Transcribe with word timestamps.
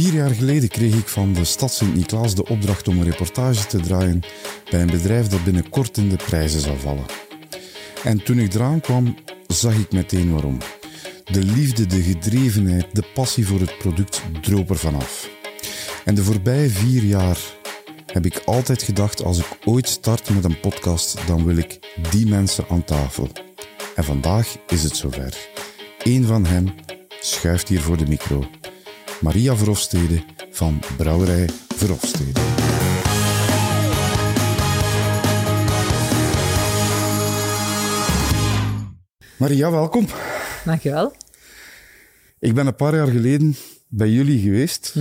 Vier 0.00 0.12
jaar 0.12 0.30
geleden 0.30 0.68
kreeg 0.68 0.94
ik 0.94 1.08
van 1.08 1.32
de 1.32 1.44
stad 1.44 1.72
Sint-Niklaas 1.72 2.34
de 2.34 2.46
opdracht 2.46 2.88
om 2.88 2.98
een 2.98 3.10
reportage 3.10 3.66
te 3.66 3.80
draaien 3.80 4.20
bij 4.70 4.80
een 4.80 4.90
bedrijf 4.90 5.26
dat 5.26 5.44
binnenkort 5.44 5.96
in 5.96 6.08
de 6.08 6.16
prijzen 6.16 6.60
zou 6.60 6.78
vallen. 6.78 7.04
En 8.04 8.22
toen 8.22 8.38
ik 8.38 8.54
eraan 8.54 8.80
kwam, 8.80 9.16
zag 9.46 9.74
ik 9.78 9.92
meteen 9.92 10.32
waarom. 10.32 10.58
De 11.24 11.44
liefde, 11.44 11.86
de 11.86 12.02
gedrevenheid, 12.02 12.86
de 12.92 13.02
passie 13.14 13.46
voor 13.46 13.60
het 13.60 13.78
product 13.78 14.22
droop 14.42 14.70
er 14.70 14.78
vanaf. 14.78 15.28
En 16.04 16.14
de 16.14 16.22
voorbije 16.22 16.68
vier 16.68 17.02
jaar 17.02 17.38
heb 18.06 18.26
ik 18.26 18.42
altijd 18.44 18.82
gedacht: 18.82 19.24
als 19.24 19.38
ik 19.38 19.58
ooit 19.64 19.88
start 19.88 20.30
met 20.30 20.44
een 20.44 20.60
podcast, 20.60 21.26
dan 21.26 21.44
wil 21.44 21.56
ik 21.56 21.78
die 22.10 22.26
mensen 22.26 22.64
aan 22.68 22.84
tafel. 22.84 23.28
En 23.94 24.04
vandaag 24.04 24.56
is 24.68 24.82
het 24.82 24.96
zover. 24.96 25.36
Eén 25.98 26.24
van 26.24 26.46
hen 26.46 26.74
schuift 27.20 27.68
hier 27.68 27.80
voor 27.80 27.96
de 27.96 28.06
micro. 28.08 28.48
Maria 29.20 29.56
Verhofstede 29.56 30.22
van 30.50 30.80
Brouwerij 30.96 31.48
Verhofstede. 31.68 32.40
Maria, 39.36 39.70
welkom. 39.70 40.06
Dankjewel. 40.64 41.12
Ik 42.38 42.54
ben 42.54 42.66
een 42.66 42.74
paar 42.74 42.94
jaar 42.94 43.06
geleden 43.06 43.56
bij 43.88 44.08
jullie 44.08 44.40
geweest 44.40 44.94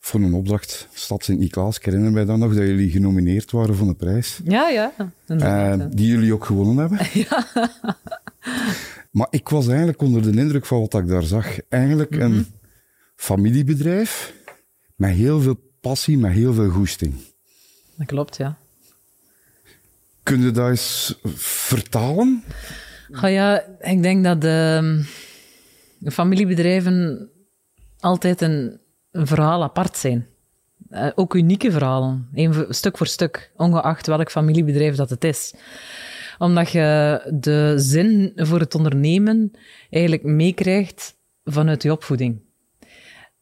voor 0.00 0.20
een 0.20 0.34
opdracht 0.34 0.88
Stad 0.92 1.24
Sint-Niklaas. 1.24 1.76
Ik 1.76 1.84
herinner 1.84 2.12
mij 2.12 2.24
dan 2.24 2.38
nog 2.38 2.54
dat 2.54 2.66
jullie 2.66 2.90
genomineerd 2.90 3.50
waren 3.50 3.76
voor 3.76 3.88
een 3.88 3.96
prijs. 3.96 4.40
Ja, 4.44 4.68
ja. 4.68 4.92
Eh, 5.26 5.74
die 5.90 6.06
jullie 6.06 6.32
ook 6.32 6.44
gewonnen 6.44 6.76
hebben. 6.76 6.98
Maar 9.16 9.26
ik 9.30 9.48
was 9.48 9.68
eigenlijk 9.68 10.00
onder 10.00 10.22
de 10.22 10.40
indruk 10.40 10.66
van 10.66 10.80
wat 10.80 10.94
ik 10.94 11.08
daar 11.08 11.22
zag. 11.22 11.46
Eigenlijk 11.68 12.16
een 12.16 12.46
familiebedrijf 13.16 14.34
met 14.94 15.10
heel 15.10 15.40
veel 15.40 15.60
passie, 15.80 16.18
met 16.18 16.32
heel 16.32 16.54
veel 16.54 16.70
goesting. 16.70 17.14
Dat 17.94 18.06
klopt, 18.06 18.36
ja. 18.36 18.58
Kun 20.22 20.42
je 20.42 20.50
dat 20.50 20.68
eens 20.68 21.18
vertalen? 21.34 22.44
Ja, 23.22 23.64
ik 23.80 24.02
denk 24.02 24.24
dat 24.24 24.40
de, 24.40 25.04
de 25.98 26.10
familiebedrijven 26.10 27.28
altijd 28.00 28.40
een, 28.40 28.80
een 29.10 29.26
verhaal 29.26 29.62
apart 29.62 29.96
zijn. 29.96 30.26
Eh, 30.90 31.08
ook 31.14 31.34
unieke 31.34 31.70
verhalen, 31.70 32.28
een 32.34 32.66
stuk 32.68 32.96
voor 32.96 33.06
stuk, 33.06 33.50
ongeacht 33.56 34.06
welk 34.06 34.30
familiebedrijf 34.30 34.96
dat 34.96 35.10
het 35.10 35.24
is. 35.24 35.54
Omdat 36.38 36.70
je 36.70 37.20
de 37.34 37.74
zin 37.76 38.32
voor 38.34 38.60
het 38.60 38.74
ondernemen 38.74 39.52
eigenlijk 39.90 40.22
meekrijgt 40.22 41.16
vanuit 41.44 41.82
je 41.82 41.92
opvoeding. 41.92 42.45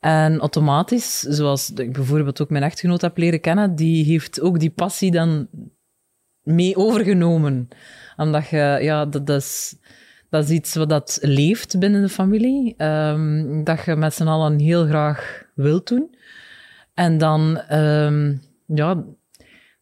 En 0.04 0.38
automatisch, 0.38 1.20
zoals 1.20 1.72
ik 1.72 1.92
bijvoorbeeld 1.92 2.40
ook 2.42 2.50
mijn 2.50 2.62
echtgenoot 2.62 3.00
heb 3.00 3.16
leren 3.16 3.40
kennen, 3.40 3.74
die 3.74 4.04
heeft 4.04 4.40
ook 4.40 4.58
die 4.58 4.70
passie 4.70 5.10
dan 5.10 5.48
mee 6.42 6.76
overgenomen. 6.76 7.68
Omdat 8.16 8.48
je, 8.48 8.78
ja, 8.80 9.06
dat, 9.06 9.28
is, 9.28 9.76
dat 10.30 10.44
is 10.44 10.50
iets 10.50 10.74
wat 10.74 10.88
dat 10.88 11.18
leeft 11.20 11.78
binnen 11.78 12.02
de 12.02 12.08
familie. 12.08 12.74
ehm, 12.76 13.64
dat 13.64 13.84
je 13.84 13.96
met 13.96 14.14
z'n 14.14 14.26
allen 14.26 14.58
heel 14.58 14.86
graag 14.86 15.42
wilt 15.54 15.88
doen. 15.88 16.16
En 16.94 17.18
dan, 17.18 17.58
ehm, 17.58 18.36
ja, 18.66 19.04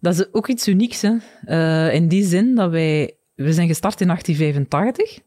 dat 0.01 0.15
is 0.19 0.35
ook 0.35 0.49
iets 0.49 0.69
unieks. 0.69 1.03
Hè? 1.03 1.17
Eh, 1.45 1.95
in 1.95 2.09
die 2.09 2.25
zin 2.25 2.55
dat 2.55 2.71
wij, 2.71 3.17
we 3.35 3.53
zijn 3.53 3.69
gestart 3.69 4.01
in 4.01 4.07
1885, 4.07 5.19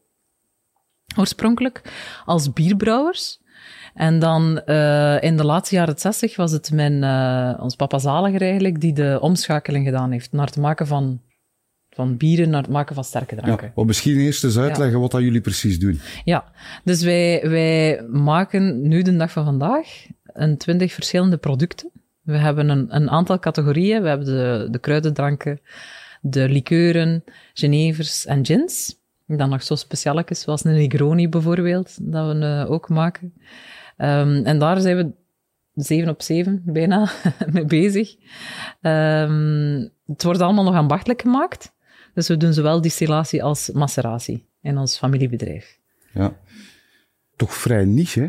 oorspronkelijk, 1.16 1.82
als 2.24 2.52
bierbrouwers. 2.52 3.44
En 3.96 4.18
dan 4.18 4.60
eh, 4.60 5.22
in 5.22 5.36
de 5.36 5.44
laatste 5.44 5.74
jaren 5.74 5.98
60 5.98 6.36
was 6.36 6.52
het 6.52 6.72
mijn, 6.72 7.04
eh, 7.04 7.62
ons 7.62 7.76
papa 7.76 7.98
Zaliger 7.98 8.42
eigenlijk 8.42 8.80
die 8.80 8.92
de 8.92 9.18
omschakeling 9.20 9.84
gedaan 9.84 10.10
heeft 10.10 10.32
naar 10.32 10.46
het 10.46 10.56
maken 10.56 10.86
van, 10.86 11.20
van 11.90 12.16
bieren, 12.16 12.50
naar 12.50 12.62
het 12.62 12.70
maken 12.70 12.94
van 12.94 13.04
sterke 13.04 13.36
dranken. 13.36 13.72
Ja, 13.76 13.84
misschien 13.84 14.16
eerst 14.16 14.44
eens 14.44 14.58
uitleggen 14.58 15.00
wat 15.00 15.10
dat 15.10 15.20
jullie 15.20 15.40
precies 15.40 15.78
doen. 15.78 16.00
Ja, 16.24 16.44
dus 16.84 17.02
wij, 17.02 17.48
wij 17.48 18.04
maken 18.08 18.88
nu 18.88 19.02
de 19.02 19.16
dag 19.16 19.30
van 19.30 19.44
vandaag 19.44 20.06
een 20.24 20.56
twintig 20.56 20.92
verschillende 20.92 21.36
producten. 21.36 21.90
We 22.22 22.36
hebben 22.36 22.68
een, 22.68 22.86
een 22.96 23.10
aantal 23.10 23.38
categorieën. 23.38 24.02
We 24.02 24.08
hebben 24.08 24.26
de, 24.26 24.68
de 24.70 24.78
kruidendranken, 24.78 25.60
de 26.20 26.48
likeuren, 26.48 27.24
genevers 27.54 28.26
en 28.26 28.46
gins. 28.46 28.96
Dan 29.26 29.48
nog 29.48 29.62
zo 29.62 29.74
specialetjes, 29.74 30.40
zoals 30.40 30.64
een 30.64 30.74
Negroni 30.74 31.28
bijvoorbeeld, 31.28 31.98
dat 32.00 32.36
we 32.36 32.44
eh, 32.44 32.70
ook 32.70 32.88
maken. 32.88 33.32
Ehm, 33.96 34.44
en 34.44 34.58
daar 34.58 34.80
zijn 34.80 34.96
we 34.96 35.12
zeven 35.74 36.08
op 36.08 36.22
zeven 36.22 36.62
bijna 36.64 37.10
mee 37.52 37.64
bezig. 37.64 38.16
Ehm, 38.80 39.88
het 40.06 40.22
wordt 40.22 40.40
allemaal 40.40 40.64
nog 40.64 40.74
ambachtelijk 40.74 41.20
gemaakt. 41.20 41.74
Dus 42.14 42.28
we 42.28 42.36
doen 42.36 42.52
zowel 42.52 42.80
distillatie 42.80 43.42
als 43.42 43.70
maceratie 43.70 44.48
in 44.62 44.78
ons 44.78 44.98
familiebedrijf. 44.98 45.78
Ja. 46.12 46.36
Toch 47.36 47.54
vrij 47.54 47.84
niche, 47.84 48.20
hè? 48.20 48.28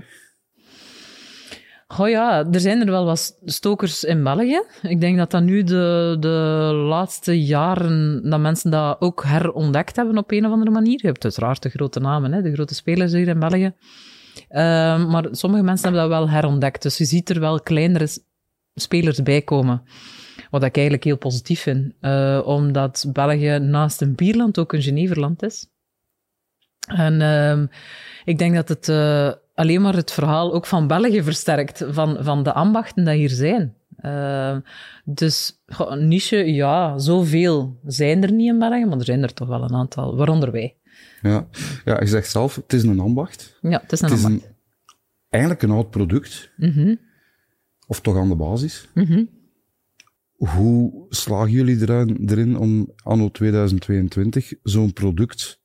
Goh 1.87 2.09
ja, 2.09 2.45
er 2.51 2.59
zijn 2.59 2.79
er 2.79 2.91
wel 2.91 3.05
wat 3.05 3.39
stokers 3.45 4.03
in 4.03 4.23
België. 4.23 4.61
Ik 4.81 5.01
denk 5.01 5.17
dat 5.17 5.31
dat 5.31 5.43
nu 5.43 5.63
de, 5.63 6.17
de 6.19 6.71
laatste 6.87 7.43
jaren, 7.43 8.29
dat 8.29 8.39
mensen 8.39 8.71
dat 8.71 9.01
ook 9.01 9.23
herontdekt 9.23 9.95
hebben 9.95 10.17
op 10.17 10.31
een 10.31 10.45
of 10.45 10.51
andere 10.51 10.71
manier. 10.71 10.99
Je 11.01 11.07
hebt 11.07 11.23
uiteraard 11.23 11.63
de 11.63 11.69
grote 11.69 11.99
namen, 11.99 12.33
hè, 12.33 12.41
de 12.41 12.53
grote 12.53 12.75
spelers 12.75 13.11
hier 13.11 13.27
in 13.27 13.39
België. 13.39 13.73
Ehm, 14.49 15.07
maar 15.07 15.27
sommige 15.31 15.63
mensen 15.63 15.83
hebben 15.83 16.09
dat 16.09 16.19
wel 16.19 16.29
herontdekt. 16.29 16.81
Dus 16.81 16.97
je 16.97 17.05
ziet 17.05 17.29
er 17.29 17.39
wel 17.39 17.61
kleinere 17.61 18.07
spelers 18.75 19.23
bij 19.23 19.41
komen. 19.41 19.81
Wat 20.49 20.63
ik 20.63 20.75
eigenlijk 20.75 21.03
heel 21.03 21.17
positief 21.17 21.61
vind. 21.61 21.93
Eh, 21.99 22.41
omdat 22.45 23.05
België 23.13 23.59
naast 23.59 24.01
een 24.01 24.15
bierland 24.15 24.59
ook 24.59 24.73
een 24.73 24.81
Geneverland 24.81 25.43
is. 25.43 25.67
En 26.87 27.21
ehm, 27.21 27.65
ik 28.25 28.37
denk 28.37 28.55
dat 28.55 28.67
het 28.67 28.89
eh, 28.89 29.31
alleen 29.53 29.81
maar 29.81 29.95
het 29.95 30.11
verhaal 30.11 30.53
ook 30.53 30.65
van 30.65 30.87
België 30.87 31.23
versterkt, 31.23 31.85
van, 31.89 32.17
van 32.19 32.43
de 32.43 32.53
ambachten 32.53 33.05
die 33.05 33.13
hier 33.13 33.29
zijn. 33.29 33.75
Ehm, 33.97 34.59
dus 35.05 35.61
niche, 35.99 36.53
ja, 36.53 36.97
zoveel 36.97 37.79
zijn 37.85 38.23
er 38.23 38.31
niet 38.31 38.47
in 38.47 38.59
België, 38.59 38.85
maar 38.85 38.97
er 38.97 39.05
zijn 39.05 39.23
er 39.23 39.33
toch 39.33 39.47
wel 39.47 39.63
een 39.63 39.75
aantal, 39.75 40.15
waaronder 40.15 40.51
wij. 40.51 40.75
Ja. 41.27 41.47
ja, 41.85 41.99
je 41.99 42.07
zegt 42.07 42.29
zelf, 42.31 42.55
het 42.55 42.73
is 42.73 42.83
een 42.83 42.99
ambacht. 42.99 43.57
Ja, 43.61 43.79
het 43.81 43.91
is 43.91 44.01
een 44.01 44.09
Het 44.09 44.17
is 44.17 44.25
ambacht. 44.25 44.43
een, 44.45 44.55
eigenlijk 45.29 45.63
een 45.63 45.71
oud 45.71 45.89
product. 45.89 46.51
Mhm, 46.57 46.95
Of 47.87 48.01
toch 48.01 48.17
aan 48.17 48.29
de 48.29 48.35
basis. 48.35 48.87
mhm. 48.93 49.23
Hoe 50.35 51.05
slagen 51.09 51.51
jullie 51.51 51.81
erin, 51.81 52.29
erin 52.29 52.57
om 52.57 52.93
anno 53.03 53.29
2022 53.31 54.53
zo'n 54.63 54.93
product 54.93 55.61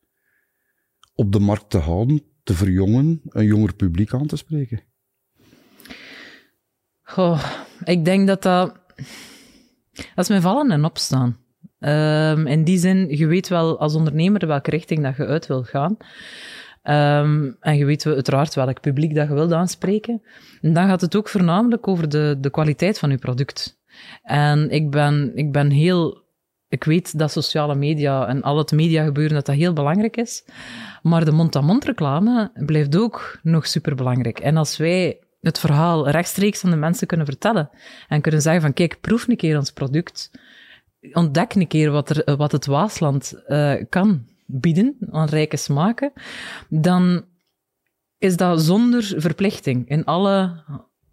op 1.15 1.33
de 1.33 1.39
markt 1.41 1.71
te 1.71 1.78
houden, 1.78 2.22
te 2.43 2.55
verjongen, 2.55 3.21
een 3.28 3.45
jonger 3.45 3.75
publiek 3.75 4.15
aan 4.15 4.27
te 4.27 4.37
spreken? 4.37 4.83
Goh, 7.03 7.45
ik 7.84 8.05
denk 8.05 8.27
dat 8.27 8.43
dat... 8.43 8.81
Dat 10.15 10.31
is 10.31 10.41
vallen 10.43 10.71
en 10.71 10.84
opstaan. 10.84 11.37
Ehm, 11.82 12.47
in 12.47 12.65
die 12.65 12.78
zin, 12.78 13.16
je 13.16 13.26
weet 13.26 13.48
wel 13.48 13.78
als 13.78 13.94
ondernemer 13.94 14.47
welke 14.47 14.70
richting 14.70 15.03
dat 15.03 15.16
je 15.16 15.26
uit 15.26 15.47
wil 15.47 15.62
gaan. 15.62 15.97
Ehm, 16.82 17.50
en 17.60 17.76
je 17.76 17.84
weet 17.84 18.06
uiteraard 18.06 18.54
welk 18.54 18.81
publiek 18.81 19.15
dat 19.15 19.28
je 19.28 19.34
wilt 19.34 19.53
aanspreken. 19.53 20.22
En 20.60 20.72
dan 20.72 20.87
gaat 20.87 21.00
het 21.00 21.16
ook 21.16 21.28
voornamelijk 21.28 21.88
over 21.88 22.09
de, 22.09 22.37
de 22.41 22.50
kwaliteit 22.50 22.98
van 22.98 23.10
je 23.10 23.19
product. 23.19 23.81
En 24.22 24.71
ik 24.71 24.91
ben, 24.91 25.32
ik 25.34 25.53
ben 25.53 25.71
heel... 25.71 26.21
Ik 26.69 26.84
weet 26.84 27.19
dat 27.19 27.31
sociale 27.32 27.75
media 27.75 28.26
en 28.26 28.42
al 28.42 28.59
het 28.59 28.72
mediagebeuren, 28.72 29.34
dat 29.34 29.47
dat 29.47 29.54
heel 29.54 29.72
belangrijk 29.72 30.16
is. 30.16 30.44
Maar 31.03 31.25
de 31.25 31.32
mond-aan-mond 31.32 31.84
reclame 31.84 32.50
blijft 32.54 32.97
ook 32.97 33.38
nog 33.42 33.66
superbelangrijk. 33.66 34.38
En 34.38 34.56
als 34.56 34.76
wij 34.76 35.19
het 35.41 35.59
verhaal 35.59 36.09
rechtstreeks 36.09 36.65
aan 36.65 36.71
de 36.71 36.76
mensen 36.76 37.06
kunnen 37.06 37.27
vertellen 37.27 37.71
en 38.09 38.21
kunnen 38.21 38.42
zeggen 38.42 38.62
van 38.62 38.72
kijk, 38.72 39.01
proef 39.01 39.28
een 39.28 39.36
keer 39.36 39.59
ons 39.59 39.71
product, 39.71 40.30
ontdek 41.13 41.54
een 41.54 41.66
keer 41.66 41.91
wat, 41.91 42.10
er, 42.10 42.37
wat 42.37 42.53
het 42.53 42.66
Waasland 42.66 43.45
eh, 43.47 43.75
kan 43.89 44.27
bieden 44.47 44.97
aan 45.10 45.28
rijke 45.28 45.57
smaken, 45.57 46.13
dan 46.69 47.25
is 48.19 48.37
dat 48.37 48.63
zonder 48.63 49.15
verplichting 49.16 49.89
in 49.89 50.04
alle 50.04 50.63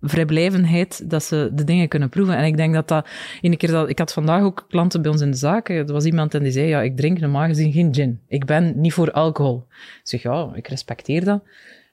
vrijblijvenheid 0.02 1.10
dat 1.10 1.24
ze 1.24 1.50
de 1.54 1.64
dingen 1.64 1.88
kunnen 1.88 2.10
proeven. 2.10 2.36
En 2.36 2.46
ik 2.46 2.58
denk 2.58 2.74
dat 2.74 2.88
dat... 2.88 3.08
Ene 3.42 3.58
keer 3.58 3.72
dat, 3.72 3.90
ik 3.90 4.00
had 4.00 4.14
vandaag 4.14 4.44
ook 4.44 4.66
klanten 4.70 5.02
bij 5.02 5.12
ons 5.12 5.22
in 5.22 5.32
de 5.32 5.38
zaak. 5.38 5.70
Er 5.70 5.86
was 5.86 6.06
iemand 6.06 6.34
en 6.34 6.44
die 6.44 6.52
zei, 6.52 6.68
ja, 6.68 6.82
ik 6.82 6.98
drink 6.98 7.20
normaal 7.20 7.48
gezien 7.48 7.72
geen 7.72 7.94
gin. 7.94 8.20
Ik 8.28 8.46
ben 8.46 8.80
niet 8.80 8.94
voor 8.94 9.12
alcohol. 9.12 9.66
Ik 9.70 10.00
zeg, 10.04 10.22
ja, 10.22 10.52
ik 10.54 10.68
respecteer 10.68 11.24
dat. 11.24 11.44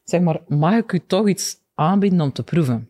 Zeg 0.04 0.20
maar, 0.20 0.40
mag 0.49 0.75
ik 0.75 0.92
u 0.92 1.00
toch 1.06 1.28
iets 1.28 1.56
aanbieden 1.75 2.20
om 2.20 2.32
te 2.32 2.42
proeven? 2.42 2.88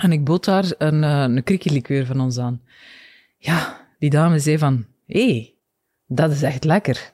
En 0.00 0.12
ik 0.12 0.24
bood 0.24 0.44
daar 0.44 0.74
een, 0.78 1.02
uh, 1.02 1.20
een 1.20 1.42
krikkellikeur 1.42 2.06
van 2.06 2.20
ons 2.20 2.38
aan. 2.38 2.60
Ja, 3.38 3.81
die 4.02 4.10
dame 4.10 4.38
zei 4.38 4.58
van, 4.58 4.86
hé, 5.06 5.26
hey, 5.26 5.54
dat 6.06 6.30
is 6.30 6.42
echt 6.42 6.64
lekker. 6.64 7.12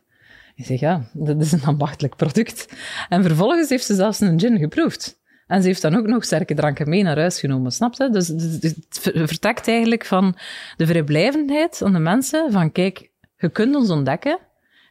Ik 0.55 0.65
zeg, 0.65 0.81
ja, 0.81 1.09
dat 1.13 1.41
is 1.41 1.53
een 1.53 1.65
ambachtelijk 1.65 2.17
product. 2.17 2.69
En 3.09 3.23
vervolgens 3.23 3.69
heeft 3.69 3.85
ze 3.85 3.95
zelfs 3.95 4.21
een 4.21 4.41
gin 4.41 4.59
geproefd. 4.59 5.21
En 5.47 5.61
ze 5.63 5.69
heeft 5.69 5.83
dan 5.83 5.97
ook 5.97 6.07
nog 6.07 6.25
sterke 6.25 6.55
dranken 6.55 6.89
mee 6.89 7.03
naar 7.03 7.19
huis 7.19 7.41
genomen, 7.41 7.73
snap 7.73 7.95
je? 7.95 8.11
Dus, 8.11 8.27
dus, 8.27 8.61
dus 8.61 8.75
het 8.89 9.29
vertrekt 9.29 9.69
eigenlijk 9.69 10.05
van 10.05 10.37
de 10.77 10.87
vrijblijvendheid 10.87 11.77
van 11.77 11.93
de 11.93 11.99
mensen, 11.99 12.53
van 12.53 12.73
kijk, 12.73 13.11
je 13.37 13.49
kunt 13.49 13.75
ons 13.75 13.91
ontdekken, 13.91 14.39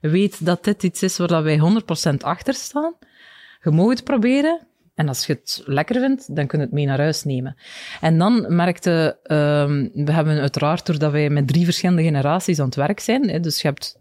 weet 0.01 0.45
dat 0.45 0.63
dit 0.63 0.83
iets 0.83 1.03
is 1.03 1.17
waar 1.17 1.43
wij 1.43 1.59
100% 2.11 2.17
achter 2.17 2.53
staan, 2.53 2.93
je 3.61 3.71
mag 3.71 3.89
het 3.89 4.03
proberen, 4.03 4.66
en 4.97 5.07
als 5.07 5.25
je 5.25 5.33
het 5.33 5.61
lekker 5.65 5.99
vindt, 6.01 6.35
dan 6.35 6.47
kun 6.47 6.59
je 6.59 6.65
het 6.65 6.73
mee 6.73 6.85
naar 6.85 6.99
huis 6.99 7.23
nemen. 7.23 7.55
En 8.01 8.17
dan 8.17 8.55
merkte, 8.55 9.17
um, 9.23 10.05
we 10.05 10.11
hebben 10.11 10.39
uiteraard, 10.39 10.85
doordat 10.85 11.11
wij 11.11 11.29
met 11.29 11.47
drie 11.47 11.63
verschillende 11.63 12.03
generaties 12.03 12.59
aan 12.59 12.65
het 12.65 12.75
werk 12.75 12.99
zijn, 12.99 13.29
hè, 13.29 13.39
dus 13.39 13.61
je 13.61 13.67
hebt 13.67 13.99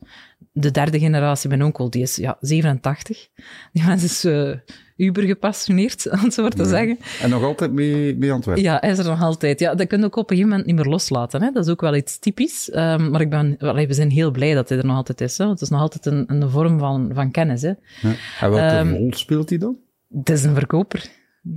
de 0.53 0.71
derde 0.71 0.99
generatie, 0.99 1.49
mijn 1.49 1.65
onkel, 1.65 1.91
die 1.91 2.03
is 2.03 2.17
ja, 2.17 2.37
87. 2.41 3.29
Die 3.73 3.85
mens 3.85 4.05
is 4.05 4.25
uh, 4.25 4.55
uber 4.97 5.23
gepassioneerd, 5.23 6.09
om 6.13 6.19
het 6.19 6.35
zo 6.35 6.49
te 6.49 6.65
zeggen. 6.65 6.99
En 7.21 7.31
nog 7.31 7.43
altijd 7.43 7.73
mee, 7.73 8.17
mee 8.17 8.31
aan 8.31 8.37
het 8.37 8.47
werk? 8.47 8.59
Ja, 8.59 8.79
hij 8.81 8.91
is 8.91 8.99
er 8.99 9.05
nog 9.05 9.23
altijd. 9.23 9.61
Ja, 9.61 9.75
dat 9.75 9.87
kun 9.87 9.99
je 9.99 10.05
ook 10.05 10.17
op 10.17 10.31
een 10.31 10.37
gegeven 10.37 10.51
moment 10.51 10.67
niet 10.67 10.77
meer 10.77 10.93
loslaten. 10.93 11.43
Hè. 11.43 11.51
Dat 11.51 11.65
is 11.65 11.71
ook 11.71 11.81
wel 11.81 11.97
iets 11.97 12.19
typisch. 12.19 12.71
Um, 12.75 13.11
maar 13.11 13.21
ik 13.21 13.31
ben, 13.31 13.57
wel, 13.59 13.75
we 13.75 13.95
zijn 13.95 14.11
heel 14.11 14.31
blij 14.31 14.55
dat 14.55 14.69
hij 14.69 14.79
er 14.79 14.87
nog 14.87 14.97
altijd 14.97 15.21
is. 15.21 15.39
Hè. 15.39 15.49
Het 15.49 15.61
is 15.61 15.69
nog 15.69 15.81
altijd 15.81 16.07
een, 16.07 16.25
een 16.27 16.51
vorm 16.51 16.79
van, 16.79 17.11
van 17.15 17.31
kennis. 17.31 17.63
Hè. 17.63 17.73
Ja. 18.03 18.15
En 18.41 18.51
welke 18.51 18.77
um, 18.77 18.95
rol 18.95 19.13
speelt 19.15 19.49
hij 19.49 19.59
dan? 19.59 19.77
Het 20.19 20.31
is 20.31 20.45
een 20.45 20.55
verkoper. 20.55 21.09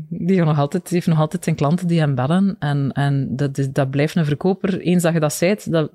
Die, 0.10 0.44
nog 0.44 0.58
altijd, 0.58 0.90
heeft 0.90 1.08
nog 1.08 1.20
altijd 1.20 1.44
zijn 1.44 1.56
klanten 1.56 1.88
die 1.88 2.00
hem 2.00 2.16
bellen. 2.16 2.56
En, 2.60 2.92
en 2.92 3.36
dat, 3.36 3.58
is, 3.58 3.72
dat 3.72 3.90
blijft 3.90 4.16
een 4.16 4.26
verkoper. 4.26 4.80
Eens 4.80 5.04
dat 5.04 5.14
je 5.14 5.20
dat 5.20 5.34
zei, 5.34 5.56
dat, 5.66 5.92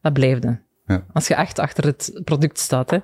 dat 0.00 0.12
blijft. 0.12 0.44
Ja. 0.86 1.04
Als 1.12 1.28
je 1.28 1.34
echt 1.34 1.58
achter 1.58 1.84
het 1.84 2.20
product 2.24 2.58
staat. 2.58 2.90
Hè. 2.90 2.98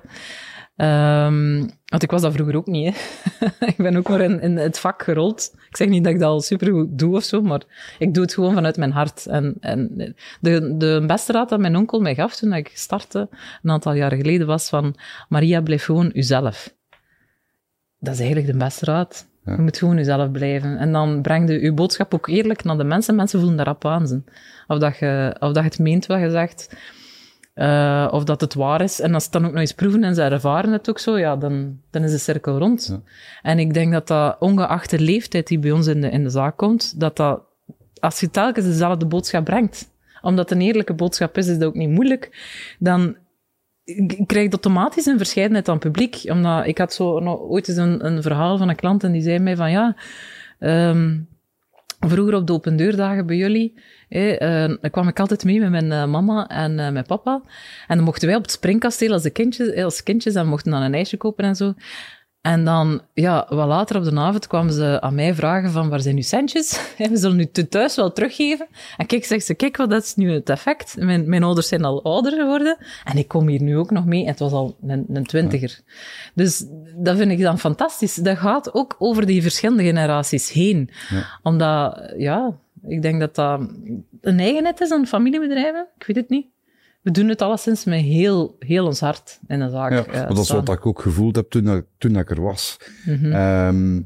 Um, 0.77 1.59
want 1.85 2.03
ik 2.03 2.11
was 2.11 2.21
dat 2.21 2.33
vroeger 2.33 2.55
ook 2.55 2.67
niet. 2.67 2.95
Hè. 2.95 3.47
ik 3.65 3.77
ben 3.77 3.95
ook 3.95 4.09
maar 4.09 4.21
in, 4.21 4.41
in 4.41 4.57
het 4.57 4.79
vak 4.79 5.03
gerold. 5.03 5.51
Ik 5.69 5.77
zeg 5.77 5.87
niet 5.87 6.03
dat 6.03 6.13
ik 6.13 6.19
dat 6.19 6.29
al 6.29 6.41
supergoed 6.41 6.97
doe 6.99 7.15
of 7.15 7.23
zo, 7.23 7.41
maar 7.41 7.61
ik 7.99 8.13
doe 8.13 8.23
het 8.23 8.33
gewoon 8.33 8.53
vanuit 8.53 8.77
mijn 8.77 8.91
hart. 8.91 9.25
En, 9.25 9.55
en 9.59 10.15
de, 10.39 10.77
de 10.77 11.03
beste 11.07 11.31
raad 11.31 11.49
dat 11.49 11.59
mijn 11.59 11.75
onkel 11.75 11.99
mij 11.99 12.15
gaf 12.15 12.35
toen 12.35 12.53
ik 12.53 12.71
startte, 12.73 13.29
een 13.61 13.71
aantal 13.71 13.93
jaren 13.93 14.17
geleden, 14.17 14.47
was 14.47 14.69
van 14.69 14.95
Maria, 15.29 15.61
blijf 15.61 15.83
gewoon 15.83 16.11
uzelf 16.13 16.75
dat 18.05 18.13
is 18.13 18.19
eigenlijk 18.19 18.51
de 18.51 18.57
beste 18.57 18.85
raad. 18.85 19.27
Je 19.45 19.57
moet 19.57 19.77
gewoon 19.77 19.95
jezelf 19.95 20.31
blijven. 20.31 20.77
En 20.77 20.91
dan 20.91 21.21
breng 21.21 21.49
je 21.49 21.61
je 21.61 21.73
boodschap 21.73 22.13
ook 22.13 22.27
eerlijk 22.27 22.63
naar 22.63 22.77
de 22.77 22.83
mensen. 22.83 23.15
Mensen 23.15 23.39
voelen 23.39 23.57
daarop 23.57 23.85
aan. 23.85 24.07
Zijn. 24.07 24.25
Of, 24.67 24.79
dat 24.79 24.97
je, 24.97 25.35
of 25.39 25.51
dat 25.51 25.63
je 25.63 25.69
het 25.69 25.79
meent 25.79 26.05
wat 26.05 26.19
je 26.19 26.29
zegt. 26.29 26.75
Uh, 27.55 28.07
of 28.11 28.23
dat 28.23 28.41
het 28.41 28.53
waar 28.53 28.81
is. 28.81 28.99
En 28.99 29.13
als 29.13 29.23
ze 29.23 29.29
het 29.29 29.37
dan 29.37 29.45
ook 29.45 29.51
nog 29.51 29.61
eens 29.61 29.73
proeven 29.73 30.03
en 30.03 30.15
ze 30.15 30.21
ervaren 30.21 30.71
het 30.71 30.89
ook 30.89 30.99
zo, 30.99 31.17
ja, 31.17 31.35
dan, 31.35 31.79
dan 31.89 32.03
is 32.03 32.11
de 32.11 32.17
cirkel 32.17 32.57
rond. 32.57 32.87
Ja. 32.91 33.01
En 33.41 33.59
ik 33.59 33.73
denk 33.73 33.91
dat 33.91 34.07
dat, 34.07 34.35
ongeacht 34.39 34.89
de 34.89 34.99
leeftijd 34.99 35.47
die 35.47 35.59
bij 35.59 35.71
ons 35.71 35.87
in 35.87 36.01
de, 36.01 36.09
in 36.09 36.23
de 36.23 36.29
zaak 36.29 36.57
komt, 36.57 36.99
dat 36.99 37.15
dat, 37.15 37.41
als 37.99 38.19
je 38.19 38.29
telkens 38.29 38.65
dezelfde 38.65 39.05
boodschap 39.05 39.45
brengt, 39.45 39.89
omdat 40.21 40.49
het 40.49 40.59
een 40.59 40.65
eerlijke 40.65 40.93
boodschap 40.93 41.37
is, 41.37 41.47
is 41.47 41.57
dat 41.57 41.67
ook 41.67 41.75
niet 41.75 41.89
moeilijk, 41.89 42.29
dan 42.79 43.15
ik 43.85 44.27
krijg 44.27 44.49
automatisch 44.49 45.05
een 45.05 45.17
verscheidenheid 45.17 45.69
aan 45.69 45.79
publiek. 45.79 46.21
Omdat 46.29 46.67
ik 46.67 46.77
had 46.77 46.93
zo 46.93 47.19
ooit 47.49 47.67
eens 47.67 47.77
een, 47.77 48.05
een 48.05 48.21
verhaal 48.21 48.57
van 48.57 48.69
een 48.69 48.75
klant 48.75 49.03
en 49.03 49.11
die 49.11 49.21
zei 49.21 49.39
mij 49.39 49.55
van 49.55 49.71
ja, 49.71 49.95
um, 50.59 51.27
vroeger 51.99 52.35
op 52.35 52.47
de 52.47 52.53
opendeurdagen 52.53 53.25
bij 53.25 53.35
jullie, 53.35 53.73
eh, 54.09 54.73
kwam 54.91 55.07
ik 55.07 55.19
altijd 55.19 55.43
mee 55.43 55.59
met 55.59 55.69
mijn 55.69 55.91
uh, 55.91 56.05
mama 56.05 56.47
en 56.47 56.71
uh, 56.71 56.89
mijn 56.89 57.05
papa. 57.05 57.41
En 57.87 57.95
dan 57.95 58.05
mochten 58.05 58.27
wij 58.27 58.37
op 58.37 58.41
het 58.41 58.51
springkasteel 58.51 59.11
als, 59.11 59.23
de 59.23 59.29
kindjes, 59.29 59.83
als 59.83 60.03
kindjes 60.03 60.35
en 60.35 60.47
mochten 60.47 60.71
dan 60.71 60.81
een 60.81 60.93
ijsje 60.93 61.17
kopen 61.17 61.45
en 61.45 61.55
zo. 61.55 61.73
En 62.45 62.65
dan, 62.65 63.01
ja, 63.13 63.45
wat 63.49 63.67
later 63.67 63.95
op 63.95 64.03
de 64.03 64.15
avond 64.15 64.47
kwamen 64.47 64.73
ze 64.73 65.01
aan 65.01 65.15
mij 65.15 65.33
vragen 65.35 65.71
van, 65.71 65.89
waar 65.89 65.99
zijn 65.99 66.15
uw 66.15 66.21
centjes? 66.21 66.79
We 66.97 67.17
zullen 67.17 67.37
nu 67.37 67.45
thuis 67.45 67.95
wel 67.95 68.11
teruggeven. 68.11 68.67
En 68.97 69.05
kijk, 69.05 69.25
zegt 69.25 69.45
ze, 69.45 69.53
kijk, 69.53 69.77
wat 69.77 69.89
dat 69.89 70.03
is 70.03 70.15
nu 70.15 70.31
het 70.31 70.49
effect. 70.49 70.95
Mijn, 70.97 71.29
mijn 71.29 71.43
ouders 71.43 71.67
zijn 71.67 71.83
al 71.83 72.03
ouder 72.03 72.31
geworden. 72.31 72.77
En 73.03 73.17
ik 73.17 73.27
kom 73.27 73.47
hier 73.47 73.61
nu 73.61 73.77
ook 73.77 73.91
nog 73.91 74.05
mee. 74.05 74.21
En 74.21 74.27
het 74.27 74.39
was 74.39 74.51
al 74.51 74.75
een, 74.87 75.05
een 75.13 75.25
twintiger. 75.25 75.79
Dus 76.33 76.65
dat 76.95 77.17
vind 77.17 77.31
ik 77.31 77.41
dan 77.41 77.59
fantastisch. 77.59 78.15
Dat 78.15 78.37
gaat 78.37 78.73
ook 78.73 78.95
over 78.99 79.25
die 79.25 79.41
verschillende 79.41 79.83
generaties 79.83 80.51
heen. 80.51 80.89
Ja. 81.09 81.39
Omdat, 81.43 82.13
ja, 82.17 82.57
ik 82.87 83.01
denk 83.01 83.19
dat 83.19 83.35
dat 83.35 83.59
een 84.21 84.39
eigenheid 84.39 84.81
is 84.81 84.91
aan 84.91 85.07
familiebedrijven. 85.07 85.87
Ik 85.97 86.05
weet 86.05 86.15
het 86.15 86.29
niet 86.29 86.47
we 87.05 87.11
doen 87.11 87.27
het 87.27 87.41
alleszins 87.41 87.83
met 87.83 88.01
heel, 88.01 88.55
heel 88.59 88.85
ons 88.85 88.99
hart 88.99 89.39
in 89.47 89.59
de 89.59 89.69
zaak. 89.69 89.91
Ja, 89.91 90.07
uh, 90.07 90.27
dat 90.27 90.37
is 90.37 90.49
wat 90.49 90.69
ik 90.69 90.85
ook 90.85 91.01
gevoeld 91.01 91.35
heb 91.35 91.49
toen, 91.49 91.85
toen 91.97 92.17
ik 92.17 92.29
er 92.29 92.41
was. 92.41 92.77
Mm 93.05 93.15
-hmm. 93.15 93.33
um, 93.33 93.97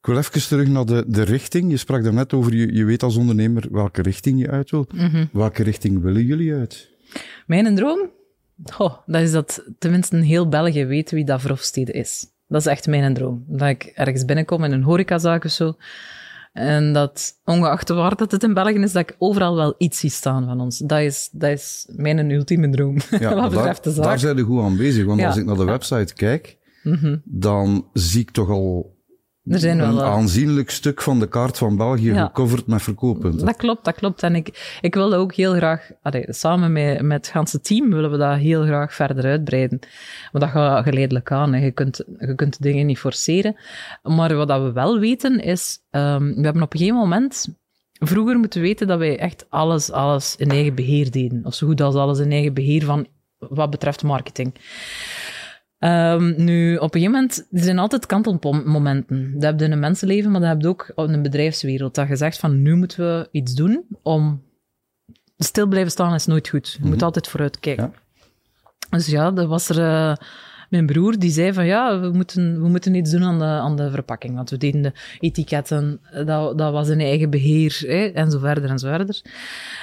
ik 0.00 0.06
wil 0.06 0.16
even 0.16 0.48
terug 0.48 0.68
naar 0.68 0.84
de, 0.84 1.04
de 1.06 1.22
richting. 1.22 1.70
Je 1.70 1.76
sprak 1.76 2.02
daarnet 2.02 2.32
over, 2.32 2.54
je, 2.54 2.74
je 2.74 2.84
weet 2.84 3.02
als 3.02 3.16
ondernemer 3.16 3.66
welke 3.70 4.02
richting 4.02 4.40
je 4.40 4.50
uit 4.50 4.70
wil. 4.70 4.86
Mm 4.94 5.08
-hmm. 5.08 5.28
Welke 5.32 5.62
richting 5.62 6.02
willen 6.02 6.24
jullie 6.24 6.54
uit? 6.54 6.90
Mijn 7.46 7.74
droom? 7.74 8.10
Oh, 8.78 8.98
dat 9.06 9.22
is 9.22 9.32
dat 9.32 9.64
tenminste 9.78 10.16
een 10.16 10.22
heel 10.22 10.48
België 10.48 10.84
weet 10.84 11.10
wie 11.10 11.24
dat 11.24 11.40
Verhofstede 11.40 11.92
is. 11.92 12.26
Dat 12.46 12.60
is 12.60 12.66
echt 12.66 12.86
mijn 12.86 13.14
droom. 13.14 13.44
Dat 13.46 13.68
ik 13.68 13.92
ergens 13.94 14.24
binnenkom 14.24 14.64
in 14.64 14.72
een 14.72 14.82
horecazaak 14.82 15.44
of 15.44 15.50
zo 15.50 15.76
en 16.58 16.92
dat, 16.92 17.38
ongeacht 17.44 17.88
waar 17.88 18.16
dat 18.16 18.30
het 18.30 18.42
in 18.42 18.54
België 18.54 18.74
is, 18.74 18.92
dat 18.92 19.02
ik 19.02 19.16
overal 19.18 19.56
wel 19.56 19.74
iets 19.78 19.98
zie 19.98 20.10
staan 20.10 20.44
van 20.44 20.60
ons. 20.60 20.78
Dat 20.78 21.00
is, 21.00 21.28
dat 21.32 21.50
is 21.50 21.86
mijn 21.90 22.30
ultieme 22.30 22.70
droom, 22.70 22.96
ja, 23.20 23.34
wat 23.34 23.50
betreft 23.50 23.84
de 23.84 23.90
zaak. 23.90 24.04
Daar 24.04 24.18
zijn 24.18 24.36
we 24.36 24.42
goed 24.42 24.62
aan 24.62 24.76
bezig, 24.76 25.04
want 25.04 25.22
als 25.22 25.36
ik 25.36 25.44
naar 25.44 25.56
de 25.56 25.64
website 25.64 26.14
kijk, 26.14 26.58
mm 26.82 26.94
-hmm. 26.94 27.22
dan 27.24 27.86
zie 27.92 28.20
ik 28.20 28.30
toch 28.30 28.50
al 28.50 28.96
er 29.48 29.58
zijn 29.58 29.78
wel, 29.78 29.88
een 29.88 30.00
aanzienlijk 30.00 30.70
stuk 30.70 31.02
van 31.02 31.18
de 31.18 31.28
kaart 31.28 31.58
van 31.58 31.76
België 31.76 32.12
ja. 32.12 32.24
gecoverd 32.24 32.66
met 32.66 32.82
verkooppunten. 32.82 33.46
Dat 33.46 33.56
klopt, 33.56 33.84
dat 33.84 33.94
klopt. 33.94 34.22
En 34.22 34.34
ik, 34.34 34.78
ik 34.80 34.94
wilde 34.94 35.16
ook 35.16 35.34
heel 35.34 35.54
graag, 35.54 35.90
allee, 36.02 36.24
samen 36.28 36.72
met, 36.72 37.02
met 37.02 37.16
het 37.16 37.28
ganse 37.28 37.60
team 37.60 37.90
willen 37.90 38.10
we 38.10 38.16
dat 38.16 38.38
heel 38.38 38.62
graag 38.62 38.94
verder 38.94 39.24
uitbreiden. 39.24 39.78
Maar 40.32 40.40
dat 40.40 40.50
gaat 40.50 40.82
geleidelijk 40.84 41.32
aan. 41.32 41.52
Hè. 41.52 41.64
Je, 41.64 41.70
kunt, 41.70 42.04
je 42.18 42.34
kunt 42.34 42.62
dingen 42.62 42.86
niet 42.86 42.98
forceren. 42.98 43.56
Maar 44.02 44.36
wat 44.36 44.48
dat 44.48 44.62
we 44.62 44.72
wel 44.72 44.98
weten 44.98 45.40
is, 45.40 45.78
um, 45.90 46.34
we 46.34 46.42
hebben 46.42 46.62
op 46.62 46.72
een 46.72 46.78
gegeven 46.78 46.98
moment 46.98 47.56
Vroeger 48.00 48.38
moeten 48.38 48.60
we 48.60 48.66
weten 48.66 48.86
dat 48.86 48.98
wij 48.98 49.18
echt 49.18 49.46
alles, 49.48 49.90
alles 49.90 50.36
in 50.36 50.50
eigen 50.50 50.74
beheer 50.74 51.10
deden. 51.10 51.40
Of 51.44 51.54
zo 51.54 51.66
goed 51.66 51.80
als 51.80 51.94
alles 51.94 52.18
in 52.18 52.32
eigen 52.32 52.54
beheer 52.54 52.84
van 52.84 53.06
wat 53.38 53.70
betreft 53.70 54.02
marketing. 54.02 54.54
Um, 55.80 56.34
nu, 56.36 56.76
op 56.76 56.94
een 56.94 57.00
gegeven 57.00 57.12
moment, 57.12 57.46
er 57.52 57.62
zijn 57.62 57.78
altijd 57.78 58.06
kantelmomenten. 58.06 59.32
Dat 59.32 59.42
heb 59.42 59.58
je 59.58 59.64
in 59.64 59.72
een 59.72 59.78
mensenleven, 59.78 60.30
maar 60.30 60.40
dat 60.40 60.48
heb 60.50 60.60
je 60.60 60.68
ook 60.68 60.92
in 60.96 61.12
een 61.12 61.22
bedrijfswereld. 61.22 61.94
Dat 61.94 62.08
je 62.08 62.16
zegt 62.16 62.38
van, 62.38 62.62
nu 62.62 62.74
moeten 62.74 62.98
we 62.98 63.28
iets 63.30 63.54
doen 63.54 63.84
om... 64.02 64.46
Stil 65.36 65.66
blijven 65.66 65.90
staan 65.90 66.14
is 66.14 66.26
nooit 66.26 66.48
goed. 66.48 66.72
Je 66.72 66.84
moet 66.84 66.94
mhm. 66.94 67.04
altijd 67.04 67.28
vooruit 67.28 67.60
kijken. 67.60 67.94
Dus 68.90 69.06
ja, 69.06 69.30
dat 69.30 69.46
was 69.46 69.68
er... 69.68 69.78
Uh, 69.78 70.16
mijn 70.68 70.86
broer 70.86 71.18
die 71.18 71.30
zei 71.30 71.52
van 71.52 71.66
ja, 71.66 72.00
we 72.00 72.10
moeten, 72.10 72.62
we 72.62 72.68
moeten 72.68 72.94
iets 72.94 73.10
doen 73.10 73.22
aan 73.22 73.38
de, 73.38 73.44
aan 73.44 73.76
de 73.76 73.90
verpakking. 73.90 74.34
Want 74.34 74.50
we 74.50 74.56
deden 74.56 74.82
de 74.82 74.92
etiketten, 75.18 76.00
dat, 76.24 76.58
dat 76.58 76.72
was 76.72 76.88
in 76.88 77.00
eigen 77.00 77.30
beheer, 77.30 77.82
hè, 77.86 78.06
en 78.06 78.30
zo 78.30 78.38
verder 78.38 78.70
en 78.70 78.78
zo 78.78 78.88
verder. 78.88 79.20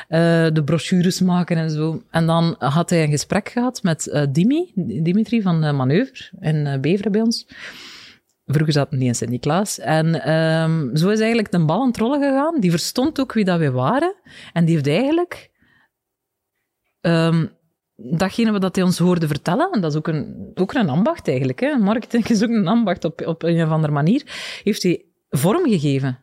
Uh, 0.10 0.54
de 0.54 0.62
brochures 0.66 1.22
maken 1.22 1.58
en 1.58 1.70
zo. 1.70 2.02
En 2.12 2.26
dan 2.26 2.56
had 2.60 2.90
hij 2.90 3.04
een 3.04 3.10
gesprek 3.10 3.50
gehad 3.50 3.84
met 3.84 4.08
uh, 4.08 4.24
Dimi, 4.30 4.72
Dimitri 4.76 5.42
van 5.42 5.64
uh, 5.64 5.74
Manoeuvre 5.74 6.30
in 6.40 6.82
Beveren 6.82 7.12
bij 7.12 7.22
ons. 7.22 7.48
Vroeger 8.46 8.74
zat 8.74 8.92
hij 8.92 9.00
in 9.00 9.16
Sint-Niklaas. 9.16 9.80
En 9.80 10.32
um, 10.34 10.96
zo 10.96 11.10
is 11.10 11.20
eigenlijk 11.20 11.52
de 11.52 11.66
bal 11.66 11.82
aan 11.82 11.88
het 11.88 11.98
rollen 11.98 12.22
gegaan. 12.22 12.60
Die 12.60 12.70
verstond 12.70 13.20
ook 13.20 13.34
wie 13.34 13.46
dat 13.46 13.60
we 13.60 13.72
waren. 13.72 14.16
En 14.54 14.66
die 14.66 14.76
heeft 14.76 14.88
eigenlijk 14.88 15.52
um, 17.02 17.50
datgene 17.96 18.60
wat 18.60 18.76
hij 18.76 18.84
ons 18.84 18.98
hoorde 18.98 19.28
vertellen, 19.28 19.72
en 19.72 19.82
dat 19.82 19.92
is 19.92 19.98
ook 19.98 20.08
een, 20.08 20.52
ook 20.56 20.74
een 20.74 20.90
ambacht 20.90 21.28
eigenlijk, 21.28 21.60
hè. 21.60 21.78
marketing 21.78 22.28
is 22.30 22.44
ook 22.44 22.50
een 22.50 22.68
ambacht 22.68 23.06
op, 23.06 23.28
op 23.28 23.44
een 23.44 23.64
of 23.64 23.70
andere 23.70 23.94
manier, 23.94 24.24
heeft 24.64 24.84
hij 24.84 25.06
vorm 25.30 25.70
gegeven. 25.70 26.20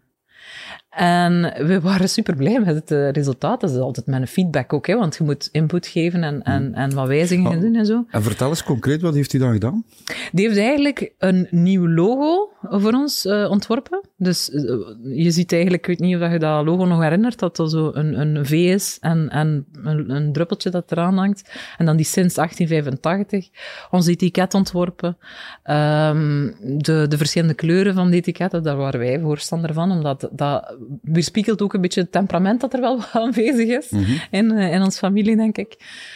En 0.96 1.52
we 1.66 1.80
waren 1.80 2.08
super 2.08 2.37
blij 2.37 2.61
met 2.61 2.75
het 2.75 2.90
eh, 2.90 3.11
resultaat. 3.11 3.61
Dat 3.61 3.70
is 3.70 3.76
altijd 3.76 4.06
met 4.06 4.20
een 4.20 4.26
feedback 4.26 4.72
ook, 4.72 4.87
hè, 4.87 4.96
want 4.96 5.16
je 5.16 5.25
moet 5.25 5.49
input 5.52 5.87
geven 5.87 6.22
en, 6.22 6.42
en, 6.42 6.68
mm. 6.68 6.75
en 6.75 6.94
wat 6.94 7.06
wijzigingen 7.06 7.61
doen 7.61 7.75
en 7.75 7.87
zo. 7.87 8.04
En 8.11 8.22
vertel 8.22 8.49
eens 8.49 8.64
concreet, 8.64 9.02
wat 9.02 9.14
heeft 9.14 9.32
hij 9.32 9.40
dan 9.40 9.52
gedaan? 9.52 9.84
Die 10.32 10.46
heeft 10.46 10.58
eigenlijk 10.58 11.12
een 11.18 11.46
nieuw 11.50 11.88
logo 11.88 12.50
voor 12.62 12.92
ons 12.92 13.25
uh, 13.25 13.50
ontworpen. 13.50 14.00
Dus 14.16 14.50
uh, 14.50 14.62
je 15.02 15.30
ziet 15.30 15.52
eigenlijk, 15.52 15.82
ik 15.82 15.88
weet 15.88 16.08
niet 16.08 16.22
of 16.22 16.32
je 16.32 16.38
dat 16.38 16.64
logo 16.64 16.84
nog 16.84 17.02
herinnert, 17.02 17.38
dat 17.38 17.58
er 17.58 17.70
zo 17.70 17.90
een, 17.94 18.20
een 18.20 18.46
V 18.46 18.50
is 18.50 18.99
en, 19.00 19.28
en 19.28 19.66
een, 19.82 20.11
een 20.11 20.32
druppeltje 20.32 20.70
dat 20.70 20.92
eraan 20.92 21.18
hangt. 21.18 21.50
En 21.78 21.87
dan 21.87 21.96
die 21.96 22.06
sinds 22.06 22.34
1885. 22.34 23.49
Ons 23.90 24.06
etiket 24.06 24.54
ontworpen. 24.54 25.16
Um, 25.64 26.54
de, 26.61 27.06
de 27.08 27.16
verschillende 27.16 27.54
kleuren 27.54 27.94
van 27.94 28.11
die 28.11 28.18
etiketten, 28.18 28.62
daar 28.62 28.76
waren 28.76 29.00
wij 29.00 29.20
voorstander 29.20 29.72
van, 29.72 29.90
omdat 29.90 30.28
dat 30.32 30.76
weerspiegelt 31.03 31.62
ook 31.62 31.75
een 31.75 31.81
beetje 31.81 32.01
het 32.01 32.12
temperament 32.12 32.61
dat 32.61 32.73
er 32.73 32.81
wel 32.81 33.01
aanwezig 33.12 33.69
is 33.69 33.91
in, 34.31 34.53
uh, 34.53 34.73
in 34.73 34.83
ons 34.83 34.99
familie, 34.99 35.37
denk 35.37 35.57
ik. 35.59 35.73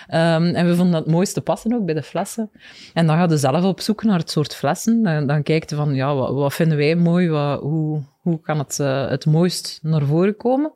Um, 0.08 0.54
en 0.54 0.66
we 0.66 0.74
vonden 0.74 0.92
dat 0.92 1.04
het 1.04 1.14
mooiste 1.14 1.40
passen 1.40 1.74
ook 1.74 1.84
bij 1.84 1.94
de 1.94 2.02
flessen. 2.02 2.50
En 2.94 3.06
dan 3.06 3.16
ga 3.16 3.26
je 3.28 3.36
zelf 3.36 3.64
op 3.64 3.80
zoek 3.80 4.02
naar 4.02 4.18
het 4.18 4.30
soort 4.30 4.54
flessen. 4.54 5.02
Dan, 5.02 5.26
dan 5.26 5.40
je 5.42 5.62
van, 5.66 5.94
ja, 5.94 6.14
wat, 6.14 6.34
wat 6.34 6.54
vinden 6.54 6.78
wij 6.78 6.96
mooi? 6.96 7.28
Wat, 7.28 7.60
hoe, 7.60 8.02
hoe 8.20 8.40
kan 8.40 8.58
het 8.58 8.78
uh, 8.80 9.08
het 9.08 9.26
mooist 9.26 9.78
naar 9.82 10.02
voren 10.02 10.36
komen? 10.36 10.72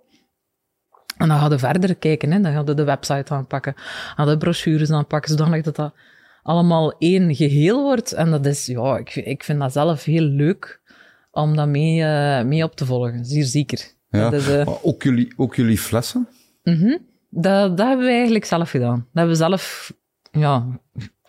En 1.17 1.29
dan 1.29 1.39
gaan 1.39 1.51
we 1.51 1.59
verder 1.59 1.95
kijken. 1.95 2.33
Hè. 2.33 2.41
Dan 2.41 2.53
gaan 2.53 2.65
we 2.65 2.75
de 2.75 2.85
website 2.85 3.35
aanpakken, 3.35 3.75
gaan 4.17 4.27
de 4.27 4.39
brochures 4.39 4.91
aanpakken, 4.91 5.31
zodat 5.31 5.65
dat 5.65 5.77
dat 5.77 5.95
allemaal 6.43 6.95
één 6.99 7.35
geheel 7.35 7.83
wordt. 7.83 8.13
En 8.13 8.31
dat 8.31 8.47
is, 8.47 8.67
ja, 8.67 8.99
ik, 8.99 9.15
ik 9.15 9.45
vind 9.45 9.61
dat 9.61 9.73
zelf 9.73 10.05
heel 10.05 10.23
leuk 10.23 10.80
om 11.31 11.57
dat 11.57 11.69
mee, 11.69 12.01
uh, 12.01 12.43
mee 12.43 12.65
op 12.65 12.77
te 12.77 12.87
volgen. 12.87 13.25
Zeer 13.25 13.45
zeker. 13.45 13.93
Ja, 14.09 14.31
dat 14.31 14.41
is, 14.41 14.49
uh, 14.49 14.67
maar 14.67 14.83
ook 14.83 15.03
jullie, 15.03 15.33
ook 15.37 15.55
jullie 15.55 15.79
flessen? 15.79 16.29
Mm 16.63 16.75
-hmm. 16.75 16.99
dat, 17.31 17.77
dat 17.77 17.87
hebben 17.87 18.07
we 18.07 18.13
eigenlijk 18.13 18.45
zelf 18.45 18.71
gedaan. 18.71 18.97
Dat 18.97 19.07
hebben 19.13 19.33
we 19.33 19.39
zelf 19.39 19.93
ja, 20.31 20.67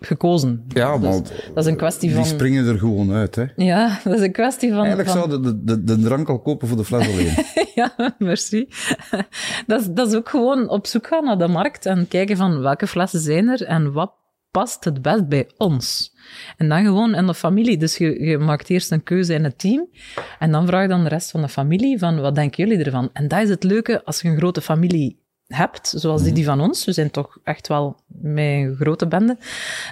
gekozen. 0.05 0.65
Ja, 0.67 0.97
maar 0.97 1.11
dus, 1.11 1.29
dat 1.53 1.65
is 1.65 1.65
een 1.65 1.77
kwestie 1.77 2.13
van... 2.13 2.23
Die 2.23 2.31
springen 2.31 2.67
er 2.67 2.79
gewoon 2.79 3.11
uit, 3.11 3.35
hè? 3.35 3.45
Ja, 3.55 3.99
dat 4.03 4.13
is 4.13 4.21
een 4.21 4.31
kwestie 4.31 4.69
van... 4.69 4.79
Eigenlijk 4.79 5.09
van... 5.09 5.29
zou 5.29 5.41
de, 5.41 5.63
de, 5.63 5.83
de 5.83 5.99
drank 5.99 6.29
al 6.29 6.39
kopen 6.39 6.67
voor 6.67 6.77
de 6.77 6.85
fles 6.85 7.07
alleen. 7.07 7.33
ja, 7.75 8.15
merci. 8.17 8.67
dat, 9.67 9.81
is, 9.81 9.87
dat 9.87 10.07
is 10.07 10.15
ook 10.15 10.29
gewoon 10.29 10.69
op 10.69 10.87
zoek 10.87 11.07
gaan 11.07 11.23
naar 11.23 11.37
de 11.37 11.47
markt 11.47 11.85
en 11.85 12.07
kijken 12.07 12.37
van 12.37 12.61
welke 12.61 12.87
flessen 12.87 13.19
zijn 13.19 13.49
er 13.49 13.63
en 13.63 13.91
wat 13.91 14.13
past 14.51 14.83
het 14.83 15.01
best 15.01 15.27
bij 15.27 15.49
ons. 15.57 16.15
En 16.57 16.69
dan 16.69 16.83
gewoon 16.83 17.15
in 17.15 17.25
de 17.25 17.33
familie. 17.33 17.77
Dus 17.77 17.97
je, 17.97 18.23
je 18.23 18.37
maakt 18.37 18.69
eerst 18.69 18.91
een 18.91 19.03
keuze 19.03 19.33
in 19.33 19.43
het 19.43 19.59
team 19.59 19.89
en 20.39 20.51
dan 20.51 20.65
vraag 20.65 20.81
je 20.81 20.87
dan 20.87 21.03
de 21.03 21.09
rest 21.09 21.31
van 21.31 21.41
de 21.41 21.49
familie 21.49 21.99
van 21.99 22.19
wat 22.21 22.35
denken 22.35 22.67
jullie 22.67 22.85
ervan? 22.85 23.09
En 23.13 23.27
dat 23.27 23.41
is 23.41 23.49
het 23.49 23.63
leuke 23.63 24.03
als 24.03 24.21
je 24.21 24.27
een 24.27 24.37
grote 24.37 24.61
familie 24.61 25.19
hebt, 25.47 25.93
zoals 25.97 26.23
die, 26.23 26.33
die 26.33 26.45
van 26.45 26.61
ons. 26.61 26.85
We 26.85 26.93
zijn 26.93 27.11
toch 27.11 27.37
echt 27.43 27.67
wel 27.67 27.99
met 28.07 28.45
een 28.45 28.75
grote 28.79 29.07
bende. 29.07 29.37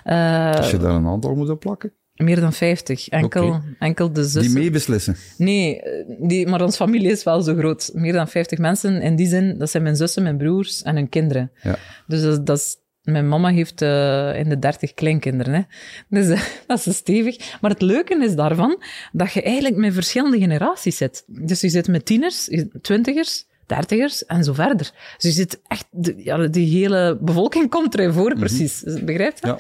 Uh, 0.06 0.54
Als 0.56 0.72
je 0.72 0.78
daar 0.78 0.96
een 0.96 1.08
aantal 1.08 1.36
moet 1.36 1.50
op 1.50 1.60
plakken? 1.60 1.94
Meer 2.16 2.39
dan 2.39 2.54
50. 2.54 3.10
Enkel, 3.10 3.62
enkel 3.80 4.13
de 4.13 4.24
zussen. 4.24 4.42
Die 4.42 4.62
meebeslissen? 4.62 5.16
Nee, 5.38 5.82
die, 6.20 6.48
maar 6.48 6.62
onze 6.62 6.78
familie 6.78 7.12
is 7.12 7.24
wel 7.24 7.42
zo 7.42 7.56
groot. 7.56 7.89
Meer 7.94 8.13
dan 8.13 8.28
50 8.28 8.60
mensen. 8.60 9.01
In 9.01 9.16
die 9.16 9.28
zin, 9.28 9.58
dat 9.58 9.70
zijn 9.70 9.84
mijn 9.84 9.96
zussen, 9.96 10.24
mijn 10.24 10.38
broers 10.38 10.82
en 10.82 10.96
hun 10.96 11.10
kinderen. 11.10 11.51
Ja. 11.62 11.78
Dus 12.08 12.22
dat, 12.22 12.46
dat 12.46 12.58
is 12.58 12.78
mijn 13.12 13.28
mama 13.28 13.50
heeft 13.50 13.82
uh, 13.82 14.39
in 14.39 14.50
de 14.50 14.60
dertig 14.60 14.94
kleinkinderen. 14.94 15.54
Hè. 15.54 15.62
Dus 16.10 16.28
uh, 16.28 16.42
dat 16.68 16.86
is 16.86 16.96
stevig. 16.96 17.58
Maar 17.62 17.72
het 17.72 17.82
leuke 17.82 18.24
is 18.24 18.36
daarvan 18.36 18.82
dat 19.12 19.32
je 19.32 19.42
eigenlijk 19.42 19.75
met 19.75 19.94
verschillende 19.94 20.39
generaties 20.39 20.98
zit. 20.98 21.24
Dus 21.28 21.62
je 21.62 21.70
zit 21.70 21.88
met 21.88 22.06
tieners, 22.06 22.50
twintigers, 22.82 23.46
dertigers 23.66 24.25
en 24.25 24.44
zo 24.44 24.54
verder. 24.54 24.92
Dus 25.18 25.24
je 25.24 25.32
zit 25.32 25.62
echt, 25.68 25.86
de, 25.92 26.13
ja, 26.18 26.48
die 26.48 26.80
hele 26.80 27.18
bevolking 27.22 27.70
komt 27.75 27.94
erin 27.94 28.13
voor, 28.13 28.36
precies. 28.36 28.84
Mm 28.84 28.94
-hmm. 28.94 29.06
Begrijpt 29.06 29.39
je? 29.39 29.48
Ja. 29.48 29.58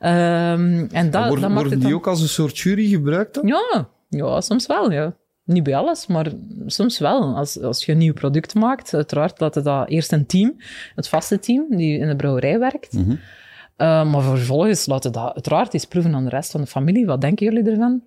ja. 0.00 0.52
Um, 0.52 0.88
en 0.92 1.10
dat, 1.10 1.28
worden 1.28 1.40
dat 1.40 1.50
maakt 1.50 1.54
worden 1.54 1.72
het 1.72 1.80
die 1.80 1.94
ook 1.94 2.06
als 2.06 2.20
een 2.20 2.28
soort 2.28 2.58
jury 2.58 2.88
gebruikt 2.88 3.34
dan? 3.34 3.46
Ja, 3.46 3.88
ja, 4.08 4.40
soms 4.40 4.66
wel, 4.66 4.90
ja. 4.92 5.16
Niet 5.44 5.62
bij 5.62 5.76
alles, 5.76 6.06
maar 6.06 6.32
soms 6.66 6.98
wel. 6.98 7.36
Als, 7.36 7.60
als 7.60 7.84
je 7.84 7.92
een 7.92 7.98
nieuw 7.98 8.12
product 8.12 8.54
maakt, 8.54 8.94
uiteraard 8.94 9.40
laat 9.40 9.54
het 9.54 9.64
dat 9.64 9.88
eerst 9.88 10.12
een 10.12 10.26
team, 10.26 10.56
het 10.94 11.08
vaste 11.08 11.38
team, 11.38 11.66
die 11.76 11.98
in 11.98 12.08
de 12.08 12.16
brouwerij 12.16 12.58
werkt. 12.58 12.92
Mm 12.92 13.04
-hmm. 13.04 13.12
uh, 13.12 14.12
maar 14.12 14.22
vervolgens 14.22 14.86
laten 14.86 15.12
dat 15.12 15.34
uiteraard 15.34 15.74
eens 15.74 15.84
proeven 15.84 16.14
aan 16.14 16.24
de 16.24 16.30
rest 16.30 16.50
van 16.50 16.60
de 16.60 16.66
familie. 16.66 17.06
Wat 17.06 17.20
denken 17.20 17.46
jullie 17.46 17.70
ervan? 17.70 18.02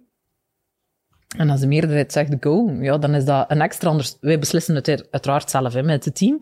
En 1.38 1.50
als 1.50 1.60
de 1.60 1.68
meerderheid 1.68 2.12
zegt 2.12 2.36
go, 2.40 2.72
ja, 2.80 2.98
dan 2.98 3.16
is 3.16 3.26
dat 3.26 3.52
een 3.52 3.62
extra 3.62 3.90
anders. 3.90 4.18
Wij 4.22 4.40
beslissen 4.40 4.76
het 4.76 5.08
uiteraard 5.12 5.50
zelf 5.50 5.74
hè, 5.74 5.84
met 5.84 6.06
het 6.06 6.16
team. 6.16 6.40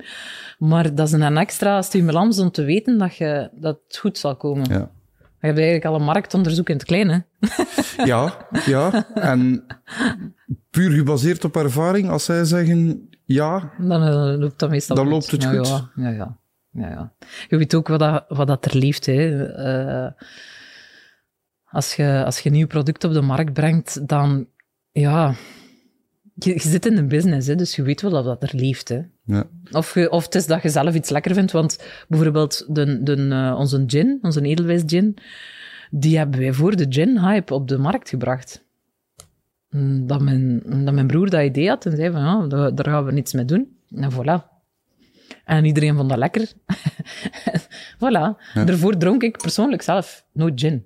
Maar 0.58 0.96
dat 0.96 1.08
is 1.08 1.14
een 1.14 1.38
extra 1.38 1.82
stimulans 1.82 2.40
om 2.40 2.52
te 2.52 2.64
weten 2.64 2.98
dat, 2.98 3.16
je, 3.16 3.50
dat 3.54 3.80
het 3.88 3.98
goed 3.98 4.18
zal 4.18 4.36
komen. 4.36 4.70
Ja. 4.70 4.92
Je 5.46 5.52
hebt 5.52 5.66
eigenlijk 5.66 5.86
al 5.86 6.00
een 6.00 6.14
marktonderzoek 6.14 6.70
in 6.70 6.76
het 6.76 6.86
klein, 6.86 7.10
hè? 7.10 7.20
ja, 8.12 8.48
ja. 8.66 9.06
En 9.14 9.66
puur 10.70 10.92
gebaseerd 10.92 11.44
op 11.44 11.56
ervaring, 11.56 12.10
als 12.10 12.26
zij 12.26 12.46
zeggen 12.46 13.10
ja... 13.26 13.72
Dan 13.78 14.04
uh, 14.04 14.40
loopt 14.40 14.60
dat 14.60 14.70
meestal 14.70 14.96
Dan 14.96 15.06
goed. 15.06 15.14
loopt 15.14 15.32
het 15.32 15.44
ja, 15.44 15.50
goed. 15.50 15.68
Ja, 15.68 15.90
ja, 15.96 16.10
ja, 16.10 16.38
ja, 16.72 16.90
ja. 16.90 17.14
Je 17.48 17.58
weet 17.58 17.76
ook 17.76 17.88
wat 17.88 18.00
dat, 18.00 18.26
wat 18.28 18.48
dat 18.48 18.66
er 18.66 18.78
leeft, 18.78 19.06
hè. 19.06 19.28
Uh, 20.06 20.12
als, 21.66 21.96
je, 21.96 22.24
als 22.26 22.40
je 22.40 22.50
een 22.50 22.56
nieuw 22.56 22.68
product 22.68 23.04
op 23.04 23.14
de 23.14 23.22
markt 23.22 23.54
brengt, 23.54 24.08
dan... 24.08 24.48
Ja... 24.92 25.34
Je, 26.38 26.54
je 26.54 26.60
zit 26.60 26.86
in 26.86 26.98
een 26.98 27.08
business, 27.08 27.48
hè, 27.48 27.56
dus 27.56 27.76
je 27.76 27.84
weet 27.84 28.02
wel 28.02 28.12
dat 28.12 28.26
dat 28.26 28.44
er 28.44 28.56
leeft, 28.56 28.90
hè. 28.90 29.02
Ja. 29.24 29.48
Of, 29.72 29.94
je, 29.94 30.12
of 30.12 30.24
het 30.24 30.36
is 30.36 30.46
dat 30.46 30.62
je 30.62 30.70
zelf 30.70 30.96
iets 30.96 31.10
lekker 31.10 31.34
vindt, 31.34 31.52
want 31.52 31.80
bijvoorbeeld 32.08 32.66
de, 32.68 33.04
de, 33.04 33.18
uh, 33.18 33.56
onze 33.58 33.84
gin, 33.88 34.20
onze 34.22 34.42
edelwijs 34.42 34.84
gin, 34.86 35.18
die 35.90 36.18
hebben 36.18 36.40
wij 36.40 36.54
voor 36.54 36.76
de 36.76 36.86
gin-hype 36.90 37.54
op 37.54 37.68
de 37.68 37.78
markt 37.78 38.10
gebracht. 38.10 38.64
Dat 40.06 40.22
mijn, 40.22 40.62
dat 40.86 40.94
mijn 40.94 41.08
broer 41.08 41.30
dat 41.30 41.44
idee 41.44 41.68
had 41.68 41.86
en 41.86 41.96
zei 41.96 42.12
van, 42.12 42.22
ja, 42.22 42.48
daar, 42.48 42.76
daar 42.76 42.86
gaan 42.86 43.06
we 43.06 43.12
niets 43.12 43.34
mee 43.34 43.46
doen. 43.46 43.78
En 43.96 44.12
voilà. 44.12 44.54
En 45.46 45.66
iedereen 45.66 45.96
vond 45.96 46.10
dat 46.10 46.18
lekker. 46.18 46.52
voilà. 48.04 48.36
Ja. 48.54 48.64
Daarvoor 48.66 48.98
dronk 48.98 49.24
ik 49.24 49.38
persoonlijk 49.38 49.82
zelf 49.82 50.26
nooit 50.32 50.60
gin. 50.60 50.86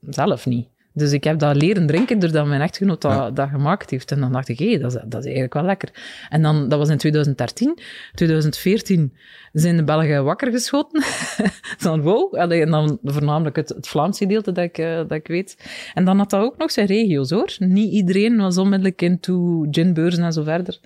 Zelf 0.00 0.46
niet. 0.46 0.68
Dus 0.96 1.12
ik 1.12 1.24
heb 1.24 1.38
dat 1.38 1.56
leren 1.56 1.86
drinken 1.86 2.18
doordat 2.18 2.46
mijn 2.46 2.60
echtgenoot 2.60 3.00
dat, 3.00 3.12
ja. 3.12 3.30
dat 3.30 3.48
gemaakt 3.48 3.90
heeft. 3.90 4.10
En 4.10 4.20
dan 4.20 4.32
dacht 4.32 4.48
ik, 4.48 4.58
hé, 4.58 4.68
hey, 4.68 4.78
dat, 4.78 4.94
is, 4.94 5.00
dat 5.04 5.20
is 5.20 5.24
eigenlijk 5.24 5.54
wel 5.54 5.62
lekker. 5.62 5.88
En 6.28 6.42
dan, 6.42 6.68
dat 6.68 6.78
was 6.78 6.88
in 6.88 6.96
2013. 6.96 7.78
2014 8.14 9.16
zijn 9.52 9.76
de 9.76 9.84
Belgen 9.84 10.24
wakker 10.24 10.50
geschoten. 10.50 11.02
dan, 11.82 12.00
wow. 12.00 12.34
En 12.36 12.70
dan 12.70 12.98
voornamelijk 13.02 13.56
het, 13.56 13.68
het 13.68 13.88
Vlaamse 13.88 14.24
gedeelte 14.24 14.52
dat 14.52 14.64
ik, 14.64 14.78
uh, 14.78 14.96
dat 14.96 15.12
ik 15.12 15.26
weet. 15.26 15.56
En 15.94 16.04
dan 16.04 16.18
had 16.18 16.30
dat 16.30 16.42
ook 16.42 16.56
nog 16.56 16.70
zijn 16.70 16.86
regio's, 16.86 17.30
hoor. 17.30 17.56
Niet 17.58 17.92
iedereen 17.92 18.36
was 18.36 18.58
onmiddellijk 18.58 19.02
into 19.02 19.66
ginbeurzen 19.70 20.24
en 20.24 20.32
zo 20.32 20.42
verder. 20.42 20.78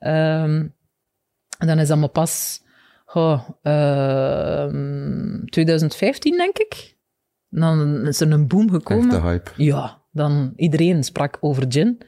Um, 0.00 0.74
en 1.58 1.66
dan 1.66 1.78
is 1.78 1.88
dat 1.88 1.98
maar 1.98 2.08
pas 2.08 2.62
oh, 3.14 3.48
uh, 3.62 4.66
2015, 5.44 6.36
denk 6.36 6.58
ik. 6.58 6.95
Dan 7.48 8.06
is 8.06 8.20
er 8.20 8.32
een 8.32 8.46
boom 8.46 8.70
gekomen. 8.70 9.22
Hype. 9.22 9.50
Ja, 9.56 9.98
dan 10.12 10.52
iedereen 10.56 11.04
sprak 11.04 11.36
over 11.40 11.64
gin. 11.68 11.98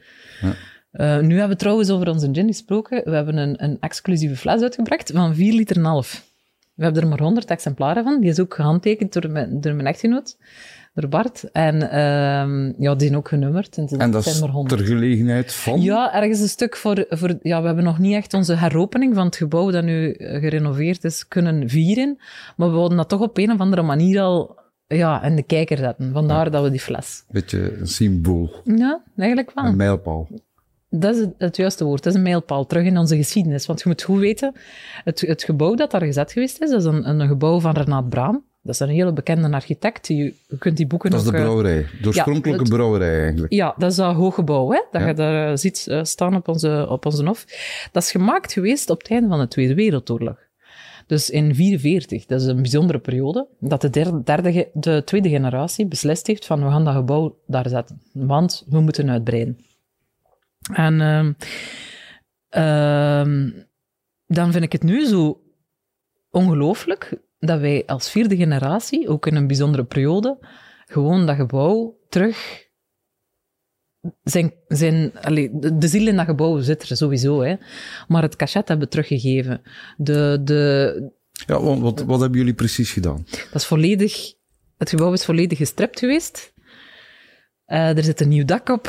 Ja. 0.41 0.55
Uh, 0.93 1.19
nu 1.19 1.31
hebben 1.31 1.57
we 1.57 1.61
trouwens 1.61 1.89
over 1.89 2.09
onze 2.09 2.29
gin 2.31 2.47
gesproken. 2.47 3.01
We 3.03 3.15
hebben 3.15 3.37
een, 3.37 3.63
een 3.63 3.77
exclusieve 3.79 4.35
fles 4.35 4.61
uitgebracht 4.61 5.11
van 5.13 5.35
4 5.35 5.53
liter 5.53 5.77
en 5.77 5.83
half. 5.83 6.27
We 6.73 6.83
hebben 6.83 7.01
er 7.03 7.09
maar 7.09 7.19
100 7.19 7.49
exemplaren 7.49 8.03
van. 8.03 8.21
Die 8.21 8.29
is 8.29 8.39
ook 8.39 8.53
gehandtekend 8.53 9.13
door 9.13 9.31
mijn, 9.31 9.61
door 9.61 9.73
mijn 9.73 9.87
echtgenoot, 9.87 10.37
door 10.93 11.09
Bart. 11.09 11.51
En 11.51 11.75
uh, 11.75 12.73
ja, 12.79 12.95
die 12.95 13.07
zijn 13.07 13.15
ook 13.15 13.27
genummerd. 13.27 13.77
En, 13.77 13.87
en 13.87 14.11
dat 14.11 14.25
is 14.25 14.39
ter 14.39 14.79
gelegenheid 14.79 15.53
van? 15.53 15.81
Ja, 15.81 16.13
ergens 16.13 16.39
een 16.39 16.47
stuk 16.47 16.75
voor, 16.75 17.05
voor... 17.09 17.37
Ja, 17.41 17.59
we 17.59 17.65
hebben 17.65 17.85
nog 17.85 17.99
niet 17.99 18.15
echt 18.15 18.33
onze 18.33 18.55
heropening 18.55 19.15
van 19.15 19.25
het 19.25 19.35
gebouw 19.35 19.71
dat 19.71 19.83
nu 19.83 20.15
gerenoveerd 20.17 21.03
is 21.03 21.27
kunnen 21.27 21.69
vieren. 21.69 22.17
Maar 22.55 22.67
we 22.67 22.73
wilden 22.73 22.97
dat 22.97 23.09
toch 23.09 23.21
op 23.21 23.37
een 23.37 23.51
of 23.51 23.59
andere 23.59 23.81
manier 23.81 24.21
al 24.21 24.57
ja, 24.97 25.23
in 25.23 25.35
de 25.35 25.43
kijker 25.43 25.77
zetten. 25.77 26.11
Vandaar 26.11 26.45
ja. 26.45 26.51
dat 26.51 26.63
we 26.63 26.69
die 26.69 26.79
fles. 26.79 27.23
Beetje 27.29 27.77
een 27.77 27.87
symbool. 27.87 28.61
Ja, 28.63 29.03
eigenlijk 29.17 29.51
wel. 29.55 29.65
Een 29.65 29.75
mijlpaal. 29.75 30.27
Dat 30.89 31.15
is 31.15 31.21
het, 31.21 31.33
het, 31.37 31.55
juiste 31.55 31.83
woord. 31.83 32.03
Dat 32.03 32.13
is 32.13 32.19
een 32.19 32.25
mijlpaal 32.25 32.65
terug 32.65 32.85
in 32.85 32.97
onze 32.97 33.15
geschiedenis. 33.15 33.65
Want 33.65 33.81
je 33.81 33.89
moet 33.89 34.01
goed 34.01 34.19
weten, 34.19 34.53
het, 35.03 35.21
het 35.21 35.43
gebouw 35.43 35.75
dat 35.75 35.91
daar 35.91 36.01
gezet 36.01 36.31
geweest 36.31 36.61
is, 36.61 36.69
dat 36.69 36.79
is 36.79 36.85
een, 36.85 37.09
een 37.09 37.27
gebouw 37.27 37.59
van 37.59 37.71
Renaat 37.71 38.09
Braam. 38.09 38.47
Dat 38.61 38.73
is 38.73 38.79
een 38.79 38.89
hele 38.89 39.13
bekende 39.13 39.49
architect. 39.49 40.07
Je, 40.07 40.15
je 40.47 40.57
kunt 40.57 40.77
die 40.77 40.87
boeken 40.87 41.11
Dat 41.11 41.21
is 41.21 41.27
ook, 41.27 41.33
de 41.33 41.39
brouwerij. 41.39 41.85
De 42.01 42.07
oorspronkelijke 42.07 42.63
ja, 42.63 42.69
brouwerij 42.69 43.21
eigenlijk. 43.21 43.53
Ja, 43.53 43.75
dat 43.77 43.91
is 43.91 43.97
dat 43.97 44.15
hooggebouw, 44.15 44.71
hè, 44.71 44.81
dat 44.91 45.01
ja. 45.01 45.07
je 45.07 45.13
daar 45.13 45.57
ziet 45.57 45.85
uh, 45.89 46.03
staan 46.03 46.35
op 46.35 46.47
onze, 46.47 46.85
op 46.89 47.05
onze 47.05 47.25
hof. 47.25 47.45
Dat 47.91 48.03
is 48.03 48.11
gemaakt 48.11 48.53
geweest 48.53 48.89
op 48.89 48.97
het 48.97 49.11
einde 49.11 49.27
van 49.27 49.39
de 49.39 49.47
Tweede 49.47 49.73
Wereldoorlog. 49.73 50.48
Dus 51.09 51.29
in 51.29 51.43
1944, 51.43 52.25
dat 52.25 52.41
is 52.41 52.47
een 52.47 52.61
bijzondere 52.61 52.99
periode, 52.99 53.47
dat 53.59 53.81
de, 53.81 53.89
derde, 54.23 54.69
de 54.73 55.01
tweede 55.05 55.29
generatie 55.29 55.87
beslist 55.87 56.27
heeft 56.27 56.45
van 56.45 56.63
we 56.63 56.69
gaan 56.69 56.85
dat 56.85 56.95
gebouw 56.95 57.37
daar 57.45 57.69
zetten, 57.69 58.01
want 58.13 58.65
we 58.67 58.79
moeten 58.79 59.09
uitbreiden. 59.09 59.57
En 60.73 60.93
uh, 60.93 61.25
uh, 62.63 63.53
dan 64.25 64.51
vind 64.51 64.63
ik 64.63 64.71
het 64.71 64.83
nu 64.83 65.05
zo 65.05 65.41
ongelooflijk 66.29 67.21
dat 67.39 67.59
wij 67.59 67.83
als 67.85 68.11
vierde 68.11 68.35
generatie, 68.35 69.09
ook 69.09 69.27
in 69.27 69.35
een 69.35 69.47
bijzondere 69.47 69.83
periode, 69.83 70.37
gewoon 70.85 71.25
dat 71.25 71.35
gebouw 71.35 71.97
terug 72.09 72.67
zijn, 74.23 74.53
zijn, 74.67 75.11
allee, 75.21 75.49
de 75.77 75.87
ziel 75.87 76.07
in 76.07 76.15
dat 76.15 76.25
gebouw 76.25 76.59
zit 76.59 76.89
er 76.89 76.97
sowieso, 76.97 77.41
hè. 77.41 77.55
maar 78.07 78.21
het 78.21 78.35
cachet 78.35 78.67
hebben 78.67 78.89
teruggegeven. 78.89 79.61
De, 79.97 80.39
de, 80.43 81.11
ja, 81.45 81.61
wat, 81.61 81.79
wat, 81.79 82.01
wat 82.01 82.19
hebben 82.19 82.39
jullie 82.39 82.53
precies 82.53 82.91
gedaan? 82.91 83.25
Dat 83.29 83.61
is 83.61 83.65
volledig, 83.65 84.33
het 84.77 84.89
gebouw 84.89 85.13
is 85.13 85.25
volledig 85.25 85.57
gestript 85.57 85.99
geweest. 85.99 86.53
Uh, 87.67 87.97
er 87.97 88.03
zit 88.03 88.21
een 88.21 88.27
nieuw 88.27 88.45
dak 88.45 88.69
op. 88.69 88.87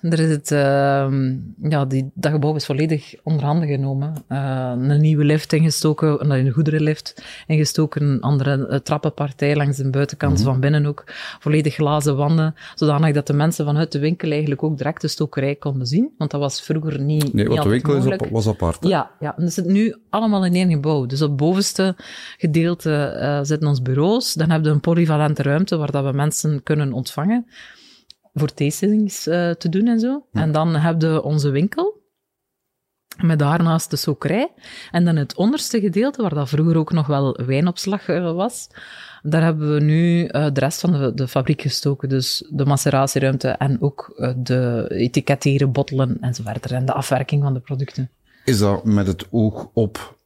Er 0.00 0.20
is 0.20 0.30
het, 0.30 0.50
ehm, 0.50 1.36
ja, 1.62 1.84
die, 1.84 2.10
dat 2.14 2.32
gebouw 2.32 2.54
is 2.54 2.66
volledig 2.66 3.14
onder 3.22 3.44
handen 3.44 3.68
genomen. 3.68 4.14
Uh, 4.28 4.72
een 4.76 5.00
nieuwe 5.00 5.24
lift 5.24 5.52
ingestoken, 5.52 6.30
een 6.30 6.50
goederenlift 6.50 7.22
ingestoken, 7.46 8.02
een 8.02 8.20
andere 8.20 8.68
uh, 8.70 8.76
trappenpartij 8.76 9.56
langs 9.56 9.76
de 9.76 9.90
buitenkant 9.90 10.38
mm 10.38 10.44
van 10.44 10.60
binnen 10.60 10.86
ook. 10.86 11.04
Volledig 11.38 11.74
glazen 11.74 12.16
wanden, 12.16 12.54
zodanig 12.74 13.14
dat 13.14 13.26
de 13.26 13.32
mensen 13.32 13.64
vanuit 13.64 13.92
de 13.92 13.98
winkel 13.98 14.30
eigenlijk 14.30 14.62
ook 14.62 14.76
direct 14.76 15.00
de 15.00 15.08
stokerij 15.08 15.54
konden 15.54 15.86
zien. 15.86 16.10
Want 16.18 16.30
dat 16.30 16.40
was 16.40 16.62
vroeger 16.62 17.00
niet 17.00 17.32
Nee, 17.32 17.48
want 17.48 17.62
de 17.62 17.68
winkel 17.68 17.94
is 17.94 18.06
op, 18.06 18.28
was 18.30 18.48
apart. 18.48 18.86
Ja, 18.86 19.10
ja, 19.20 19.36
en 19.36 19.42
dat 19.42 19.52
zit 19.52 19.66
nu 19.66 19.94
allemaal 20.10 20.44
in 20.44 20.54
één 20.54 20.70
gebouw. 20.70 21.06
Dus 21.06 21.22
op 21.22 21.28
het 21.28 21.36
bovenste 21.36 21.96
gedeelte 22.36 23.18
uh, 23.20 23.38
zitten 23.42 23.68
ons 23.68 23.82
bureaus. 23.82 24.34
Dan 24.34 24.50
hebben 24.50 24.68
we 24.68 24.74
een 24.74 24.80
polyvalente 24.80 25.42
ruimte 25.42 25.76
waar 25.76 25.90
dat 25.90 26.04
we 26.04 26.12
mensen 26.12 26.62
kunnen 26.62 26.92
ontvangen 26.92 27.46
voor 28.32 28.54
tastings 28.54 29.26
uh, 29.26 29.50
te 29.50 29.68
doen 29.68 29.86
en 29.86 30.00
zo. 30.00 30.26
En 30.32 30.52
dan 30.52 30.74
hebben 30.74 31.14
we 31.14 31.22
onze 31.22 31.50
winkel, 31.50 32.02
met 33.16 33.38
daarnaast 33.38 33.90
de 33.90 33.96
sokerij. 33.96 34.52
En 34.90 35.04
dan 35.04 35.16
het 35.16 35.34
onderste 35.34 35.80
gedeelte, 35.80 36.22
waar 36.22 36.34
dat 36.34 36.48
vroeger 36.48 36.76
ook 36.76 36.92
nog 36.92 37.06
wel 37.06 37.38
wijnopslag 37.46 38.08
uh, 38.08 38.32
was, 38.32 38.68
daar 39.22 39.42
hebben 39.42 39.74
we 39.74 39.80
nu 39.80 40.22
uh, 40.22 40.28
de 40.52 40.60
rest 40.60 40.80
van 40.80 40.92
de, 40.92 41.14
de, 41.14 41.28
fabriek 41.28 41.62
gestoken. 41.62 42.08
Dus 42.08 42.48
de 42.50 42.64
maceratieruimte 42.64 43.48
en 43.48 43.82
ook 43.82 44.14
de 44.36 44.86
etiketteren, 44.88 45.72
bottelen 45.72 46.16
enzovoort. 46.20 46.70
En 46.70 46.84
de 46.84 46.92
afwerking 46.92 47.42
van 47.42 47.54
de 47.54 47.60
producten. 47.60 48.10
Is 48.44 48.58
dat 48.58 48.84
met 48.84 49.06
het 49.06 49.26
oog 49.30 49.70
op 49.72 50.18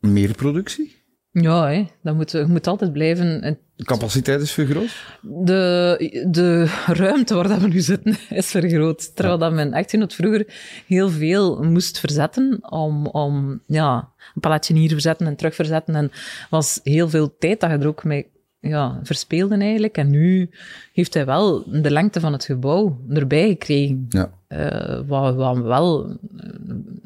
meer 0.00 0.34
productie? 0.34 1.01
Ja, 1.32 1.68
hè. 1.68 1.86
Dat 2.02 2.14
moet, 2.14 2.30
je 2.30 2.44
moet 2.48 2.66
altijd 2.66 2.92
blijven. 2.92 3.58
De 3.76 3.84
capaciteit 3.84 4.40
is 4.40 4.52
vergroot? 4.52 5.16
De, 5.20 6.26
de 6.30 6.64
ruimte 6.86 7.34
waar 7.34 7.48
dat 7.48 7.60
we 7.60 7.68
nu 7.68 7.80
zitten 7.80 8.16
is 8.30 8.50
vergroot. 8.50 9.16
Terwijl 9.16 9.38
dat 9.38 9.52
men 9.52 9.72
echt 9.72 9.92
het 9.92 10.14
vroeger 10.14 10.46
heel 10.86 11.08
veel 11.10 11.62
moest 11.62 11.98
verzetten 11.98 12.70
om, 12.70 13.06
om 13.06 13.60
ja, 13.66 14.12
een 14.34 14.40
paletje 14.40 14.74
hier 14.74 14.88
verzetten 14.88 15.26
en 15.26 15.36
terug 15.36 15.54
verzetten. 15.54 15.94
En 15.94 16.12
was 16.50 16.80
heel 16.82 17.08
veel 17.08 17.36
tijd 17.38 17.60
dat 17.60 17.70
je 17.70 17.78
er 17.78 17.86
ook 17.86 18.04
mee 18.04 18.26
ja, 18.60 19.00
verspeelde 19.02 19.56
eigenlijk. 19.56 19.96
En 19.96 20.10
nu 20.10 20.50
heeft 20.92 21.14
hij 21.14 21.26
wel 21.26 21.64
de 21.82 21.90
lengte 21.90 22.20
van 22.20 22.32
het 22.32 22.44
gebouw 22.44 23.00
erbij 23.08 23.48
gekregen. 23.48 24.06
Ja. 24.08 24.32
Uh, 24.48 25.00
wat, 25.06 25.34
wat 25.34 25.58
wel 25.58 26.08
uh, 26.10 26.16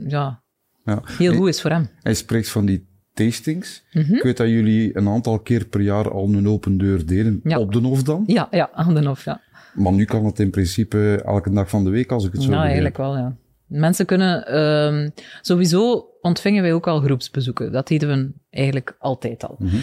ja, 0.09 0.43
ja, 0.85 1.03
heel 1.05 1.35
goed 1.35 1.49
is 1.49 1.61
voor 1.61 1.71
hem. 1.71 1.89
Hij 2.03 2.15
spreekt 2.15 2.49
van 2.49 2.67
die 2.67 2.87
tastings. 3.17 3.85
Mm 3.93 4.03
-hmm. 4.03 4.17
Ik 4.17 4.23
weet 4.23 4.37
dat 4.37 4.49
jullie 4.49 4.97
een 4.97 5.09
aantal 5.09 5.39
keer 5.39 5.67
per 5.67 5.81
jaar 5.81 6.11
al 6.11 6.29
een 6.29 6.49
open 6.49 6.79
deur 6.79 7.07
deden. 7.07 7.41
Ja. 7.45 7.59
Op 7.59 7.73
de 7.73 7.79
Hof 7.79 8.03
dan? 8.03 8.25
Ja, 8.27 8.49
ja, 8.51 8.71
aan 8.73 8.95
de 8.95 9.07
Hof, 9.07 9.25
ja. 9.25 9.41
Maar 9.75 9.93
nu 9.93 10.05
kan 10.05 10.25
het 10.25 10.39
in 10.39 10.51
principe 10.51 11.23
elke 11.25 11.51
dag 11.51 11.69
van 11.69 11.85
de 11.85 11.91
week, 11.91 12.13
als 12.13 12.25
ik 12.25 12.33
het 12.33 12.43
zo 12.43 12.51
Ja, 12.51 12.65
eigenlijk 12.65 12.97
wel, 12.97 13.17
ja. 13.17 13.37
Mensen 13.67 14.07
kunnen... 14.07 14.59
Um, 14.59 15.11
sowieso 15.41 16.07
ontvingen 16.21 16.63
wij 16.63 16.73
ook 16.73 16.87
al 16.87 17.01
groepsbezoeken. 17.01 17.73
Dat 17.73 17.89
deden 17.89 18.09
we 18.09 18.33
eigenlijk 18.51 18.97
altijd 18.99 19.45
al. 19.45 19.57
Mm 19.59 19.69
-hmm. 19.69 19.83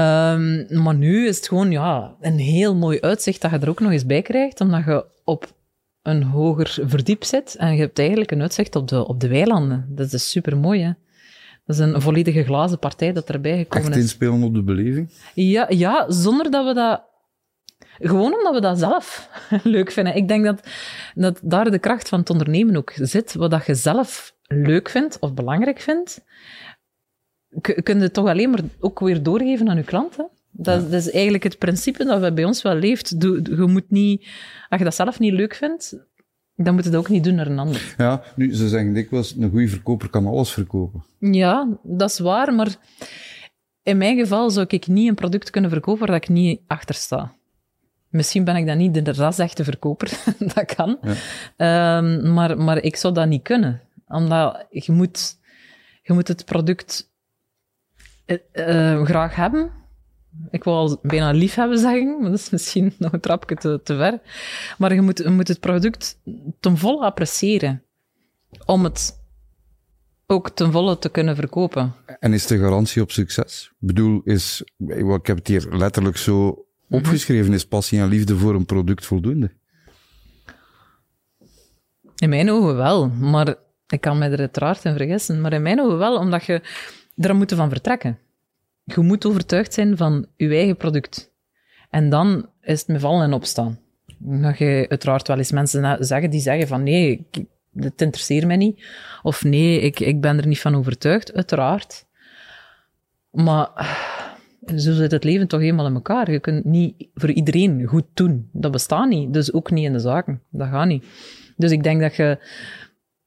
um, 0.00 0.82
maar 0.82 0.94
nu 0.94 1.26
is 1.26 1.36
het 1.36 1.48
gewoon 1.48 1.70
ja, 1.70 2.16
een 2.20 2.38
heel 2.38 2.76
mooi 2.76 3.00
uitzicht 3.00 3.40
dat 3.42 3.50
je 3.50 3.58
er 3.58 3.68
ook 3.68 3.80
nog 3.80 3.92
eens 3.92 4.06
bij 4.06 4.22
krijgt, 4.22 4.60
omdat 4.60 4.84
je 4.84 5.04
op 5.24 5.56
een 6.02 6.22
hoger 6.22 6.78
verdiep 6.82 7.24
zit 7.24 7.56
en 7.58 7.74
je 7.74 7.80
hebt 7.80 7.98
eigenlijk 7.98 8.30
een 8.30 8.40
uitzicht 8.40 8.76
op 8.76 8.88
de, 8.88 9.06
op 9.06 9.20
de 9.20 9.28
weilanden. 9.28 9.86
Dat 9.88 10.12
is 10.12 10.30
super 10.30 10.56
mooi, 10.56 10.82
hè. 10.82 10.90
Dat 11.68 11.76
is 11.76 11.82
een 11.82 12.00
volledige 12.00 12.44
glazen 12.44 12.78
partij 12.78 13.12
dat 13.12 13.30
erbij 13.30 13.56
gekomen 13.58 13.86
Echt 13.88 13.96
is. 13.96 14.02
inspelen 14.02 14.42
op 14.42 14.54
de 14.54 14.62
beleving? 14.62 15.10
Ja, 15.34 15.66
ja, 15.68 16.10
zonder 16.10 16.50
dat 16.50 16.66
we 16.66 16.74
dat... 16.74 17.02
Gewoon 17.98 18.34
omdat 18.34 18.54
we 18.54 18.60
dat 18.60 18.78
zelf 18.78 19.28
leuk 19.62 19.90
vinden. 19.90 20.16
Ik 20.16 20.28
denk 20.28 20.44
dat, 20.44 20.68
dat 21.14 21.40
daar 21.42 21.70
de 21.70 21.78
kracht 21.78 22.08
van 22.08 22.18
het 22.18 22.30
ondernemen 22.30 22.76
ook 22.76 22.92
zit. 22.94 23.34
Wat 23.34 23.50
dat 23.50 23.66
je 23.66 23.74
zelf 23.74 24.34
leuk 24.42 24.88
vindt 24.88 25.18
of 25.18 25.34
belangrijk 25.34 25.80
vindt, 25.80 26.24
kun 27.82 28.00
je 28.00 28.10
toch 28.10 28.26
alleen 28.26 28.50
maar 28.50 28.62
ook 28.80 29.00
weer 29.00 29.22
doorgeven 29.22 29.68
aan 29.68 29.76
je 29.76 29.84
klanten. 29.84 30.28
Dat, 30.50 30.82
ja. 30.82 30.88
dat, 30.88 31.00
is 31.00 31.10
eigenlijk 31.10 31.44
het 31.44 31.58
principe 31.58 32.04
dat 32.04 32.34
bij 32.34 32.44
ons 32.44 32.62
wel 32.62 32.74
leeft. 32.74 33.14
Je 33.18 33.64
moet 33.66 33.90
niet, 33.90 34.28
als 34.68 34.78
je 34.78 34.84
dat 34.84 34.94
zelf 34.94 35.18
niet 35.18 35.32
leuk 35.32 35.54
vindt, 35.54 35.96
dan 36.64 36.74
moet 36.74 36.84
het 36.84 36.96
ook 36.96 37.08
niet 37.08 37.24
doen 37.24 37.34
naar 37.34 37.46
een 37.46 37.58
ander. 37.58 37.94
Ja, 37.96 38.22
nu, 38.36 38.54
ze 38.54 38.68
zeggen 38.68 38.92
dikwijls, 38.92 39.34
een 39.38 39.50
goede 39.50 39.68
verkoper 39.68 40.08
kan 40.08 40.26
alles 40.26 40.52
verkopen. 40.52 41.04
Ja, 41.18 41.68
dat 41.82 42.10
is 42.10 42.18
waar, 42.18 42.54
maar 42.54 42.76
in 43.82 43.98
mijn 43.98 44.18
geval 44.18 44.50
zou 44.50 44.66
ik 44.68 44.86
niet 44.86 45.08
een 45.08 45.14
product 45.14 45.50
kunnen 45.50 45.70
verkopen 45.70 46.06
waar 46.06 46.16
ik 46.16 46.28
niet 46.28 46.60
achter 46.66 46.94
sta. 46.94 47.32
Misschien 48.08 48.44
ben 48.44 48.56
ik 48.56 48.66
dan 48.66 48.76
niet 48.76 49.04
de 49.04 49.12
ras-echte 49.12 49.64
verkoper, 49.64 50.22
dat 50.54 50.74
kan. 50.74 50.98
Ja. 51.56 51.96
Um, 51.96 52.32
maar, 52.32 52.58
maar 52.58 52.82
ik 52.82 52.96
zou 52.96 53.14
dat 53.14 53.28
niet 53.28 53.42
kunnen. 53.42 53.80
Omdat 54.06 54.66
je 54.70 54.92
moet, 54.92 55.38
je 56.02 56.12
moet 56.12 56.28
het 56.28 56.44
product 56.44 57.10
uh, 58.26 58.36
uh, 58.52 59.04
graag 59.04 59.34
hebben, 59.34 59.70
ik 60.50 60.64
wil 60.64 60.74
al 60.74 60.98
bijna 61.02 61.30
liefhebben 61.30 61.78
zeggen, 61.78 62.20
maar 62.20 62.30
dat 62.30 62.38
is 62.38 62.50
misschien 62.50 62.94
nog 62.98 63.12
een 63.12 63.20
trapje 63.20 63.56
te, 63.56 63.80
te 63.84 63.96
ver. 63.96 64.20
Maar 64.78 64.94
je 64.94 65.00
moet, 65.00 65.18
je 65.18 65.30
moet 65.30 65.48
het 65.48 65.60
product 65.60 66.18
ten 66.60 66.76
volle 66.76 67.04
appreciëren 67.04 67.82
om 68.64 68.84
het 68.84 69.26
ook 70.26 70.50
ten 70.50 70.72
volle 70.72 70.98
te 70.98 71.08
kunnen 71.08 71.36
verkopen. 71.36 71.94
En 72.20 72.32
is 72.32 72.46
de 72.46 72.58
garantie 72.58 73.02
op 73.02 73.10
succes? 73.10 73.72
Ik 73.80 73.86
bedoel, 73.86 74.20
is, 74.24 74.62
ik 74.86 75.26
heb 75.26 75.36
het 75.36 75.46
hier 75.46 75.66
letterlijk 75.70 76.16
zo 76.16 76.66
opgeschreven, 76.88 77.52
is 77.52 77.66
passie 77.66 78.00
en 78.00 78.08
liefde 78.08 78.36
voor 78.36 78.54
een 78.54 78.66
product 78.66 79.06
voldoende? 79.06 79.50
In 82.16 82.28
mijn 82.28 82.50
ogen 82.50 82.76
wel, 82.76 83.08
maar 83.08 83.54
ik 83.86 84.00
kan 84.00 84.18
me 84.18 84.28
er 84.28 84.38
uiteraard 84.38 84.84
in 84.84 84.96
vergissen. 84.96 85.40
Maar 85.40 85.52
in 85.52 85.62
mijn 85.62 85.80
ogen 85.80 85.98
wel, 85.98 86.16
omdat 86.16 86.44
je 86.44 86.62
er 87.16 87.36
moet 87.36 87.52
van 87.52 87.68
vertrekken 87.68 88.18
je 88.94 89.00
moet 89.00 89.26
overtuigd 89.26 89.74
zijn 89.74 89.96
van 89.96 90.26
je 90.36 90.48
eigen 90.48 90.76
product. 90.76 91.32
En 91.90 92.10
dan 92.10 92.48
is 92.60 92.78
het 92.78 92.88
met 92.88 93.00
vallen 93.00 93.24
en 93.24 93.32
opstaan. 93.32 93.78
Dat 94.18 94.58
je 94.58 94.86
uiteraard 94.88 95.28
wel 95.28 95.38
eens 95.38 95.52
mensen 95.52 96.04
zeggen 96.04 96.30
die 96.30 96.40
zeggen 96.40 96.68
van 96.68 96.82
nee, 96.82 97.26
ik, 97.30 97.44
het 97.74 98.02
interesseert 98.02 98.46
mij 98.46 98.56
niet. 98.56 98.82
Of 99.22 99.44
nee, 99.44 99.80
ik, 99.80 100.00
ik 100.00 100.20
ben 100.20 100.38
er 100.38 100.46
niet 100.46 100.60
van 100.60 100.74
overtuigd. 100.74 101.34
Uiteraard. 101.34 102.06
Maar 103.30 103.70
zo 104.76 104.92
zit 104.92 105.10
het 105.10 105.24
leven 105.24 105.48
toch 105.48 105.60
helemaal 105.60 105.86
in 105.86 105.94
elkaar. 105.94 106.30
Je 106.30 106.40
kunt 106.40 106.64
niet 106.64 107.08
voor 107.14 107.30
iedereen 107.30 107.86
goed 107.86 108.06
doen. 108.14 108.48
Dat 108.52 108.72
bestaat 108.72 109.08
niet. 109.08 109.32
Dus 109.32 109.52
ook 109.52 109.70
niet 109.70 109.84
in 109.84 109.92
de 109.92 109.98
zaken. 109.98 110.42
Dat 110.50 110.68
gaat 110.68 110.86
niet. 110.86 111.04
Dus 111.56 111.70
ik 111.70 111.82
denk 111.82 112.00
dat 112.00 112.16
je, 112.16 112.38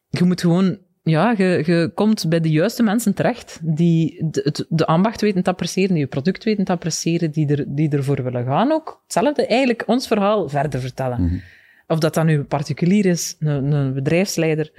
je 0.10 0.24
moet 0.24 0.41
gewoon 0.41 0.78
ja, 1.03 1.33
je, 1.37 1.63
je 1.65 1.91
komt 1.93 2.29
bij 2.29 2.39
de 2.39 2.49
juiste 2.49 2.83
mensen 2.83 3.13
terecht 3.13 3.59
die 3.63 4.27
de, 4.29 4.65
de 4.69 4.85
ambacht 4.85 5.21
weten 5.21 5.43
te 5.43 5.49
appreciëren, 5.49 5.89
die 5.93 5.99
je 5.99 6.07
product 6.07 6.43
weten 6.43 6.65
te 6.65 6.71
appreciëren, 6.71 7.31
die, 7.31 7.47
er, 7.47 7.65
die 7.67 7.89
ervoor 7.89 8.23
willen 8.23 8.45
gaan 8.45 8.71
ook. 8.71 9.01
Hetzelfde, 9.03 9.45
eigenlijk 9.45 9.83
ons 9.87 10.07
verhaal 10.07 10.49
verder 10.49 10.79
vertellen. 10.79 11.21
Mm 11.21 11.27
-hmm. 11.27 11.41
Of 11.87 11.99
dat 11.99 12.13
dan 12.13 12.25
nu 12.25 12.37
een 12.37 12.47
particulier 12.47 13.05
is, 13.05 13.35
een, 13.39 13.71
een 13.71 13.93
bedrijfsleider 13.93 14.71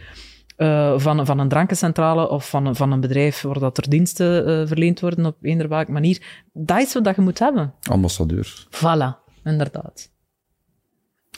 uh, 0.57 0.99
van, 0.99 1.27
van 1.27 1.39
een 1.39 1.49
drankencentrale 1.49 2.29
of 2.29 2.49
van, 2.49 2.77
van 2.77 2.93
een 2.93 3.01
bedrijf 3.01 3.41
waar 3.41 3.59
dat 3.59 3.79
er 3.79 3.89
diensten 3.89 4.49
uh, 4.49 4.67
verleend 4.67 5.01
worden 5.01 5.27
op 5.27 5.37
eender 5.41 5.69
welke 5.69 5.93
manier. 5.93 6.43
Dat 6.53 6.81
is 6.81 6.93
wat 6.93 7.17
je 7.17 7.23
moet 7.23 7.39
hebben. 7.39 7.75
Ambassadeurs. 7.91 8.67
Voilà, 8.71 9.25
inderdaad. 9.45 10.11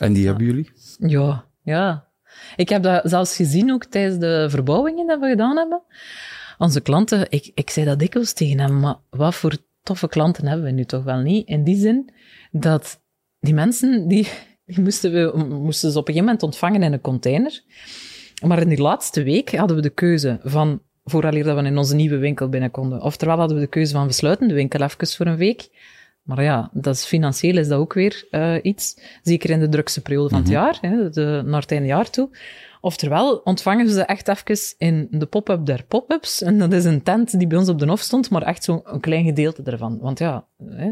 En 0.00 0.12
die 0.12 0.22
ja. 0.22 0.28
hebben 0.28 0.46
jullie? 0.46 0.70
Ja, 0.98 1.44
ja. 1.62 2.08
Ik 2.56 2.68
heb 2.68 2.82
dat 2.82 3.00
zelfs 3.04 3.36
gezien 3.36 3.72
ook 3.72 3.84
tijdens 3.84 4.18
de 4.18 4.46
verbouwingen 4.50 5.06
die 5.06 5.16
we 5.16 5.28
gedaan 5.28 5.56
hebben. 5.56 5.82
Onze 6.58 6.80
klanten, 6.80 7.26
ik, 7.30 7.50
ik 7.54 7.70
zei 7.70 7.86
dat 7.86 7.98
dikwijls 7.98 8.32
tegen 8.32 8.58
hem, 8.58 8.80
maar 8.80 8.96
wat 9.10 9.34
voor 9.34 9.56
toffe 9.82 10.08
klanten 10.08 10.46
hebben 10.46 10.66
we 10.66 10.72
nu 10.72 10.84
toch 10.84 11.04
wel 11.04 11.18
niet? 11.18 11.48
In 11.48 11.64
die 11.64 11.76
zin 11.76 12.12
dat 12.50 13.00
die 13.40 13.54
mensen, 13.54 14.08
die, 14.08 14.28
die 14.66 14.80
moesten, 14.80 15.12
we, 15.12 15.44
moesten 15.44 15.92
ze 15.92 15.98
op 15.98 16.08
een 16.08 16.14
gegeven 16.14 16.24
moment 16.24 16.42
ontvangen 16.42 16.82
in 16.82 16.92
een 16.92 17.00
container. 17.00 17.62
Maar 18.46 18.60
in 18.60 18.68
die 18.68 18.80
laatste 18.80 19.22
week 19.22 19.54
hadden 19.54 19.76
we 19.76 19.82
de 19.82 19.90
keuze 19.90 20.40
van, 20.42 20.82
vooraleer 21.04 21.44
dat 21.44 21.60
we 21.60 21.64
in 21.64 21.78
onze 21.78 21.94
nieuwe 21.94 22.16
winkel 22.16 22.48
binnen 22.48 22.70
konden, 22.70 23.02
oftewel 23.02 23.38
hadden 23.38 23.56
we 23.56 23.62
de 23.62 23.68
keuze 23.68 23.92
van, 23.92 24.06
we 24.06 24.12
sluiten 24.12 24.48
de 24.48 24.54
winkel 24.54 24.82
even 24.82 25.06
voor 25.06 25.26
een 25.26 25.36
week. 25.36 25.68
Maar 26.24 26.42
ja, 26.42 26.70
dat 26.72 26.94
is, 26.94 27.04
financieel 27.04 27.56
is 27.56 27.68
dat 27.68 27.78
ook 27.78 27.92
weer 27.92 28.26
uh, 28.30 28.54
iets. 28.62 29.00
Zeker 29.22 29.50
in 29.50 29.60
de 29.60 29.68
drukste 29.68 30.00
periode 30.02 30.28
van 30.28 30.38
het 30.38 30.46
Mhm. 30.48 30.56
jaar, 30.56 30.78
hè, 30.80 31.10
de, 31.10 31.42
naar 31.44 31.60
het 31.60 31.70
einde 31.72 31.86
jaar 31.86 32.10
toe. 32.10 32.28
Oftewel, 32.80 33.36
ontvangen 33.36 33.88
ze 33.90 34.02
echt 34.02 34.28
even 34.28 34.74
in 34.78 35.06
de 35.10 35.26
pop-up 35.26 35.66
der 35.66 35.84
pop-ups. 35.88 36.42
En 36.42 36.58
dat 36.58 36.72
is 36.72 36.84
een 36.84 37.02
tent 37.02 37.38
die 37.38 37.46
bij 37.46 37.58
ons 37.58 37.68
op 37.68 37.78
de 37.78 37.86
hof 37.86 38.00
stond, 38.00 38.30
maar 38.30 38.42
echt 38.42 38.64
zo'n 38.64 38.80
een 38.84 39.00
klein 39.00 39.24
gedeelte 39.24 39.62
ervan. 39.62 39.98
Want 40.00 40.18
ja... 40.18 40.46
Hè. 40.66 40.90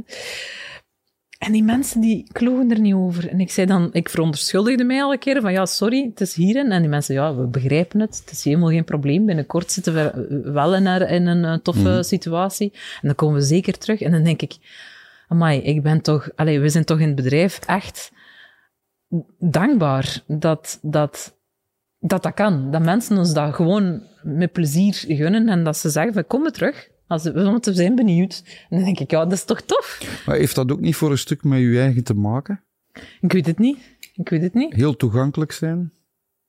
En 1.39 1.53
die 1.53 1.63
mensen 1.63 2.01
die 2.01 2.27
klogen 2.33 2.71
er 2.71 2.81
niet 2.81 2.95
over. 2.95 3.29
En 3.29 3.41
ik 3.41 3.51
zei 3.51 3.67
dan, 3.67 3.89
ik 3.93 4.09
verontschuldigde 4.09 4.85
mij 4.85 4.99
een 5.01 5.19
keer 5.19 5.41
van 5.41 5.53
ja, 5.53 5.67
sorry, 5.67 6.07
het 6.11 6.21
is 6.21 6.35
hierin. 6.35 6.73
En 6.73 6.81
die 6.81 6.91
mensen, 6.91 7.15
ja, 7.15 7.35
we 7.37 7.47
begrijpen 7.47 8.01
het. 8.01 8.21
Het 8.25 8.31
is 8.33 8.45
helemaal 8.45 8.69
geen 8.69 8.85
probleem. 8.85 9.27
Binnenkort 9.27 9.73
zitten 9.73 9.95
we 9.95 10.43
wel 10.53 10.75
in, 10.75 10.87
in 10.87 11.27
een 11.27 11.45
eh, 11.45 11.55
toffe 11.63 11.89
Mhm. 11.89 12.03
situatie. 12.03 12.71
En 12.73 13.01
dan 13.09 13.15
komen 13.15 13.35
we 13.35 13.43
zeker 13.47 13.79
terug. 13.79 14.01
En 14.01 14.11
dan 14.11 14.23
denk 14.25 14.43
ik, 14.43 14.57
amai, 15.33 15.61
ik 15.61 15.83
ben 15.83 16.01
toch, 16.01 16.31
allee, 16.35 16.61
we 16.61 16.69
zijn 16.69 16.85
toch 16.85 17.01
in 17.01 17.07
het 17.07 17.17
bedrijf 17.17 17.59
echt 17.67 18.13
dankbaar 19.39 20.23
dat 20.27 20.79
dat, 20.83 21.39
dat 21.99 22.23
dat 22.23 22.35
kan. 22.35 22.71
Dat 22.71 22.83
mensen 22.83 23.19
ons 23.19 23.35
dat 23.35 23.55
gewoon 23.55 24.03
met 24.23 24.53
plezier 24.53 24.95
gunnen 24.95 25.49
en 25.49 25.65
dat 25.65 25.77
ze 25.77 25.91
zeggen 25.91 26.13
van 26.13 26.27
kom 26.27 26.43
maar 26.43 26.53
terug. 26.53 26.91
Als 27.07 27.23
we, 27.23 27.33
want 27.33 27.65
we 27.65 27.73
zijn 27.73 27.95
benieuwd. 27.95 28.43
En 28.69 28.77
dan 28.77 28.85
denk 28.85 28.99
ik, 28.99 29.11
ja, 29.11 29.25
dat 29.25 29.33
is 29.33 29.45
toch 29.45 29.61
tof? 29.61 30.23
Maar 30.27 30.37
heeft 30.37 30.55
dat 30.55 30.73
ook 30.73 30.81
niet 30.81 30.97
voor 30.97 31.11
een 31.11 31.19
stuk 31.19 31.45
met 31.45 31.59
je 31.59 31.81
eigen 31.81 32.05
te 32.05 32.15
maken? 32.15 32.65
Ik 33.21 33.33
weet 33.33 33.47
het 33.47 33.59
niet. 33.59 33.79
Ik 34.15 34.29
weet 34.29 34.43
het 34.43 34.55
niet. 34.55 34.75
Heel 34.75 34.97
toegankelijk 34.97 35.53
zijn? 35.53 35.93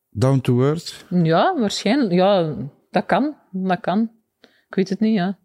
Down 0.10 0.40
to 0.40 0.64
earth? 0.64 1.06
Ja, 1.10 1.60
waarschijnlijk. 1.60 2.12
Ja, 2.12 2.56
dat 2.92 3.06
kan. 3.06 3.36
Dat 3.52 3.80
kan. 3.80 4.12
Ik 4.42 4.76
weet 4.76 4.90
het 4.90 5.00
niet, 5.00 5.14
ja. 5.14 5.38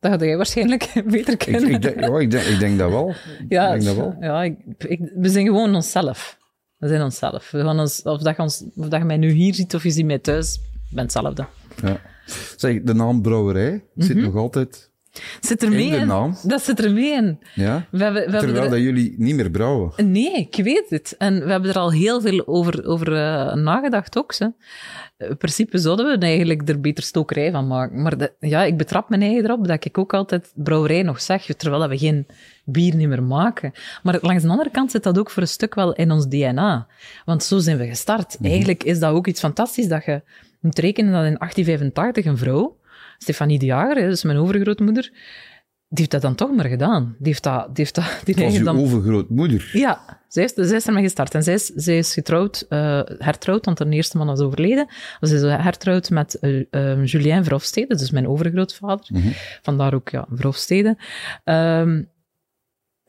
Dat 0.00 0.10
had 0.10 0.20
jij 0.20 0.36
waarschijnlijk 0.36 0.92
beter 1.10 1.32
Ik, 1.32 1.38
kennen. 1.38 1.70
ik, 1.70 1.82
denk, 1.82 2.00
ja, 2.00 2.18
ik, 2.18 2.30
denk, 2.30 2.44
ik 2.44 2.58
denk 2.58 2.78
dat 2.78 2.90
wel. 2.90 3.14
ja, 3.48 3.74
ik 3.74 3.82
denk 3.82 3.96
dat 3.96 4.04
wel. 4.04 4.16
ja 4.20 4.42
ik, 4.42 4.56
ik- 4.78 5.12
we 5.16 5.28
zijn 5.28 5.46
gewoon 5.46 5.74
onszelf. 5.74 6.38
We 6.76 6.88
zijn 6.88 7.02
onszelf. 7.02 7.50
We 7.50 7.60
gaan 7.62 7.78
ons, 7.80 8.02
of, 8.02 8.22
dat 8.22 8.36
je 8.36 8.42
ons, 8.42 8.64
of 8.76 8.88
dat 8.88 9.00
je 9.00 9.06
mij 9.06 9.16
nu 9.16 9.30
hier 9.30 9.54
ziet 9.54 9.74
of 9.74 9.82
je 9.82 9.90
ziet 9.90 10.04
mij 10.06 10.18
thuis, 10.18 10.54
ik 10.54 10.94
ben 10.94 11.02
hetzelfde. 11.02 11.46
Ja. 11.82 12.00
Zeg, 12.56 12.82
de 12.82 12.94
naam 12.94 13.22
brouwerij 13.22 13.84
zit 13.96 14.16
Mhm. 14.16 14.24
nog 14.24 14.34
altijd 14.36 14.90
Zit 15.40 15.62
er 15.62 15.70
mee 15.70 15.86
in 15.90 16.00
in? 16.00 16.34
Dat 16.42 16.62
zit 16.62 16.84
er 16.84 16.92
mee 16.92 17.12
in. 17.12 17.38
Ja? 17.54 17.86
We 17.90 18.02
hebben, 18.02 18.12
we 18.24 18.30
hebben 18.30 18.40
Terwijl 18.40 18.64
er- 18.64 18.70
dat 18.70 18.80
jullie 18.80 19.14
niet 19.18 19.34
meer 19.34 19.50
brouwen. 19.50 19.92
Nee, 20.12 20.48
ik 20.50 20.64
weet 20.64 20.86
het. 20.88 21.14
En 21.18 21.44
we 21.44 21.50
hebben 21.50 21.70
er 21.70 21.78
al 21.78 21.92
heel 21.92 22.20
veel 22.20 22.46
over, 22.46 22.86
over 22.86 23.12
eh, 23.12 23.54
nagedacht 23.54 24.18
ook. 24.18 24.34
Hè. 24.38 24.46
In 25.28 25.36
principe 25.36 25.78
zouden 25.78 26.06
we 26.18 26.26
eigenlijk 26.26 26.68
er 26.68 26.80
beter 26.80 27.04
stokerij 27.04 27.50
van 27.50 27.66
maken. 27.66 28.02
Maar 28.02 28.18
de- 28.18 28.32
ja, 28.40 28.62
ik 28.62 28.76
betrap 28.76 29.08
mijn 29.08 29.22
eigen 29.22 29.44
erop 29.44 29.66
dat 29.68 29.84
ik 29.84 29.98
ook 29.98 30.14
altijd 30.14 30.52
brouwerij 30.54 31.02
nog 31.02 31.20
zeg, 31.20 31.44
terwijl 31.44 31.80
dat 31.80 31.90
we 31.90 31.98
geen 31.98 32.26
bier 32.64 32.94
niet 32.94 33.08
meer 33.08 33.22
maken. 33.22 33.72
Maar 34.02 34.18
langs 34.20 34.42
de 34.42 34.48
andere 34.48 34.70
kant 34.70 34.90
zit 34.90 35.02
dat 35.02 35.18
ook 35.18 35.30
voor 35.30 35.42
een 35.42 35.48
stuk 35.48 35.74
wel 35.74 35.92
in 35.94 36.10
ons 36.10 36.26
DNA. 36.28 36.86
Want 37.24 37.42
zo 37.42 37.58
zijn 37.58 37.78
we 37.78 37.86
gestart. 37.86 38.36
Eigenlijk 38.42 38.84
is 38.84 38.98
dat 38.98 39.12
ook 39.12 39.26
iets 39.26 39.40
fantastisch 39.40 39.88
dat 39.88 40.04
je 40.04 40.22
moet 40.60 40.78
rekenen 40.78 41.12
dat 41.12 41.24
in 41.24 41.36
1885 41.38 42.24
een 42.24 42.36
vrouw, 42.38 42.76
Stefanie 43.18 43.58
de 43.58 43.66
Jager, 43.66 43.96
hè, 43.96 44.08
dus 44.08 44.22
mijn 44.22 44.38
overgrootmoeder, 44.38 45.10
die 45.90 45.98
heeft 45.98 46.10
dat 46.10 46.22
dan 46.22 46.34
toch 46.34 46.56
maar 46.56 46.68
gedaan. 46.68 47.16
Die 47.18 47.26
heeft 47.26 47.42
dat, 47.42 47.66
die 47.66 47.72
heeft 47.74 47.94
dat, 47.94 48.20
die 48.24 48.34
was 48.34 48.62
dan 48.62 48.78
overgrootmoeder. 48.78 49.70
ja, 49.72 50.20
zij 50.28 50.44
is, 50.44 50.52
zij 50.54 50.76
is 50.76 50.86
ermee 50.86 51.02
gestart. 51.02 51.34
En 51.34 51.42
zij 51.42 51.54
is, 51.54 51.66
zij 51.66 51.98
is 51.98 52.12
getrouwd, 52.12 52.66
eh, 52.68 53.00
hertrouwd, 53.04 53.64
want 53.64 53.78
haar 53.78 53.88
eerste 53.88 54.16
man 54.16 54.26
was 54.26 54.40
overleden. 54.40 54.86
Ze 55.20 55.34
is 55.34 55.42
hertrouwd 55.42 56.10
met 56.10 56.34
eh, 56.34 56.60
eh, 56.70 57.04
Julien 57.04 57.44
Verhofstede, 57.44 57.96
dus 57.96 58.10
mijn 58.10 58.28
overgrootvader. 58.28 59.06
Mhm. 59.08 59.28
Vandaar 59.62 59.94
ook, 59.94 60.08
ja, 60.08 60.26
Verhofstede. 60.30 60.96
Ehm, 61.44 62.02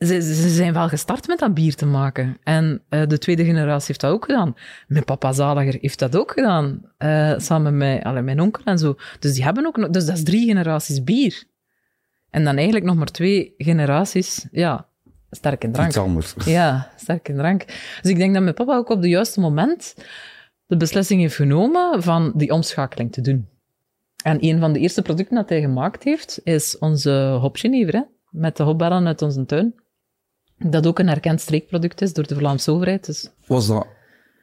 ze, 0.06 0.22
ze 0.22 0.48
zijn 0.48 0.72
wel 0.72 0.88
gestart 0.88 1.26
met 1.26 1.38
dat 1.38 1.54
bier 1.54 1.74
te 1.74 1.86
maken. 1.86 2.38
En 2.42 2.82
eh, 2.88 3.06
de 3.06 3.18
tweede 3.18 3.44
generatie 3.44 3.86
heeft 3.86 4.00
dat 4.00 4.12
ook 4.12 4.24
gedaan. 4.24 4.54
Mijn 4.86 5.04
papa 5.04 5.32
Zaliger 5.32 5.78
heeft 5.80 5.98
dat 5.98 6.16
ook 6.16 6.30
gedaan. 6.30 6.82
eh, 6.98 7.34
samen 7.38 7.76
met 7.76 8.24
mijn 8.24 8.40
onkel 8.40 8.64
en 8.64 8.78
zo. 8.78 8.96
Dus 9.18 9.34
die 9.34 9.44
hebben 9.44 9.66
ook. 9.66 9.92
Dus 9.92 10.06
dat 10.06 10.16
is 10.16 10.24
drie 10.24 10.46
generaties 10.46 11.04
bier. 11.04 11.44
En 12.30 12.44
dan 12.44 12.56
eigenlijk 12.56 12.86
nog 12.86 12.96
maar 12.96 13.06
twee 13.06 13.54
generaties, 13.58 14.46
ja, 14.50 14.86
sterke 15.30 15.70
drank. 15.70 15.88
Iets 15.88 15.96
anders. 15.98 16.34
Ja, 16.44 16.90
sterke 16.96 17.34
drank. 17.34 17.64
Dus 18.02 18.10
ik 18.10 18.16
denk 18.16 18.34
dat 18.34 18.42
mijn 18.42 18.54
papa 18.54 18.76
ook 18.76 18.88
op 18.90 19.00
het 19.00 19.10
juiste 19.10 19.40
moment 19.40 19.94
de 20.66 20.76
beslissing 20.76 21.20
heeft 21.20 21.34
genomen 21.34 22.02
van 22.02 22.32
die 22.36 22.50
omschakeling 22.50 23.12
te 23.12 23.20
doen. 23.20 23.48
En 24.22 24.44
een 24.44 24.60
van 24.60 24.72
de 24.72 24.78
eerste 24.78 25.02
producten 25.02 25.36
dat 25.36 25.48
hij 25.48 25.60
gemaakt 25.60 26.02
heeft, 26.04 26.40
is 26.44 26.78
onze 26.78 27.36
hopgenever, 27.40 27.94
hè, 27.94 28.02
met 28.30 28.56
de 28.56 28.62
hopbellen 28.62 29.06
uit 29.06 29.22
onze 29.22 29.46
tuin. 29.46 29.74
Dat 30.64 30.86
ook 30.86 30.98
een 30.98 31.08
erkend 31.08 31.40
streekproduct 31.40 32.02
is 32.02 32.12
door 32.12 32.26
de 32.26 32.34
Vlaamse 32.34 32.70
overheid. 32.70 33.06
Dus 33.06 33.30
Was 33.46 33.66
dat 33.66 33.86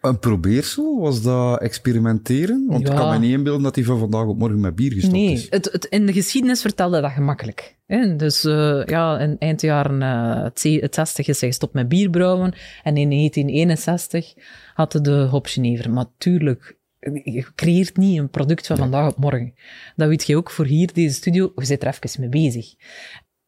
een 0.01 0.19
probeersel? 0.19 0.99
Was 0.99 1.21
dat 1.21 1.61
experimenteren? 1.61 2.65
Want 2.67 2.89
ik 2.89 2.95
kan 2.95 3.09
me 3.09 3.19
niet 3.19 3.31
inbeelden 3.31 3.63
dat 3.63 3.75
hij 3.75 3.83
van 3.83 3.99
vandaag 3.99 4.25
op 4.25 4.37
morgen 4.37 4.59
met 4.59 4.75
bier 4.75 4.91
gestopt 4.93 5.13
nee, 5.13 5.31
is. 5.31 5.47
het, 5.49 5.69
het, 5.71 5.85
in 5.85 6.05
de 6.05 6.13
geschiedenis 6.13 6.61
vertelde 6.61 7.01
dat 7.01 7.11
gemakkelijk. 7.11 7.75
Hè. 7.85 8.15
Dus 8.15 8.43
eh, 8.43 8.81
ja, 8.85 9.19
in 9.19 9.35
eind 9.39 9.61
jaren 9.61 10.01
eh, 10.01 10.43
het 10.43 10.59
ze- 10.59 10.79
het 10.81 10.95
60 10.95 11.27
is 11.27 11.39
hij 11.39 11.49
gestopt 11.49 11.73
met 11.73 11.87
bierbrouwen. 11.87 12.53
En 12.83 12.97
in 12.97 13.09
1961 13.09 14.33
had 14.73 14.93
hij 14.93 15.01
de 15.01 15.27
hopgenever. 15.29 15.91
Maar 15.91 16.05
tuurlijk, 16.17 16.77
je 17.23 17.45
creëert 17.55 17.97
niet 17.97 18.19
een 18.19 18.29
product 18.29 18.67
van 18.67 18.77
vandaag 18.77 19.09
op 19.11 19.17
morgen. 19.17 19.53
Dat 19.95 20.07
weet 20.07 20.23
je 20.27 20.35
ook 20.37 20.51
voor 20.51 20.65
hier, 20.65 20.93
deze 20.93 21.15
studio. 21.15 21.51
Je 21.55 21.65
zit 21.65 21.83
er 21.83 21.87
even 21.87 22.21
mee 22.21 22.29
bezig. 22.29 22.73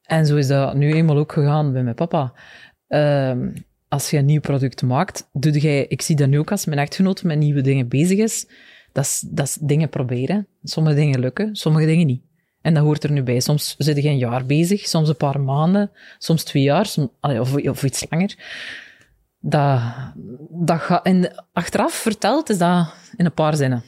En 0.10 0.26
zo 0.26 0.36
is 0.36 0.48
dat 0.48 0.76
nu 0.76 0.94
eenmaal 0.94 1.18
ook 1.18 1.32
gegaan 1.32 1.72
bij 1.72 1.84
mijn 1.84 1.96
papa. 1.96 2.34
Ehm, 2.88 3.50
als 3.88 4.10
je 4.10 4.18
een 4.18 4.26
nieuw 4.26 4.40
product 4.40 4.82
maakt, 4.82 5.30
doe 5.34 5.60
jij, 5.60 5.86
ik 5.88 6.02
zie 6.02 6.16
dat 6.16 6.28
nu 6.28 6.40
ook 6.40 6.52
als 6.52 6.66
mijn 6.66 6.80
echtgenoot 6.80 7.24
met 7.24 7.38
nieuwe 7.38 7.62
dingen 7.62 7.88
bezig 7.88 8.18
is, 8.18 8.50
dat 8.92 9.04
is, 9.04 9.26
dat 9.30 9.58
dingen 9.62 9.90
proberen. 9.90 10.48
Sommige 10.64 10.96
dingen 10.96 11.20
lukken, 11.20 11.56
sommige 11.56 11.86
dingen 11.86 12.06
niet. 12.06 12.22
En 12.62 12.74
dat 12.74 12.84
hoort 12.84 13.04
er 13.04 13.12
nu 13.12 13.24
bij. 13.24 13.40
Soms 13.40 13.76
zit 13.78 14.04
je 14.04 14.10
een 14.10 14.18
jaar 14.18 14.46
bezig, 14.46 14.88
soms 14.88 15.10
een 15.10 15.18
paar 15.18 15.40
maanden, 15.40 15.92
soms 16.18 16.44
twee 16.44 16.64
jaar, 16.64 16.94
of, 17.20 17.56
of 17.56 17.84
iets 17.84 18.06
langer. 18.10 18.36
Dat, 19.40 19.82
dat 20.50 20.80
ga, 20.80 21.04
en 21.04 21.46
achteraf 21.54 21.94
verteld 21.94 22.50
is 22.50 22.58
dat 22.58 22.94
in 23.16 23.26
een 23.26 23.34
paar 23.34 23.56
zinnen. 23.56 23.84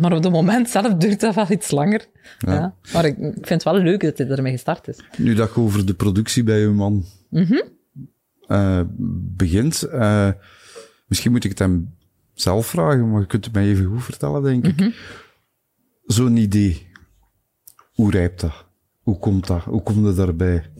Maar 0.00 0.12
op 0.12 0.22
het 0.22 0.32
moment 0.32 0.68
zelf 0.70 0.94
duurt 0.94 1.20
dat 1.20 1.34
wel 1.34 1.50
iets 1.50 1.70
langer. 1.70 2.06
Ja. 2.38 2.74
Maar 2.92 3.04
ik, 3.04 3.16
ik 3.18 3.32
vind 3.46 3.48
het 3.48 3.62
wel 3.62 3.74
leuk 3.78 4.00
dat 4.00 4.18
hij 4.18 4.28
ermee 4.28 4.52
gestart 4.52 4.88
is. 4.88 4.98
Nu 5.16 5.34
dat 5.34 5.54
je 5.54 5.60
over 5.60 5.86
de 5.86 5.94
productie 5.94 6.42
bij 6.42 6.62
uw 6.62 6.72
man 6.74 7.04
Mhm. 7.30 7.62
eh, 8.46 8.80
begint, 9.36 9.82
eh, 9.82 10.28
misschien 11.06 11.30
moet 11.32 11.44
ik 11.44 11.50
het 11.50 11.58
hem 11.58 11.94
zelf 12.34 12.66
vragen, 12.66 13.10
maar 13.10 13.20
je 13.20 13.26
kunt 13.26 13.44
het 13.44 13.54
mij 13.54 13.64
even 13.66 13.86
goed 13.86 14.04
vertellen, 14.04 14.42
denk 14.42 14.66
Mhm. 14.66 14.82
ik. 14.84 14.94
Zo'n 16.06 16.36
idee, 16.36 16.86
hoe 17.92 18.10
rijpt 18.10 18.40
dat? 18.40 18.64
Hoe 19.02 19.18
komt 19.18 19.46
dat? 19.46 19.62
Hoe 19.62 19.82
komt 19.82 20.06
het 20.06 20.16
daarbij? 20.16 20.70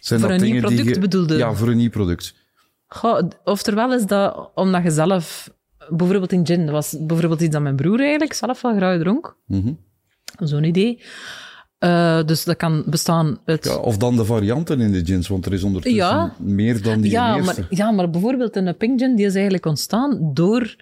Zijn 0.00 0.20
Voor 0.20 0.28
dat 0.28 0.40
een 0.40 0.44
nieuw 0.46 0.54
dingen 0.60 0.68
die 0.68 0.76
product 0.76 0.94
je- 0.94 1.00
bedoelde? 1.00 1.36
Ja, 1.36 1.54
voor 1.54 1.68
een 1.68 1.76
nieuw 1.76 1.90
product. 1.90 2.34
Goh, 2.86 3.28
oftewel 3.44 3.92
is 3.94 4.06
dat 4.06 4.50
omdat 4.54 4.82
je 4.82 4.90
zelf, 4.90 5.50
bijvoorbeeld 5.90 6.32
in 6.32 6.46
gin, 6.46 6.60
dat 6.64 6.70
was 6.74 6.96
bijvoorbeeld 7.00 7.40
iets 7.40 7.52
dat 7.52 7.62
mijn 7.62 7.76
broer 7.76 8.00
eigenlijk 8.00 8.32
zelf 8.32 8.60
wel 8.62 8.76
graag 8.76 8.98
dronk. 9.00 9.36
Mhm. 9.46 9.72
Zo'n 10.38 10.64
idee. 10.64 11.02
Eh, 11.78 12.24
dus 12.24 12.44
dat 12.44 12.56
kan 12.56 12.82
bestaan 12.86 13.38
uit... 13.44 13.64
Ja, 13.64 13.76
of 13.76 13.96
dan 13.96 14.16
de 14.16 14.24
varianten 14.24 14.80
in 14.80 14.92
de 14.92 15.04
gins, 15.04 15.28
want 15.28 15.46
er 15.46 15.52
is 15.52 15.62
ondertussen 15.62 16.00
Ja. 16.00 16.34
meer 16.38 16.82
dan 16.82 17.00
die 17.00 17.10
Ja, 17.10 17.36
eerste. 17.36 17.60
maar, 17.60 17.66
ja, 17.78 17.90
maar 17.90 18.10
bijvoorbeeld 18.10 18.56
een 18.56 18.76
pink 18.76 18.98
gin, 19.00 19.16
die 19.16 19.26
is 19.26 19.34
eigenlijk 19.34 19.66
ontstaan 19.66 20.30
door 20.34 20.76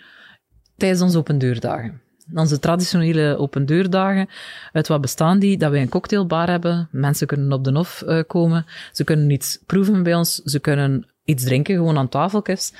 tijdens 0.76 1.00
onze 1.02 1.18
opendeurdagen. 1.18 2.00
Onze 2.34 2.58
traditionele 2.58 3.36
opendeurdagen, 3.36 4.28
uit 4.72 4.88
wat 4.88 5.00
bestaan 5.00 5.38
die? 5.38 5.56
Dat 5.58 5.70
wij 5.70 5.80
een 5.80 5.88
cocktailbar 5.88 6.48
hebben, 6.50 6.88
mensen 6.92 7.26
kunnen 7.26 7.52
op 7.52 7.64
de 7.64 7.72
hof 7.72 8.02
eh, 8.02 8.20
komen, 8.26 8.66
ze 8.92 9.04
kunnen 9.04 9.30
iets 9.30 9.58
proeven 9.66 10.02
bij 10.02 10.14
ons, 10.14 10.34
ze 10.34 10.58
kunnen 10.58 11.06
iets 11.24 11.44
drinken, 11.44 11.74
gewoon 11.76 11.98
aan 11.98 12.08
tafeltjes. 12.08 12.72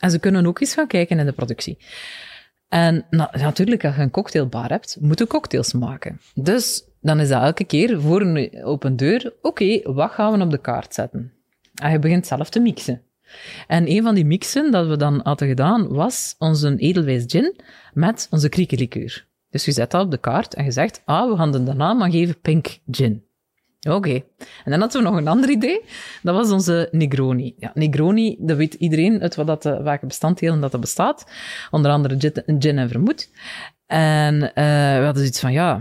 En 0.00 0.10
ze 0.10 0.18
kunnen 0.18 0.46
ook 0.46 0.60
eens 0.60 0.74
gaan 0.74 0.86
kijken 0.86 1.18
in 1.18 1.26
de 1.26 1.32
productie. 1.32 1.78
En 2.68 3.06
na- 3.10 3.30
natuurlijk, 3.32 3.84
als 3.84 3.96
je 3.96 4.02
een 4.02 4.10
cocktailbar 4.10 4.68
hebt, 4.68 4.96
moet 5.00 5.18
je 5.18 5.26
cocktails 5.26 5.72
maken. 5.72 6.20
Dus 6.34 6.84
dan 7.00 7.20
is 7.20 7.28
dat 7.28 7.42
elke 7.42 7.64
keer 7.64 8.00
voor 8.00 8.20
een 8.20 8.64
open 8.64 8.96
deur, 8.96 9.32
oké, 9.42 9.92
wat 9.92 10.10
gaan 10.10 10.38
we 10.38 10.44
op 10.44 10.50
de 10.50 10.58
kaart 10.58 10.94
zetten? 10.94 11.32
En 11.74 11.90
je 11.90 11.98
begint 11.98 12.26
zelf 12.26 12.50
te 12.50 12.60
mixen. 12.60 13.02
En 13.66 13.90
een 13.90 14.02
van 14.02 14.14
die 14.14 14.24
mixen 14.24 14.70
dat 14.72 14.86
we 14.86 14.96
dan 14.96 15.20
hadden 15.22 15.48
gedaan, 15.48 15.88
was 15.88 16.34
onze 16.38 16.76
edelwijs 16.76 17.24
gin 17.26 17.56
met 17.92 18.26
onze 18.30 18.48
kriekenlikeur. 18.48 19.26
Dus 19.50 19.64
je 19.64 19.72
zet 19.72 19.90
dat 19.90 20.04
op 20.04 20.10
de 20.10 20.18
kaart 20.18 20.54
en 20.54 20.64
je 20.64 20.70
zegt, 20.70 21.02
ah, 21.04 21.30
we 21.30 21.36
gaan 21.36 21.52
de 21.52 21.58
naam 21.58 22.02
aan 22.02 22.10
geven 22.10 22.40
Pink 22.40 22.78
Gin. 22.90 23.24
Oké. 23.88 24.14
En 24.64 24.70
dan 24.70 24.80
hadden 24.80 25.02
we 25.02 25.08
nog 25.08 25.16
een 25.16 25.28
ander 25.28 25.50
idee. 25.50 25.80
Dat 26.22 26.34
was 26.34 26.50
onze 26.50 26.88
Negroni. 26.90 27.54
Ja, 27.58 27.70
Negroni, 27.74 28.36
dat 28.40 28.56
weet 28.56 28.74
iedereen 28.74 29.22
uit 29.22 29.34
wat 29.34 29.46
dat, 29.46 29.66
eh, 29.66 29.82
welke 29.82 30.06
bestanddelen 30.06 30.60
dat, 30.60 30.72
dat 30.72 30.80
bestaat. 30.80 31.30
Onder 31.70 31.90
andere 31.90 32.32
gin, 32.58 32.78
en 32.78 32.88
vermoed. 32.88 33.30
En 33.86 34.54
eh, 34.54 34.98
we 34.98 35.04
hadden 35.04 35.16
zoiets 35.16 35.40
van, 35.40 35.52
ja, 35.52 35.80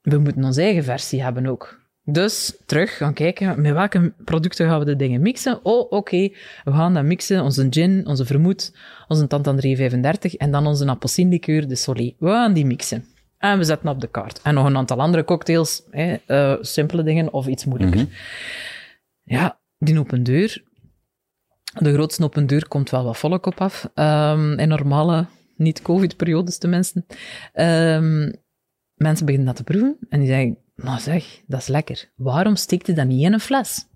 we 0.00 0.18
moeten 0.18 0.44
onze 0.44 0.62
eigen 0.62 0.84
versie 0.84 1.22
hebben 1.22 1.46
ook. 1.46 1.84
Dus 2.08 2.56
terug 2.66 2.96
gaan 2.96 3.14
kijken, 3.14 3.60
met 3.60 3.72
welke 3.72 4.12
producten 4.24 4.68
gaan 4.68 4.78
we 4.78 4.84
de 4.84 4.96
dingen 4.96 5.22
mixen? 5.22 5.64
Oh, 5.64 5.92
oké, 5.92 6.28
we 6.64 6.72
gaan 6.72 6.94
dat 6.94 7.04
mixen, 7.04 7.42
onze 7.42 7.66
gin, 7.70 8.06
onze 8.06 8.26
vermoed, 8.26 8.74
onze 9.08 9.26
Tantan 9.26 9.56
335 9.56 10.34
en 10.34 10.50
dan 10.50 10.66
onze 10.66 10.86
appelsienlikeur, 10.86 11.68
de 11.68 11.76
Soleil. 11.76 12.14
We 12.18 12.28
gaan 12.28 12.52
die 12.52 12.66
mixen. 12.66 13.04
En 13.52 13.58
we 13.58 13.64
zetten 13.64 13.88
op 13.88 14.00
de 14.00 14.06
kaart. 14.06 14.40
En 14.42 14.54
nog 14.54 14.66
een 14.66 14.76
aantal 14.76 15.00
andere 15.00 15.24
cocktails, 15.24 15.82
hè, 15.90 16.16
eh, 16.26 16.56
simpele 16.60 17.02
dingen 17.02 17.32
of 17.32 17.46
iets 17.46 17.64
moeilijker. 17.64 18.06
Ja, 19.22 19.58
die 19.78 19.98
open 19.98 20.22
deur. 20.22 20.64
De 21.78 21.92
grootste 21.92 22.24
open 22.24 22.46
deur 22.46 22.68
komt 22.68 22.90
wel 22.90 23.04
wat 23.04 23.18
volk 23.18 23.46
op 23.46 23.60
af. 23.60 23.90
Ehm, 23.94 24.58
in 24.58 24.68
normale, 24.68 25.26
niet-covid-periodes 25.56 26.58
tenminste. 26.58 27.04
Ehm, 27.52 28.32
mensen 28.94 29.26
beginnen 29.26 29.46
dat 29.46 29.56
te 29.56 29.64
proeven 29.64 29.96
en 30.08 30.18
die 30.18 30.28
zeggen, 30.28 30.58
maar 30.74 31.00
zeg, 31.00 31.40
dat 31.46 31.60
is 31.60 31.66
lekker. 31.66 32.12
Waarom 32.16 32.56
steekt 32.56 32.86
je 32.86 32.92
dat 32.92 33.06
niet 33.06 33.24
in 33.24 33.32
een 33.32 33.40
fles? 33.40 33.86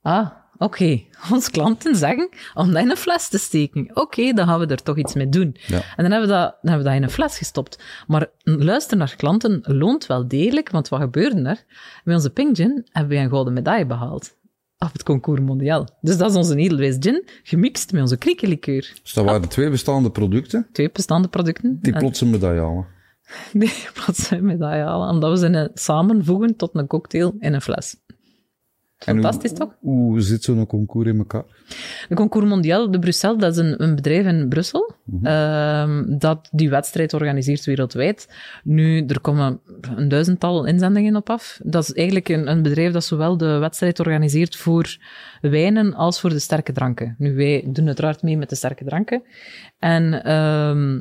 Ah, 0.00 0.30
oké, 0.58 1.02
onze 1.32 1.50
klanten 1.50 1.96
zeggen 1.96 2.28
om 2.54 2.72
dat 2.72 2.82
in 2.82 2.90
een 2.90 2.96
fles 2.96 3.28
te 3.28 3.38
steken. 3.38 3.90
Oké, 3.94 4.32
dan 4.32 4.46
gaan 4.46 4.58
we 4.60 4.66
er 4.66 4.82
toch 4.82 4.96
iets 4.98 5.14
mee 5.14 5.28
doen. 5.28 5.56
Ja. 5.66 5.76
En 5.96 6.02
dan 6.02 6.10
hebben, 6.10 6.28
we 6.28 6.34
dat, 6.34 6.56
dan 6.62 6.70
hebben 6.70 6.78
we 6.78 6.84
dat 6.84 6.94
in 6.94 7.02
een 7.02 7.10
fles 7.14 7.38
gestopt. 7.38 7.82
Maar 8.06 8.26
luisteren 8.42 8.98
naar 8.98 9.14
klanten 9.16 9.60
loont 9.62 10.06
wel 10.06 10.28
degelijk, 10.28 10.70
want 10.70 10.88
wat 10.88 11.00
gebeurde 11.00 11.42
er? 11.42 11.64
Bij 12.04 12.14
onze 12.14 12.30
Pink 12.30 12.56
Gin 12.56 12.86
hebben 12.90 13.16
we 13.16 13.22
een 13.22 13.30
gouden 13.30 13.52
medaille 13.52 13.86
behaald. 13.86 14.36
Op 14.78 14.92
het 14.92 15.02
concours 15.02 15.40
mondiaal. 15.40 15.88
Dus 16.00 16.16
dat 16.16 16.30
is 16.30 16.36
onze 16.36 16.56
Edelweiss 16.56 16.96
Gin, 17.00 17.24
gemixt 17.42 17.92
met 17.92 18.00
onze 18.00 18.16
kriekenlikeur. 18.16 18.92
Dus 19.02 19.12
dat 19.12 19.24
waren 19.24 19.48
twee 19.48 19.70
bestaande 19.70 20.10
producten 20.10 20.68
Twee 20.72 20.90
bestaande 20.92 21.28
producten. 21.28 21.78
die 21.82 21.92
plots 21.98 22.20
een 22.20 22.30
medaille 22.30 22.60
halen. 22.60 22.86
Nee, 23.52 23.72
plots 23.94 24.30
een 24.30 24.44
medaille 24.44 24.84
halen. 24.84 25.08
Omdat 25.08 25.30
we 25.30 25.38
ze 25.38 25.46
een- 25.46 25.70
samenvoegen 25.74 26.56
tot 26.56 26.70
een 26.72 26.86
cocktail 26.86 27.34
in 27.38 27.52
een 27.54 27.60
fles. 27.60 27.96
En 29.06 29.14
Fantastisch, 29.14 29.50
hoe, 29.50 29.58
toch? 29.58 29.76
Hoe 29.80 30.20
zit 30.20 30.42
zo'n 30.42 30.66
concours 30.66 31.08
in 31.08 31.18
elkaar? 31.18 31.44
De 32.08 32.14
Concours 32.14 32.46
Mondial 32.46 32.90
de 32.90 32.98
Bruxelles, 32.98 33.40
dat 33.40 33.52
is 33.52 33.58
een, 33.58 33.82
een 33.82 33.94
bedrijf 33.94 34.26
in 34.26 34.48
Brussel, 34.48 34.94
ehm, 35.22 36.18
dat 36.18 36.48
die 36.52 36.70
wedstrijd 36.70 37.14
organiseert 37.14 37.64
wereldwijd. 37.64 38.28
Nu, 38.64 39.06
er 39.06 39.20
komen 39.20 39.60
een 39.96 40.08
duizendtal 40.08 40.64
inzendingen 40.64 41.16
op 41.16 41.30
af. 41.30 41.60
Dat 41.62 41.82
is 41.82 41.92
eigenlijk 41.92 42.28
een, 42.28 42.50
een 42.50 42.62
bedrijf 42.62 42.92
dat 42.92 43.04
zowel 43.04 43.36
de 43.36 43.58
wedstrijd 43.58 44.00
organiseert 44.00 44.56
voor 44.56 44.96
wijnen 45.40 45.94
als 45.94 46.20
voor 46.20 46.30
de 46.30 46.38
sterke 46.38 46.72
dranken. 46.72 47.14
Nu, 47.18 47.34
wij 47.34 47.64
doen 47.66 47.86
uiteraard 47.86 48.22
mee 48.22 48.36
met 48.36 48.48
de 48.48 48.56
sterke 48.56 48.84
dranken. 48.84 49.22
En 49.78 50.24
ehm, 50.24 51.00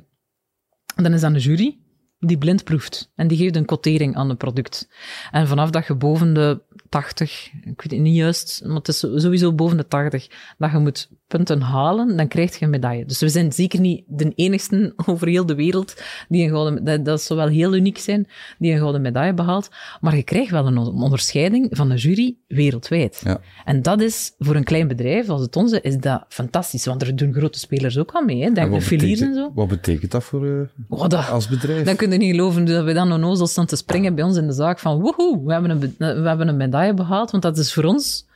dan 0.95 1.13
is 1.13 1.21
dat 1.21 1.33
een 1.33 1.39
jury 1.39 1.82
die 2.25 2.37
blind 2.37 2.63
proeft. 2.63 3.11
En 3.15 3.27
die 3.27 3.37
geeft 3.37 3.55
een 3.55 3.65
quotering 3.65 4.15
aan 4.15 4.29
het 4.29 4.37
product. 4.37 4.89
En 5.31 5.47
vanaf 5.47 5.69
dat 5.69 5.87
je 5.87 5.95
boven 5.95 6.33
de 6.33 6.61
80, 6.89 7.51
ik 7.53 7.81
weet 7.81 7.91
het 7.91 7.99
niet 7.99 8.15
juist, 8.15 8.61
maar 8.65 8.75
het 8.75 8.87
is 8.87 8.99
sowieso 8.99 9.53
boven 9.53 9.77
de 9.77 9.87
80, 9.87 10.27
dat 10.57 10.71
je 10.71 10.77
moet 10.77 11.09
punten 11.37 11.61
halen, 11.61 12.17
dan 12.17 12.27
krijg 12.27 12.59
je 12.59 12.65
een 12.65 12.71
medaille. 12.71 13.05
Dus 13.05 13.19
we 13.19 13.29
zijn 13.29 13.51
zeker 13.51 13.79
niet 13.79 14.03
de 14.07 14.31
enigste 14.35 14.93
over 15.05 15.27
heel 15.27 15.45
de 15.45 15.55
wereld 15.55 16.01
die 16.29 16.43
een 16.43 16.49
gouden, 16.49 16.83
dat, 16.83 17.05
dat 17.05 17.21
zou 17.21 17.39
wel 17.39 17.47
heel 17.47 17.75
uniek 17.75 17.97
zijn, 17.97 18.27
die 18.59 18.71
een 18.71 18.77
gouden 18.77 19.01
medaille 19.01 19.33
behaalt. 19.33 19.69
Maar 20.01 20.15
je 20.15 20.23
krijgt 20.23 20.51
wel 20.51 20.67
een 20.67 20.77
onderscheiding 20.77 21.67
van 21.71 21.89
de 21.89 21.95
jury 21.95 22.35
wereldwijd. 22.47 23.21
Ja. 23.23 23.39
En 23.65 23.81
dat 23.81 24.01
is, 24.01 24.33
voor 24.37 24.55
een 24.55 24.63
klein 24.63 24.87
bedrijf 24.87 25.29
als 25.29 25.41
het 25.41 25.55
onze, 25.55 25.81
is 25.81 25.97
dat 25.97 26.25
fantastisch. 26.29 26.85
Want 26.85 27.01
er 27.01 27.15
doen 27.15 27.33
grote 27.33 27.59
spelers 27.59 27.97
ook 27.97 28.11
aan 28.15 28.25
mee, 28.25 28.39
hè. 28.39 28.45
En 28.45 28.53
Denk 28.53 28.67
de 28.67 28.73
wat 28.73 28.83
Filiers 28.83 29.21
en 29.21 29.27
betekent, 29.27 29.51
zo. 29.55 29.59
wat 29.59 29.67
betekent 29.67 30.11
dat 30.11 30.23
voor 30.23 30.69
Oh, 30.89 31.07
dat, 31.07 31.29
als 31.29 31.47
bedrijf? 31.47 31.85
dan 31.85 31.95
kun 31.95 32.11
je 32.11 32.17
niet 32.17 32.31
geloven 32.31 32.65
dat 32.65 32.85
we 32.85 32.93
dan 32.93 33.11
onnozel 33.11 33.47
staan 33.47 33.65
te 33.65 33.75
springen 33.75 34.15
bij 34.15 34.23
ons 34.23 34.37
in 34.37 34.47
de 34.47 34.53
zaak 34.53 34.79
van 34.79 34.99
woehoe, 34.99 35.45
we 35.45 35.51
hebben 35.51 35.71
een, 35.71 35.79
we 36.21 36.27
hebben 36.27 36.47
een 36.47 36.57
medaille 36.57 36.93
behaald, 36.93 37.31
want 37.31 37.43
dat 37.43 37.57
is 37.57 37.73
voor 37.73 37.83
ons 37.83 38.31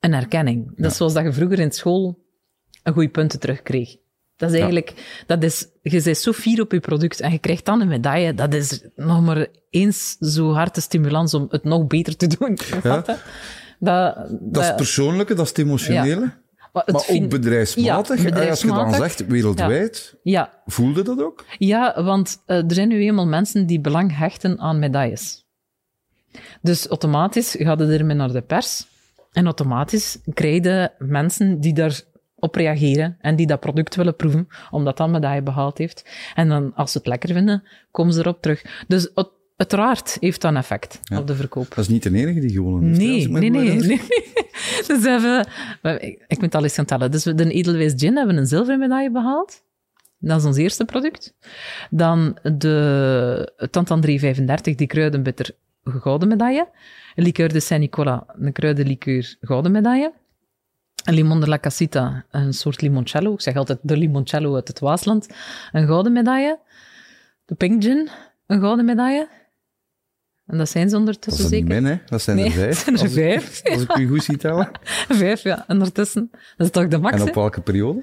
een 0.00 0.12
erkenning. 0.14 0.72
Dat 0.76 0.90
is 0.90 0.96
zoals 0.96 1.12
dat 1.14 1.24
je 1.24 1.32
vroeger 1.32 1.58
in 1.58 1.72
school 1.72 2.18
een 2.88 2.94
goede 2.94 3.08
punten 3.08 3.40
terugkreeg. 3.40 3.96
Dat 4.36 4.48
is 4.50 4.54
eigenlijk, 4.54 5.22
dat 5.26 5.42
is, 5.42 5.66
je 5.82 6.02
bent 6.02 6.16
zo 6.18 6.32
fier 6.32 6.60
op 6.60 6.72
je 6.72 6.80
product 6.80 7.20
en 7.20 7.32
je 7.32 7.38
krijgt 7.38 7.64
dan 7.64 7.80
een 7.80 7.88
medaille. 7.88 8.34
Dat 8.34 8.54
is 8.54 8.82
nog 8.96 9.20
maar 9.24 9.46
eens 9.70 10.16
zo 10.20 10.52
harde 10.52 10.80
stimulans 10.80 11.34
om 11.34 11.46
het 11.50 11.64
nog 11.64 11.86
beter 11.86 12.16
te 12.16 12.26
doen. 12.26 12.58
Je? 12.82 13.02
Dat, 13.80 14.16
dat 14.40 14.62
is 14.62 14.66
het 14.68 14.76
persoonlijke, 14.76 15.34
dat 15.34 15.44
is 15.44 15.48
het 15.48 15.58
emotionele. 15.58 16.20
maar 16.72 16.82
het 16.84 16.92
Maar 16.94 17.02
vind- 17.02 17.24
ook 17.24 17.30
bedrijfsmatig. 17.30 17.84
Ja, 17.84 17.96
Als 17.96 18.06
je 18.20 18.26
dan 18.26 18.34
bedrijfsmatig. 18.38 18.96
zegt 18.96 19.26
wereldwijd, 19.26 20.14
Ja, 20.22 20.52
voelde 20.66 21.02
dat 21.02 21.22
ook? 21.22 21.44
Ja, 21.58 22.02
want 22.02 22.42
eh, 22.46 22.56
er 22.56 22.72
zijn 22.74 22.88
nu 22.88 23.00
eenmaal 23.02 23.26
mensen 23.26 23.66
die 23.66 23.80
belang 23.80 24.16
hechten 24.18 24.58
aan 24.58 24.78
medailles. 24.78 25.46
Dus 26.62 26.86
automatisch 26.86 27.56
gaat 27.58 27.78
het 27.80 27.90
ermee 27.90 28.16
naar 28.16 28.32
de 28.32 28.42
pers. 28.42 28.86
En 29.32 29.44
automatisch 29.44 30.18
krijg 30.34 30.62
je 30.64 30.90
mensen 30.98 31.60
die 31.60 31.72
daarop 32.40 32.54
reageren 32.54 33.16
en 33.20 33.36
die 33.36 33.46
dat 33.46 33.60
product 33.60 33.94
willen 33.96 34.16
proeven, 34.16 34.48
omdat 34.70 34.96
dat 34.96 35.06
een 35.06 35.12
medaille 35.12 35.42
behaald 35.42 35.78
heeft. 35.78 36.10
En 36.34 36.48
dan, 36.48 36.74
als 36.74 36.92
ze 36.92 36.98
het 36.98 37.06
lekker 37.06 37.32
vinden, 37.34 37.62
komen 37.90 38.12
ze 38.12 38.20
erop 38.20 38.42
terug. 38.42 38.84
Dus 38.88 39.14
uit- 39.14 39.30
uiteraard 39.56 40.16
heeft 40.20 40.40
dat 40.40 40.50
een 40.50 40.56
effect 40.56 41.00
op 41.16 41.26
de 41.26 41.34
verkoop. 41.34 41.68
Dat 41.68 41.78
is 41.78 41.88
niet 41.88 42.02
de 42.02 42.14
enige 42.14 42.40
die 42.40 42.50
gewonnen 42.50 42.82
heeft. 42.94 43.28
Nee, 43.30 43.50
nee, 43.50 43.50
nee, 43.50 43.74
nee. 43.86 44.00
Dus 44.86 45.02
we- 45.02 45.44
ik, 46.00 46.24
ik 46.26 46.36
moet 46.36 46.40
het 46.44 46.54
al 46.54 46.62
eens 46.62 46.74
gaan 46.74 46.84
tellen. 46.84 47.10
Dus 47.10 47.24
we- 47.24 47.34
de 47.34 47.50
Edelweiss 47.52 47.94
Gin 47.96 48.16
hebben 48.16 48.36
een 48.36 48.46
zilveren 48.46 48.78
medaille 48.78 49.10
behaald. 49.10 49.62
Dat 50.18 50.38
is 50.40 50.44
ons 50.46 50.56
eerste 50.56 50.84
product. 50.84 51.34
Dan 51.90 52.38
de 52.42 53.52
Tantan 53.70 54.00
335, 54.00 54.74
die 54.74 54.86
kruidenbitter, 54.86 55.50
gouden 55.84 56.28
medaille. 56.28 56.68
Liqueur 57.14 57.52
de 57.52 57.60
Saint-Nicolas, 57.60 58.20
een 58.26 58.52
kruidenliqueur, 58.52 59.36
gouden 59.40 59.72
medaille. 59.72 60.12
Een 61.08 61.14
limon 61.14 61.40
de 61.40 61.48
la 61.48 61.58
Casita, 61.58 62.24
een 62.30 62.52
soort 62.52 62.80
limoncello. 62.80 63.32
Ik 63.32 63.40
zeg 63.40 63.56
altijd 63.56 63.78
de 63.82 63.96
limoncello 63.96 64.54
uit 64.54 64.68
het 64.68 64.78
Waasland. 64.78 65.28
Een 65.72 65.86
gouden 65.86 66.12
medaille. 66.12 66.58
De 67.44 67.54
Pink 67.54 67.82
Gin, 67.82 68.08
een 68.46 68.60
gouden 68.60 68.84
medaille. 68.84 69.28
En 70.46 70.58
dat 70.58 70.68
zijn 70.68 70.84
ze 70.84 70.90
Dat 70.90 70.98
ondertussen 71.00 71.42
niet 71.44 71.52
zeker. 71.52 71.68
min, 71.68 71.84
hè? 71.84 71.96
Dat 72.06 72.22
zijn 72.22 72.36
Nee, 72.36 72.46
er 72.46 72.52
vijf. 72.62 72.84
dat 72.84 72.84
zijn 72.84 72.96
er 72.96 73.02
als 73.02 73.10
ik- 73.10 73.22
vijf. 73.22 73.62
Als 73.64 73.82
ik 73.82 73.96
u 73.96 74.08
goed 74.08 74.22
zie 74.24 74.36
tellen. 74.36 74.70
Vijf, 75.22 75.42
ja, 75.42 75.64
ondertussen. 75.68 76.28
Dat 76.56 76.66
is 76.66 76.70
toch 76.72 76.88
de 76.88 76.98
max, 76.98 77.14
En 77.14 77.20
hè? 77.22 77.28
op 77.28 77.34
welke 77.34 77.60
periode? 77.60 78.02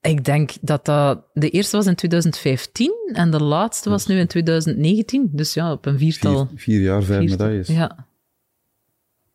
Ik 0.00 0.24
denk 0.24 0.50
dat 0.60 0.84
dat... 0.84 1.24
De 1.32 1.50
eerste 1.50 1.76
was 1.76 1.86
in 1.86 1.94
2015 1.94 2.92
en 3.12 3.30
de 3.30 3.42
laatste 3.42 3.90
was 3.90 4.06
nu 4.06 4.18
in 4.18 4.26
2019. 4.26 5.28
Dus 5.32 5.54
ja, 5.54 5.72
op 5.72 5.86
een 5.86 5.98
viertal... 5.98 6.46
Vier, 6.46 6.58
vier 6.58 6.80
jaar, 6.80 7.02
vijf 7.02 7.18
viertal- 7.18 7.46
medailles. 7.46 7.68
Ja. 7.68 8.06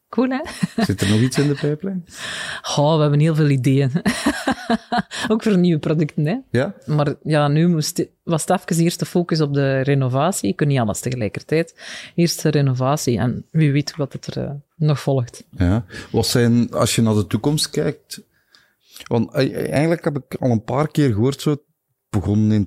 Cool, 0.09 0.29
hè? 0.29 0.39
Zit 0.83 1.01
er 1.01 1.09
nog 1.09 1.19
iets 1.19 1.37
in 1.37 1.47
de 1.47 1.55
pijplijn? 1.55 2.05
Oh, 2.75 2.95
we 2.95 3.01
hebben 3.01 3.19
heel 3.19 3.35
veel 3.35 3.49
ideeën. 3.49 3.91
Ook 5.27 5.43
voor 5.43 5.57
nieuwe 5.57 5.79
producten, 5.79 6.25
hè. 6.25 6.35
Ja? 6.51 6.73
Maar 6.85 7.15
ja, 7.23 7.47
nu 7.47 7.67
moest, 7.67 8.05
was 8.23 8.45
het 8.45 8.61
even 8.69 8.83
eerst 8.83 8.99
de 8.99 9.05
focus 9.05 9.41
op 9.41 9.53
de 9.53 9.81
renovatie. 9.81 10.49
Ik 10.49 10.55
kan 10.55 10.67
niet 10.67 10.79
alles 10.79 10.99
tegelijkertijd. 10.99 11.75
Eerst 12.15 12.41
de 12.41 12.49
renovatie 12.49 13.17
en 13.17 13.45
wie 13.51 13.71
weet 13.71 13.95
wat 13.95 14.13
het 14.13 14.25
er 14.25 14.43
eh, 14.43 14.51
nog 14.75 14.99
volgt. 14.99 15.43
Ja. 15.49 15.85
Wat 16.11 16.27
zijn, 16.27 16.71
als 16.71 16.95
je 16.95 17.01
naar 17.01 17.15
de 17.15 17.27
toekomst 17.27 17.69
kijkt... 17.69 18.25
Want 19.07 19.33
eh, 19.33 19.71
eigenlijk 19.71 20.03
heb 20.03 20.17
ik 20.17 20.35
al 20.39 20.51
een 20.51 20.63
paar 20.63 20.87
keer 20.87 21.13
gehoord, 21.13 21.41
zo, 21.41 21.49
het 21.49 21.61
begon 22.09 22.51
in 22.51 22.65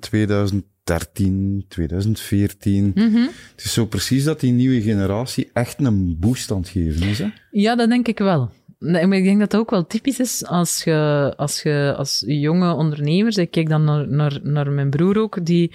2013, 0.90 1.64
2014. 1.68 2.92
Mhm. 2.94 3.20
Het 3.56 3.64
is 3.64 3.72
zo 3.72 3.86
precies 3.86 4.24
dat 4.24 4.40
die 4.40 4.52
nieuwe 4.52 4.80
generatie 4.80 5.50
echt 5.52 5.78
een 5.78 6.16
boost 6.18 6.50
aan 6.50 6.58
het 6.58 6.68
geven 6.68 7.08
is, 7.08 7.18
hè? 7.18 7.28
Ja, 7.50 7.76
dat 7.76 7.88
denk 7.88 8.08
ik 8.08 8.18
wel. 8.18 8.50
Nee, 8.78 9.06
maar 9.06 9.18
ik 9.18 9.24
denk 9.24 9.40
dat 9.40 9.50
dat 9.50 9.60
ook 9.60 9.70
wel 9.70 9.86
typisch 9.86 10.20
is 10.20 10.46
als 10.46 10.84
je 10.84 11.32
als, 11.36 11.62
je, 11.62 11.94
als 11.96 12.22
jonge 12.26 12.72
ondernemers, 12.72 13.36
ik 13.36 13.50
kijk 13.50 13.68
dan 13.68 13.84
naar, 13.84 14.08
naar, 14.08 14.38
naar 14.42 14.70
mijn 14.70 14.90
broer 14.90 15.18
ook, 15.18 15.46
die, 15.46 15.72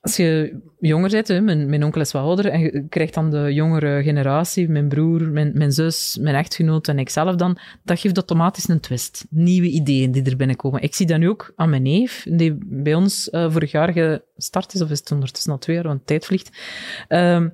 als 0.00 0.16
je 0.16 0.60
jonger 0.80 1.10
bent, 1.10 1.44
mijn, 1.66 1.84
onkel 1.84 2.00
is 2.00 2.12
wat 2.12 2.22
ouder, 2.22 2.46
en 2.46 2.60
je 2.60 2.86
krijgt 2.88 3.14
dan 3.14 3.30
de 3.30 3.54
jongere 3.54 4.02
generatie, 4.02 4.68
mijn 4.68 4.88
broer, 4.88 5.28
mijn, 5.28 5.50
mijn 5.54 5.72
zus, 5.72 6.18
mijn 6.20 6.34
echtgenoot 6.34 6.88
en 6.88 6.98
ikzelf 6.98 7.34
dan, 7.34 7.58
dat 7.84 8.00
geeft 8.00 8.16
automatisch 8.16 8.68
een 8.68 8.80
twist. 8.80 9.26
Nieuwe 9.30 9.68
ideeën 9.68 10.10
die 10.12 10.22
er 10.22 10.36
binnenkomen. 10.36 10.82
Ik 10.82 10.94
zie 10.94 11.06
dat 11.06 11.18
nu 11.18 11.28
ook 11.28 11.52
aan 11.56 11.70
mijn 11.70 11.82
neef, 11.82 12.26
die 12.30 12.58
bij 12.64 12.94
ons 12.94 13.30
eh, 13.30 13.50
vorig 13.50 13.70
jaar 13.70 13.92
gestart 13.92 14.74
is, 14.74 14.82
of 14.82 14.90
is 14.90 14.98
het 14.98 15.12
ondertussen 15.12 15.52
al 15.52 15.58
twee 15.58 15.76
jaar, 15.76 15.86
want 15.86 16.06
tijd 16.06 16.26
vliegt. 16.26 16.58
Ehm, 17.08 17.48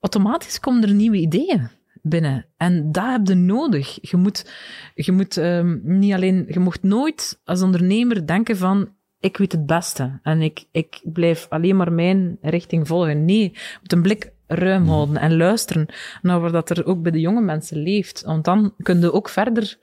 automatisch 0.00 0.60
komen 0.60 0.82
er 0.82 0.94
nieuwe 0.94 1.16
ideeën 1.16 1.68
binnen. 2.02 2.46
En 2.56 2.92
dat 2.92 3.10
heb 3.10 3.26
je 3.26 3.34
nodig. 3.34 3.98
Je 4.00 4.16
moet, 4.16 4.50
je 4.94 5.12
moet 5.12 5.36
ehm, 5.36 5.78
niet 5.82 6.12
alleen, 6.12 6.44
je 6.48 6.60
mocht 6.60 6.82
nooit 6.82 7.40
als 7.44 7.62
ondernemer 7.62 8.26
denken 8.26 8.56
van, 8.56 8.88
ik 9.24 9.36
weet 9.36 9.52
het 9.52 9.66
beste 9.66 10.18
en 10.22 10.40
ik, 10.42 10.64
ik 10.72 11.00
blijf 11.04 11.46
alleen 11.48 11.76
maar 11.76 11.92
mijn 11.92 12.38
richting 12.42 12.86
volgen. 12.86 13.24
Nee, 13.24 13.52
moet 13.80 13.92
een 13.92 14.02
blik 14.02 14.32
ruim 14.46 14.88
houden 14.88 15.16
en 15.16 15.36
luisteren 15.36 15.86
naar 16.22 16.50
wat 16.50 16.70
er 16.70 16.86
ook 16.86 17.02
bij 17.02 17.12
de 17.12 17.20
jonge 17.20 17.40
mensen 17.40 17.82
leeft. 17.82 18.22
Want 18.24 18.44
dan 18.44 18.74
kun 18.82 19.00
je 19.00 19.12
ook 19.12 19.28
verder 19.28 19.78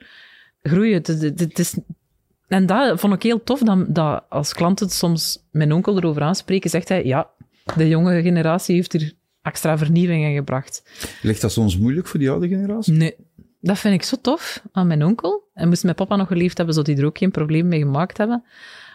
groeien. 0.62 0.94
Het, 0.94 1.08
is- 1.08 1.22
het 1.22 1.58
is, 1.58 1.78
en 2.48 2.66
dat 2.66 3.00
vond 3.00 3.14
ik 3.14 3.22
heel 3.22 3.42
tof, 3.42 3.60
dat, 3.60 3.94
dat 3.94 4.24
als 4.28 4.52
klanten 4.54 4.90
soms 4.90 5.44
mijn 5.50 5.72
onkel 5.72 5.96
erover 5.96 6.22
aanspreken, 6.22 6.70
zegt 6.70 6.88
hij, 6.88 7.04
ja, 7.04 7.30
de 7.76 7.88
jonge 7.88 8.22
generatie 8.22 8.74
heeft 8.74 8.92
hier 8.92 9.12
extra 9.42 9.78
vernieuwing 9.78 10.24
in 10.24 10.34
gebracht. 10.34 10.82
Ligt 11.22 11.40
dat 11.40 11.52
soms 11.52 11.78
moeilijk 11.78 12.06
voor 12.06 12.18
die 12.18 12.30
oude 12.30 12.48
generatie? 12.48 12.92
Nee, 12.92 13.14
dat 13.60 13.78
vind 13.78 13.94
ik 13.94 14.02
zo 14.02 14.16
tof 14.22 14.62
aan 14.72 14.86
mijn 14.86 15.04
onkel. 15.04 15.50
En 15.54 15.68
moest 15.68 15.82
mijn 15.82 15.94
papa 15.94 16.16
nog 16.16 16.28
geleefd 16.28 16.56
hebben, 16.56 16.74
zou 16.74 16.86
hij 16.90 17.00
er 17.00 17.06
ook 17.06 17.18
geen 17.18 17.30
probleem 17.30 17.68
mee 17.68 17.78
gemaakt 17.80 18.18
hebben. 18.18 18.44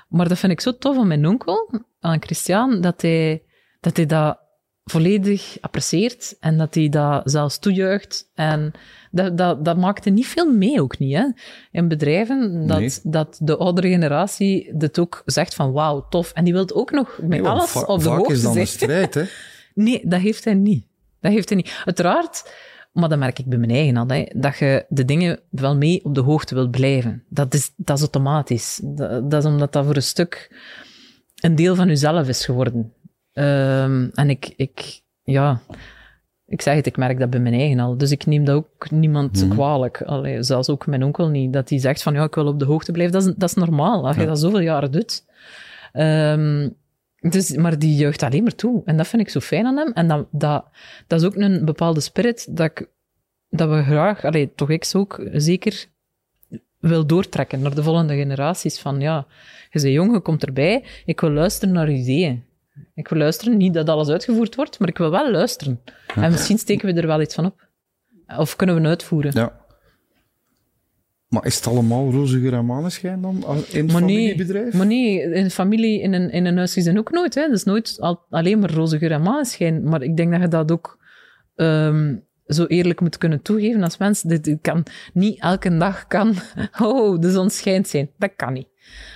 Maar 0.07 0.27
dat 0.27 0.37
vind 0.39 0.51
ik 0.51 0.61
zo 0.61 0.77
tof 0.77 0.97
aan 0.97 1.07
mijn 1.07 1.27
onkel, 1.27 1.69
aan 1.99 2.21
Christian, 2.21 2.81
dat 2.81 3.01
hij 3.01 3.43
dat, 3.79 3.95
hij 3.97 4.05
dat 4.05 4.39
volledig 4.83 5.57
apprecieert 5.61 6.35
en 6.39 6.57
dat 6.57 6.75
hij 6.75 6.89
dat 6.89 7.31
zelfs 7.31 7.59
toejuicht. 7.59 8.31
En 8.33 8.71
dat, 9.11 9.37
dat, 9.37 9.65
dat 9.65 9.77
maakte 9.77 10.09
niet 10.09 10.27
veel 10.27 10.51
mee, 10.51 10.81
ook 10.81 10.97
niet, 10.99 11.15
hè. 11.15 11.25
In 11.71 11.87
bedrijven, 11.87 12.67
dat, 12.67 12.79
Nee. 12.79 12.91
dat 13.03 13.37
de 13.41 13.57
oudere 13.57 13.89
generatie 13.89 14.77
dit 14.77 14.99
ook 14.99 15.21
zegt 15.25 15.55
van 15.55 15.71
wauw, 15.71 16.07
tof. 16.09 16.31
En 16.31 16.43
die 16.43 16.53
wil 16.53 16.69
ook 16.73 16.91
nog 16.91 17.17
met 17.21 17.29
Nee, 17.29 17.41
alles 17.41 17.73
op 17.85 18.03
de 18.03 18.09
hoogte 18.09 18.33
is 18.33 18.41
dan 18.41 18.51
zijn. 18.51 18.65
een 18.65 18.71
strijd, 18.71 19.13
hè? 19.13 19.23
Nee, 19.73 20.01
dat 20.07 20.19
heeft 20.19 20.43
hij 20.43 20.53
niet. 20.53 20.85
Dat 21.21 21.31
heeft 21.31 21.47
hij 21.49 21.57
niet. 21.57 21.81
Uiteraard 21.85 22.51
Maar 22.99 23.09
dat 23.09 23.19
merk 23.19 23.39
ik 23.39 23.45
bij 23.45 23.57
mijn 23.57 23.71
eigen 23.71 23.97
al, 23.97 24.07
hè, 24.07 24.25
dat 24.35 24.57
je 24.57 24.85
de 24.89 25.05
dingen 25.05 25.39
wel 25.49 25.75
mee 25.77 26.05
op 26.05 26.15
de 26.15 26.21
hoogte 26.21 26.55
wilt 26.55 26.71
blijven. 26.71 27.23
Dat 27.29 27.53
is, 27.53 27.71
dat 27.75 27.95
is 27.95 28.01
automatisch. 28.01 28.79
Dat, 28.83 29.31
dat 29.31 29.43
is 29.43 29.49
omdat 29.49 29.73
dat 29.73 29.85
voor 29.85 29.95
een 29.95 30.01
stuk 30.01 30.55
een 31.39 31.55
deel 31.55 31.75
van 31.75 31.87
jezelf 31.87 32.27
is 32.27 32.45
geworden. 32.45 32.93
Ehm, 33.33 34.07
en 34.13 34.29
ik, 34.29 34.53
ik, 34.55 35.01
ja, 35.23 35.59
ik 36.45 36.61
zeg 36.61 36.75
het, 36.75 36.85
ik 36.85 36.97
merk 36.97 37.19
dat 37.19 37.29
bij 37.29 37.39
mijn 37.39 37.53
eigen 37.53 37.79
al. 37.79 37.97
Dus 37.97 38.11
ik 38.11 38.25
neem 38.25 38.45
dat 38.45 38.55
ook 38.55 38.91
niemand 38.91 39.41
Mhm. 39.43 39.49
kwalijk. 39.53 40.01
Allee, 40.01 40.43
zelfs 40.43 40.69
ook 40.69 40.87
mijn 40.87 41.03
onkel 41.03 41.27
niet. 41.29 41.53
Dat 41.53 41.69
hij 41.69 41.79
zegt 41.79 42.03
van, 42.03 42.13
ja, 42.13 42.23
ik 42.23 42.35
wil 42.35 42.47
op 42.47 42.59
de 42.59 42.65
hoogte 42.65 42.91
blijven. 42.91 43.13
Dat 43.13 43.25
is, 43.27 43.33
dat 43.35 43.49
is 43.49 43.55
normaal, 43.55 44.07
als 44.07 44.15
je 44.15 44.25
dat 44.25 44.39
zoveel 44.39 44.59
jaren 44.59 44.91
doet. 44.91 45.25
Ehm, 45.91 46.69
dus, 47.19 47.55
maar 47.55 47.79
die 47.79 47.95
juicht 47.95 48.23
alleen 48.23 48.43
maar 48.43 48.55
toe. 48.55 48.81
En 48.85 48.97
dat 48.97 49.07
vind 49.07 49.21
ik 49.21 49.29
zo 49.29 49.39
fijn 49.39 49.65
aan 49.65 49.77
hem. 49.77 49.91
En 49.91 50.07
dat, 50.07 50.27
dat, 50.31 50.65
dat 51.07 51.21
is 51.21 51.27
ook 51.27 51.35
een 51.35 51.65
bepaalde 51.65 51.99
spirit 51.99 52.57
dat, 52.57 52.65
ik, 52.65 52.89
dat 53.49 53.69
we 53.69 53.83
graag, 53.83 54.25
allee, 54.25 54.53
toch 54.55 54.69
ik 54.69 54.89
ook, 54.93 55.21
zeker 55.33 55.85
wil 56.79 57.05
doortrekken 57.05 57.59
naar 57.59 57.75
de 57.75 57.83
volgende 57.83 58.15
generaties. 58.15 58.79
Van 58.79 58.99
ja, 58.99 59.25
je 59.69 59.81
bent 59.81 59.93
jong, 59.93 60.13
je 60.13 60.19
komt 60.19 60.45
erbij. 60.45 60.83
Ik 61.05 61.19
wil 61.19 61.31
luisteren 61.31 61.73
naar 61.73 61.91
ideeën. 61.91 62.45
Ik 62.93 63.07
wil 63.07 63.19
luisteren, 63.19 63.57
niet 63.57 63.73
dat 63.73 63.89
alles 63.89 64.09
uitgevoerd 64.09 64.55
wordt, 64.55 64.79
maar 64.79 64.89
ik 64.89 64.97
wil 64.97 65.11
wel 65.11 65.31
luisteren. 65.31 65.81
En 66.15 66.31
misschien 66.31 66.57
steken 66.57 66.93
we 66.93 67.01
er 67.01 67.07
wel 67.07 67.21
iets 67.21 67.35
van 67.35 67.45
op. 67.45 67.67
Of 68.37 68.55
kunnen 68.55 68.75
we 68.75 68.81
het 68.81 68.89
uitvoeren. 68.89 69.31
Ja. 69.33 69.65
Maar 71.27 71.45
is 71.45 71.55
het 71.55 71.67
allemaal 71.67 72.11
roze 72.11 72.39
geur 72.39 72.53
en 72.53 72.65
maneschijn 72.65 73.21
dan 73.21 73.35
in 73.35 73.43
het 73.43 73.73
Maar 73.73 73.83
nee, 73.83 73.91
familiebedrijf? 73.91 74.73
maar 74.73 74.85
nee, 74.85 75.21
in 75.21 75.43
een 75.43 75.51
familie, 75.51 76.01
in 76.01 76.13
een, 76.13 76.31
in 76.31 76.45
een 76.45 76.57
huisgezin 76.57 76.97
ook 76.97 77.11
nooit. 77.11 77.35
Hè. 77.35 77.41
Dat 77.41 77.55
is 77.55 77.63
nooit 77.63 77.97
al, 77.99 78.25
alleen 78.29 78.59
maar 78.59 78.71
roze 78.71 78.97
geur 78.97 79.11
en 79.11 79.21
maneschijn. 79.21 79.83
Maar 79.83 80.01
ik 80.01 80.17
denk 80.17 80.31
dat 80.31 80.41
je 80.41 80.47
dat 80.47 80.71
ook 80.71 80.99
ehm, 81.55 82.15
zo 82.45 82.65
eerlijk 82.65 83.01
moet 83.01 83.17
kunnen 83.17 83.41
toegeven 83.41 83.83
als 83.83 83.97
mens. 83.97 84.21
Dit 84.21 84.57
kan 84.61 84.83
niet 85.13 85.41
elke 85.41 85.77
dag 85.77 86.07
kan, 86.07 86.35
oh, 86.81 87.19
de 87.19 87.31
zon 87.31 87.49
schijnt 87.49 87.87
zijn. 87.87 88.09
Dat 88.17 88.31
kan 88.35 88.53
niet. 88.53 88.67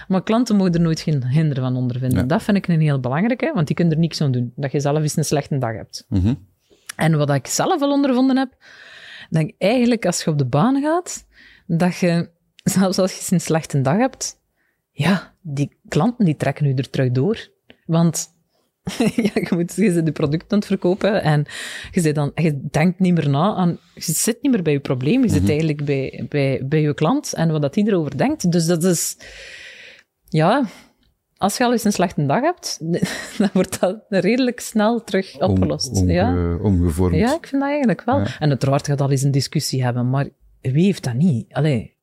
Maar 0.08 0.24
klanten 0.24 0.56
mogen 0.56 0.74
er 0.74 0.82
nooit 0.82 1.00
geen 1.00 1.28
hinder 1.28 1.60
van 1.60 1.76
ondervinden. 1.76 2.20
Ja. 2.20 2.26
Dat 2.26 2.44
vind 2.44 2.58
ik 2.58 2.68
een 2.68 2.82
heel 2.82 3.00
belangrijke, 3.00 3.52
want 3.54 3.68
die 3.68 3.76
kunnen 3.76 3.94
er 3.94 4.00
niks 4.00 4.22
aan 4.22 4.32
doen. 4.32 4.54
Dat 4.56 4.72
je 4.72 4.80
zelf 4.80 5.02
eens 5.02 5.18
een 5.18 5.26
slechte 5.26 5.58
dag 5.58 5.76
hebt. 5.76 6.06
Mhm. 6.10 6.34
En 6.96 7.18
wat 7.18 7.30
ik 7.30 7.48
zelf 7.48 7.82
al 7.82 7.92
ondervonden 7.92 8.38
heb, 8.38 8.56
ik 9.30 9.56
eigenlijk 9.58 10.06
als 10.06 10.24
je 10.24 10.30
op 10.30 10.38
de 10.38 10.46
baan 10.46 10.82
gaat, 10.82 11.26
dat 11.78 11.98
je, 11.98 12.30
zelfs 12.64 12.98
als 12.98 13.20
je 13.20 13.34
een 13.34 13.42
slechte 13.42 13.82
dag 13.82 13.98
hebt, 13.98 14.40
ja, 14.92 15.36
die 15.42 15.78
klanten 15.88 16.26
die 16.26 16.36
trekken 16.36 16.66
u 16.66 16.74
er 16.74 16.90
terug 16.90 17.12
door. 17.12 17.50
Want 17.86 18.30
ja, 19.16 19.32
je, 19.34 19.48
moet, 19.50 19.76
je 19.76 20.04
de 20.04 20.12
producten 20.12 20.52
aan 20.52 20.58
het 20.58 20.68
verkopen 20.68 21.22
en 21.22 21.46
je, 21.92 22.02
zit 22.02 22.16
dan, 22.16 22.32
je 22.36 22.68
denkt 22.72 23.00
niet 23.00 23.14
meer 23.14 23.30
na 23.30 23.56
aan, 23.56 23.78
je 23.96 24.02
zit 24.02 24.38
niet 24.42 24.52
meer 24.52 24.62
bij 24.62 24.74
je 24.74 24.80
probleem, 24.80 25.24
je 25.24 25.30
zit 25.30 25.50
eigenlijk 25.50 25.86
bij, 25.86 26.26
bij, 26.30 26.62
bij 26.68 26.82
je 26.82 26.94
klant 26.94 27.34
en 27.34 27.52
wat 27.52 27.62
dat 27.62 27.74
die 27.74 27.88
erover 27.88 28.18
denkt. 28.18 28.52
Dus 28.52 28.66
dat 28.66 28.84
is, 28.84 29.18
ja, 30.28 30.66
als 31.38 31.58
je 31.58 31.64
al 31.64 31.72
eens 31.72 31.84
een 31.84 31.92
slechte 31.92 32.26
dag 32.26 32.42
hebt, 32.42 32.78
dan 33.38 33.50
wordt 33.54 33.80
dat 33.80 34.06
redelijk 34.10 34.60
snel 34.60 35.04
terug 35.04 35.40
Om- 35.40 35.50
opgelost. 35.50 35.98
omge- 35.98 36.14
ja. 36.14 36.58
Omgevormd. 36.62 37.16
Ja, 37.16 37.36
ik 37.36 37.48
vind 37.48 37.62
dat 37.62 37.70
eigenlijk 37.70 38.04
wel. 38.04 38.20
Ja. 38.20 38.40
En 38.40 38.50
uiteraard 38.50 38.88
gaat 38.88 39.02
al 39.02 39.12
eens 39.12 39.22
een 39.22 39.32
discussie 39.32 39.84
hebben, 39.84 40.10
maar 40.10 40.28
wie 40.62 40.86
heeft 40.86 41.04
dat 41.04 41.14
niet? 41.14 41.54
Allee, 41.54 41.96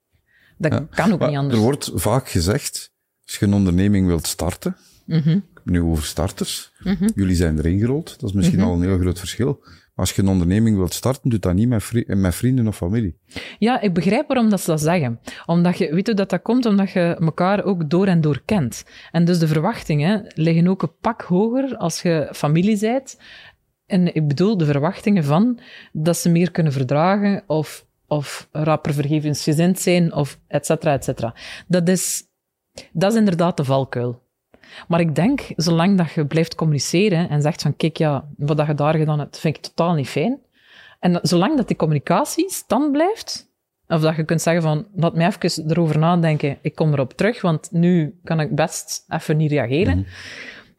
dat 0.59 0.73
Ja. 0.73 0.87
kan 0.90 1.12
ook 1.12 1.27
niet 1.27 1.37
anders. 1.37 1.55
Er 1.59 1.64
wordt 1.64 1.90
vaak 1.94 2.29
gezegd, 2.29 2.92
als 3.25 3.37
je 3.37 3.47
een 3.47 3.55
onderneming 3.55 4.07
wilt 4.07 4.27
starten, 4.27 4.77
Mhm, 5.07 5.29
ik 5.29 5.35
heb 5.55 5.64
het 5.64 5.73
nu 5.73 5.81
over 5.83 6.05
starters, 6.05 6.73
mhm. 6.83 7.09
jullie 7.14 7.35
zijn 7.37 7.59
erin 7.59 7.79
gerold, 7.79 8.21
dat 8.21 8.29
is 8.31 8.35
misschien 8.37 8.61
al 8.61 8.73
een 8.75 8.83
heel 8.83 8.99
groot 8.99 9.18
verschil. 9.18 9.59
Maar 9.62 10.07
als 10.07 10.12
je 10.12 10.23
een 10.23 10.29
onderneming 10.29 10.77
wilt 10.77 10.94
starten, 10.94 11.31
doe 11.31 11.38
dat 11.38 11.55
niet 11.55 11.68
met, 11.68 11.83
vri- 11.83 12.05
met 12.07 12.35
vrienden 12.35 12.66
of 12.68 12.77
familie. 12.77 13.18
Ja, 13.59 13.81
ik 13.81 13.94
begrijp 13.94 14.29
waarom 14.29 14.51
dat 14.51 14.61
ze 14.61 14.71
dat 14.71 14.81
zeggen. 14.81 15.21
Omdat 15.47 15.79
je, 15.79 15.94
weet 15.94 16.07
hoe 16.07 16.14
dat 16.16 16.31
dat 16.31 16.42
komt? 16.42 16.66
Omdat 16.66 16.90
je 16.90 17.01
elkaar 17.21 17.64
ook 17.64 17.90
door 17.90 18.07
en 18.07 18.21
door 18.21 18.42
kent. 18.44 18.85
En 19.11 19.25
dus 19.25 19.38
de 19.38 19.47
verwachtingen 19.49 20.33
liggen 20.35 20.66
ook 20.68 20.83
een 20.83 20.97
pak 21.01 21.23
hoger 21.23 21.77
als 21.77 22.03
je 22.03 22.29
familie 22.33 22.79
bent. 22.79 23.18
En 23.87 24.14
ik 24.14 24.29
bedoel 24.29 24.57
de 24.57 24.64
verwachtingen 24.64 25.25
van 25.25 25.59
dat 25.92 26.16
ze 26.16 26.29
meer 26.31 26.51
kunnen 26.51 26.73
verdragen 26.73 27.42
of, 27.47 27.87
of 28.09 28.49
rapper 28.53 28.94
vergevensgezind 28.94 29.79
zijn 29.81 30.14
of 30.14 30.38
et 30.47 30.66
cetera, 30.66 30.92
et 30.92 31.05
cetera. 31.05 31.35
Dat 31.66 31.88
is, 31.88 32.23
dat 32.92 33.12
is 33.12 33.18
inderdaad 33.18 33.57
de 33.57 33.64
valkuil. 33.64 34.23
Maar 34.88 35.01
ik 35.01 35.14
denk, 35.14 35.40
zolang 35.57 35.99
dat 35.99 36.12
je 36.12 36.27
blijft 36.27 36.55
communiceren 36.55 37.29
en 37.29 37.42
zegt 37.42 37.62
van, 37.62 37.77
kijk, 37.77 37.97
ja, 37.97 38.29
wat 38.37 38.57
dat 38.57 38.66
je 38.66 38.75
daar 38.75 38.94
gedaan 38.94 39.18
hebt, 39.18 39.38
vind 39.38 39.57
ik 39.57 39.62
totaal 39.62 39.94
niet 39.94 40.09
fijn. 40.09 40.38
En 41.01 41.18
zolang 41.23 41.57
dat 41.57 41.68
die 41.68 41.77
communicatie 41.77 42.51
stand 42.51 42.92
blijft, 42.92 43.51
of 43.88 44.01
dat 44.01 44.16
je 44.16 44.25
kunt 44.25 44.42
zeggen 44.42 44.62
van, 44.62 44.87
laat 44.94 45.14
mij 45.14 45.27
even 45.40 45.71
erover 45.71 45.99
nadenken, 45.99 46.59
ik 46.61 46.75
kom 46.75 46.92
erop 46.92 47.12
terug, 47.12 47.40
want 47.40 47.68
nu 47.73 48.18
kan 48.25 48.40
ik 48.40 48.55
best 48.55 49.05
even 49.09 49.37
niet 49.37 49.51
reageren. 49.51 50.07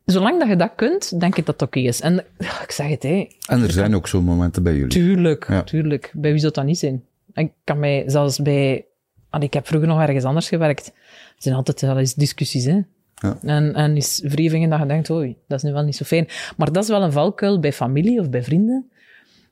Zolang 0.05 0.39
dat 0.39 0.47
je 0.47 0.55
dat 0.55 0.71
kunt, 0.75 1.19
denk 1.19 1.35
ik 1.37 1.45
dat 1.45 1.59
het 1.59 1.69
oké 1.69 1.79
is. 1.79 2.01
En 2.01 2.25
ik 2.37 2.71
zeg 2.71 2.87
het, 2.89 3.03
hé, 3.03 3.27
En 3.47 3.61
er 3.63 3.71
zijn 3.71 3.95
ook 3.95 4.07
zo'n 4.07 4.23
momenten 4.23 4.63
bij 4.63 4.73
jullie. 4.73 4.87
Tuurlijk, 4.87 5.47
Ja. 5.47 5.63
tuurlijk. 5.63 6.11
Bij 6.15 6.31
wie 6.31 6.39
zou 6.39 6.53
dat 6.53 6.65
niet 6.65 6.77
zijn? 6.79 7.03
Ik 7.33 7.51
kan 7.63 7.79
mij 7.79 8.03
zelfs 8.05 8.39
bij... 8.39 8.85
ah, 9.29 9.43
ik 9.43 9.53
heb 9.53 9.67
vroeger 9.67 9.87
nog 9.87 10.01
ergens 10.01 10.23
anders 10.23 10.47
gewerkt. 10.47 10.87
Er 10.87 10.93
zijn 11.37 11.55
altijd 11.55 11.81
wel 11.81 11.97
eens 11.97 12.13
discussies, 12.13 12.65
hè. 12.65 12.81
Ja. 13.15 13.37
En, 13.41 13.73
en 13.73 13.95
is 13.95 14.21
wrijvingen 14.23 14.69
dat 14.69 14.79
je 14.79 14.85
denkt, 14.85 15.09
oei, 15.09 15.37
dat 15.47 15.57
is 15.57 15.63
nu 15.63 15.73
wel 15.73 15.83
niet 15.83 15.95
zo 15.95 16.05
fijn. 16.05 16.27
Maar 16.57 16.71
dat 16.71 16.83
is 16.83 16.89
wel 16.89 17.03
een 17.03 17.11
valkuil 17.11 17.59
bij 17.59 17.73
familie 17.73 18.19
of 18.19 18.29
bij 18.29 18.43
vrienden. 18.43 18.91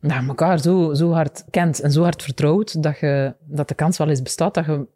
Dat 0.01 0.11
je 0.11 0.27
elkaar 0.27 0.59
zo, 0.59 0.93
zo 0.93 1.11
hard 1.11 1.45
kent 1.49 1.79
en 1.79 1.91
zo 1.91 2.03
hard 2.03 2.23
vertrouwt, 2.23 2.83
dat, 2.83 2.99
je, 2.99 3.35
dat 3.45 3.67
de 3.67 3.75
kans 3.75 3.97
wel 3.97 4.09
eens 4.09 4.21
bestaat 4.21 4.53
dat 4.53 4.65
je 4.65 4.87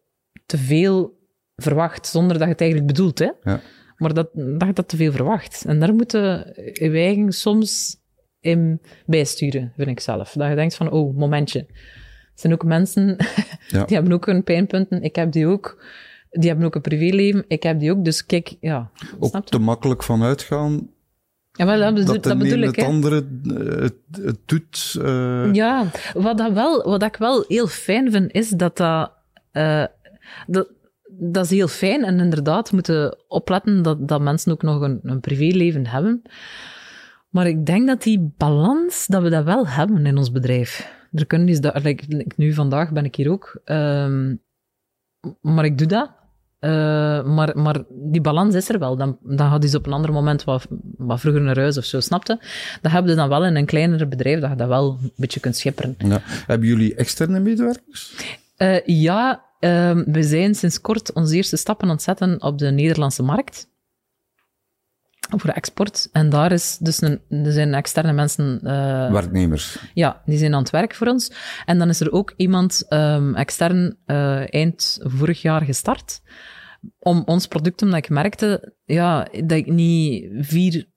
te 0.45 0.57
veel 0.57 1.19
verwacht, 1.55 2.07
zonder 2.07 2.33
dat 2.37 2.45
je 2.45 2.51
het 2.51 2.61
eigenlijk 2.61 2.91
bedoelt, 2.91 3.19
hè. 3.19 3.29
Ja. 3.43 3.59
Maar 3.97 4.13
dat, 4.13 4.29
dat 4.33 4.67
je 4.67 4.73
dat 4.73 4.87
te 4.87 4.95
veel 4.95 5.11
verwacht. 5.11 5.65
En 5.65 5.79
daar 5.79 5.93
moeten 5.93 6.53
je 6.55 6.89
eigen 6.91 7.31
soms 7.31 7.97
in 8.39 8.81
bijsturen, 9.05 9.73
vind 9.75 9.89
ik 9.89 9.99
zelf. 9.99 10.31
Dat 10.31 10.49
je 10.49 10.55
denkt 10.55 10.75
van, 10.75 10.91
oh, 10.91 11.17
momentje. 11.17 11.67
Zijn 12.35 12.53
ook 12.53 12.63
mensen, 12.65 13.15
Ja. 13.67 13.83
die 13.85 13.95
hebben 13.95 14.13
ook 14.13 14.25
hun 14.25 14.43
pijnpunten. 14.43 15.01
Ik 15.01 15.15
heb 15.15 15.31
die 15.31 15.47
ook. 15.47 15.83
Die 16.29 16.49
hebben 16.49 16.65
ook 16.65 16.75
een 16.75 16.81
privéleven. 16.81 17.45
Ik 17.47 17.63
heb 17.63 17.79
die 17.79 17.91
ook. 17.91 18.05
Dus 18.05 18.25
kijk, 18.25 18.55
ja. 18.59 18.89
Ook 19.19 19.45
te 19.45 19.59
makkelijk 19.59 20.03
van 20.03 20.23
uitgaan 20.23 20.89
Ja, 21.51 21.65
wel, 21.65 21.79
dat, 21.79 21.93
bedoel, 21.93 22.13
dat 22.13 22.23
dat 22.23 22.37
bedoel 22.37 22.59
ik, 22.59 22.75
het 22.75 22.85
andere 22.85 23.25
eh, 23.43 23.81
het, 23.81 23.95
het 24.11 24.37
doet. 24.45 24.95
eh, 25.01 25.53
Ja, 25.53 25.85
wat, 26.13 26.37
dat 26.37 26.53
wel, 26.53 26.83
wat 26.83 27.03
ik 27.03 27.15
wel 27.15 27.43
heel 27.47 27.67
fijn 27.67 28.11
vind, 28.11 28.31
is 28.31 28.49
dat 28.49 28.77
dat... 28.77 29.11
eh, 29.51 29.85
dat 30.47 30.67
dat 31.23 31.43
is 31.45 31.49
heel 31.49 31.67
fijn 31.67 32.03
en 32.03 32.19
inderdaad, 32.19 32.69
we 32.69 32.75
moeten 32.75 33.17
opletten 33.27 33.81
dat, 33.81 34.07
dat 34.07 34.21
mensen 34.21 34.51
ook 34.51 34.61
nog 34.61 34.81
een, 34.81 34.99
een 35.03 35.19
privéleven 35.19 35.87
hebben. 35.87 36.21
Maar 37.29 37.47
ik 37.47 37.65
denk 37.65 37.87
dat 37.87 38.03
die 38.03 38.33
balans, 38.37 39.07
dat 39.07 39.21
we 39.21 39.29
dat 39.29 39.43
wel 39.43 39.67
hebben 39.67 40.05
in 40.05 40.17
ons 40.17 40.31
bedrijf. 40.31 40.99
Er 41.11 41.25
kunnen 41.25 41.47
dus 41.47 41.59
dat, 41.59 41.83
like, 41.83 42.25
nu 42.35 42.53
vandaag 42.53 42.91
ben 42.91 43.05
ik 43.05 43.15
hier 43.15 43.31
ook, 43.31 43.61
ehm, 43.63 44.35
maar 45.41 45.65
ik 45.65 45.77
doe 45.77 45.87
dat. 45.87 46.11
Eh, 46.59 47.23
maar, 47.23 47.57
maar 47.57 47.83
die 47.89 48.21
balans 48.21 48.55
is 48.55 48.69
er 48.69 48.79
wel. 48.79 48.95
Dan, 48.97 49.17
dan 49.23 49.49
gaat 49.49 49.61
dus 49.61 49.75
op 49.75 49.85
een 49.85 49.93
ander 49.93 50.11
moment 50.11 50.43
wat, 50.43 50.67
wat 50.97 51.19
vroeger 51.19 51.41
naar 51.41 51.57
huis 51.57 51.77
of 51.77 51.83
zo, 51.83 51.99
snapte? 51.99 52.39
Dat 52.81 52.91
hebben 52.91 53.11
we 53.11 53.17
dan 53.17 53.29
wel 53.29 53.45
in 53.45 53.55
een 53.55 53.65
kleinere 53.65 54.07
bedrijf, 54.07 54.39
dat 54.39 54.49
je 54.49 54.55
dat 54.55 54.67
wel 54.67 54.97
een 55.01 55.11
beetje 55.15 55.39
kunt 55.39 55.55
schipperen. 55.55 55.95
ja. 55.97 56.21
Hebben 56.23 56.67
jullie 56.67 56.95
externe 56.95 57.39
medewerkers? 57.39 58.15
Eh, 58.57 58.85
ja, 58.85 59.45
ehm, 59.59 60.03
we 60.11 60.23
zijn 60.23 60.55
sinds 60.55 60.81
kort 60.81 61.13
onze 61.13 61.35
eerste 61.35 61.57
stappen 61.57 61.87
aan 61.87 61.93
het 61.93 62.03
zetten 62.03 62.41
op 62.41 62.57
de 62.57 62.71
Nederlandse 62.71 63.23
markt. 63.23 63.67
Voor 65.39 65.49
de 65.49 65.55
export. 65.55 66.09
En 66.11 66.29
daar 66.29 66.51
is 66.51 66.77
dus 66.77 67.01
een, 67.01 67.21
er 67.29 67.51
zijn 67.51 67.73
externe 67.73 68.13
mensen 68.13 68.59
eh, 68.63 69.11
Werknemers. 69.11 69.79
ja, 69.93 70.21
die 70.25 70.37
zijn 70.37 70.53
aan 70.53 70.61
het 70.61 70.69
werk 70.69 70.95
voor 70.95 71.07
ons. 71.07 71.31
En 71.65 71.79
dan 71.79 71.89
is 71.89 71.99
er 71.99 72.11
ook 72.11 72.33
iemand 72.37 72.85
ehm, 72.87 73.35
extern 73.35 73.97
eh, 74.05 74.53
eind 74.53 74.99
vorig 75.01 75.41
jaar 75.41 75.61
gestart. 75.61 76.21
Om 76.99 77.23
ons 77.25 77.47
product, 77.47 77.81
omdat 77.81 77.97
ik 77.97 78.09
merkte 78.09 78.73
ja, 78.85 79.27
dat 79.31 79.51
ik 79.51 79.67
niet 79.67 80.29
vier 80.39 80.89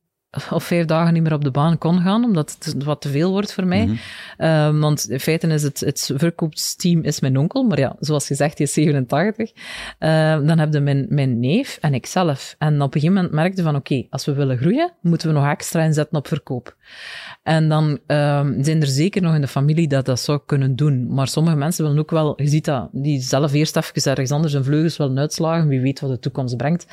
of 0.51 0.64
vijf 0.64 0.85
dagen 0.85 1.12
niet 1.12 1.23
meer 1.23 1.33
op 1.33 1.44
de 1.44 1.51
baan 1.51 1.79
kon 1.79 2.01
gaan, 2.01 2.25
omdat 2.25 2.57
het 2.59 2.85
wat 2.85 3.01
te 3.01 3.09
veel 3.09 3.31
wordt 3.31 3.53
voor 3.53 3.66
mij. 3.66 3.85
Mhm. 3.85 3.97
Ehm, 4.37 4.79
want 4.79 5.11
in 5.11 5.20
feite 5.20 5.47
is 5.47 5.62
het, 5.62 5.81
het 5.81 6.11
verkoopsteam 6.14 7.03
is 7.03 7.20
mijn 7.20 7.38
onkel, 7.38 7.62
maar 7.62 7.79
ja, 7.79 7.97
zoals 7.99 8.27
gezegd, 8.27 8.57
die 8.57 8.66
is 8.66 8.73
87. 8.73 9.53
Ehm, 9.99 10.46
dan 10.46 10.58
heb 10.58 10.73
je 10.73 10.81
mijn, 10.81 11.06
mijn 11.08 11.40
neef 11.40 11.79
en 11.81 11.94
ikzelf. 11.94 12.54
En 12.58 12.75
op 12.75 12.94
een 12.94 13.00
gegeven 13.00 13.15
moment 13.15 13.33
merkte 13.35 13.63
van, 13.63 13.77
oké, 13.77 14.06
als 14.11 14.25
we 14.25 14.33
willen 14.33 14.58
groeien, 14.58 14.92
moeten 15.00 15.29
we 15.29 15.35
nog 15.35 15.46
extra 15.46 15.83
inzetten 15.83 16.17
op 16.17 16.29
verkoop. 16.29 16.77
En 17.42 17.69
dan 17.69 17.98
ehm, 18.06 18.63
zijn 18.63 18.81
er 18.81 18.87
zeker 18.87 19.23
nog 19.23 19.35
in 19.35 19.40
de 19.40 19.48
familie 19.48 19.88
dat 19.88 20.06
dat 20.06 20.21
zou 20.21 20.40
kunnen 20.46 20.77
doen. 20.77 21.15
Maar 21.15 21.29
sommige 21.29 21.56
mensen 21.56 21.85
willen 21.85 21.98
ook 21.98 22.11
wel, 22.11 22.42
je 22.42 22.48
ziet 22.48 22.65
dat, 22.65 22.88
die 22.92 23.21
zelf 23.21 23.52
eerst 23.52 23.77
even 23.77 24.11
ergens 24.11 24.31
anders 24.31 24.52
hun 24.52 24.65
vleugels 24.65 24.96
willen 24.96 25.19
uitslagen. 25.19 25.69
Wie 25.69 25.81
weet 25.81 26.00
wat 26.00 26.11
de 26.11 26.19
toekomst 26.19 26.56
brengt. 26.56 26.87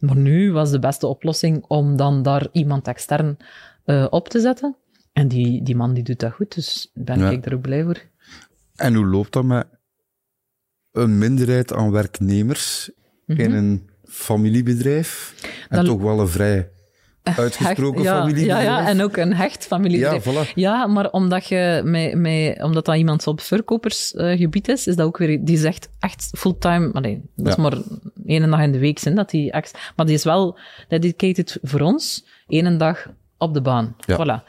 Maar 0.00 0.16
nu 0.16 0.52
was 0.52 0.70
de 0.70 0.78
beste 0.78 1.06
oplossing 1.06 1.64
om 1.68 1.96
dan 1.96 2.22
daar 2.22 2.46
iemand 2.52 2.81
extern 2.88 3.36
eh, 3.84 4.06
op 4.10 4.28
te 4.28 4.40
zetten. 4.40 4.76
En 5.12 5.28
die, 5.28 5.62
die 5.62 5.76
man 5.76 5.94
die 5.94 6.02
doet 6.02 6.20
dat 6.20 6.32
goed, 6.32 6.54
dus 6.54 6.90
ben 6.94 7.18
Ja. 7.18 7.30
ik 7.30 7.46
er 7.46 7.54
ook 7.54 7.60
blij 7.60 7.84
voor. 7.84 8.00
En 8.76 8.94
hoe 8.94 9.06
loopt 9.06 9.32
dat 9.32 9.44
met 9.44 9.66
een 10.92 11.18
minderheid 11.18 11.72
aan 11.72 11.90
werknemers 11.90 12.90
in 13.26 13.52
een 13.52 13.90
familiebedrijf? 14.04 15.34
En 15.42 15.48
Mhm. 15.68 15.76
Dat- 15.76 15.84
toch 15.86 16.02
wel 16.02 16.20
een 16.20 16.28
vrij 16.28 16.70
uitgesproken 17.22 18.00
Hecht- 18.02 18.04
ja, 18.14 18.20
familiebedrijf? 18.20 18.64
Ja, 18.64 18.80
ja, 18.80 18.88
en 18.88 19.02
ook 19.02 19.16
een 19.16 19.34
hecht 19.34 19.66
familiebedrijf. 19.66 20.24
Ja, 20.24 20.44
voilà. 20.44 20.52
Ja, 20.54 20.86
maar 20.86 21.10
omdat, 21.10 21.46
je 21.46 21.80
met, 21.84 22.14
met, 22.14 22.62
omdat 22.62 22.84
dat 22.84 22.96
iemand 22.96 23.26
op 23.26 23.40
verkopersgebied 23.40 24.68
is, 24.68 24.86
is 24.86 24.96
dat 24.96 25.06
ook 25.06 25.18
weer... 25.18 25.44
Die 25.44 25.56
zegt 25.58 25.88
echt 25.98 26.30
fulltime... 26.38 26.88
maar 26.92 27.02
Nee, 27.02 27.22
dat 27.36 27.46
is 27.46 27.56
maar 27.56 27.76
één 28.26 28.50
dag 28.50 28.60
in 28.60 28.72
de 28.72 28.78
week, 28.78 28.98
zijn 28.98 29.14
dat 29.14 29.30
die 29.30 29.50
ex, 29.52 29.70
Maar 29.96 30.06
die 30.06 30.14
is 30.14 30.24
wel 30.24 30.58
dedicated 30.88 31.58
voor 31.62 31.80
ons, 31.80 32.24
één 32.52 32.78
dag 32.78 33.10
op 33.38 33.54
de 33.54 33.60
baan. 33.60 33.96
Ja. 34.06 34.16
Voilà. 34.16 34.44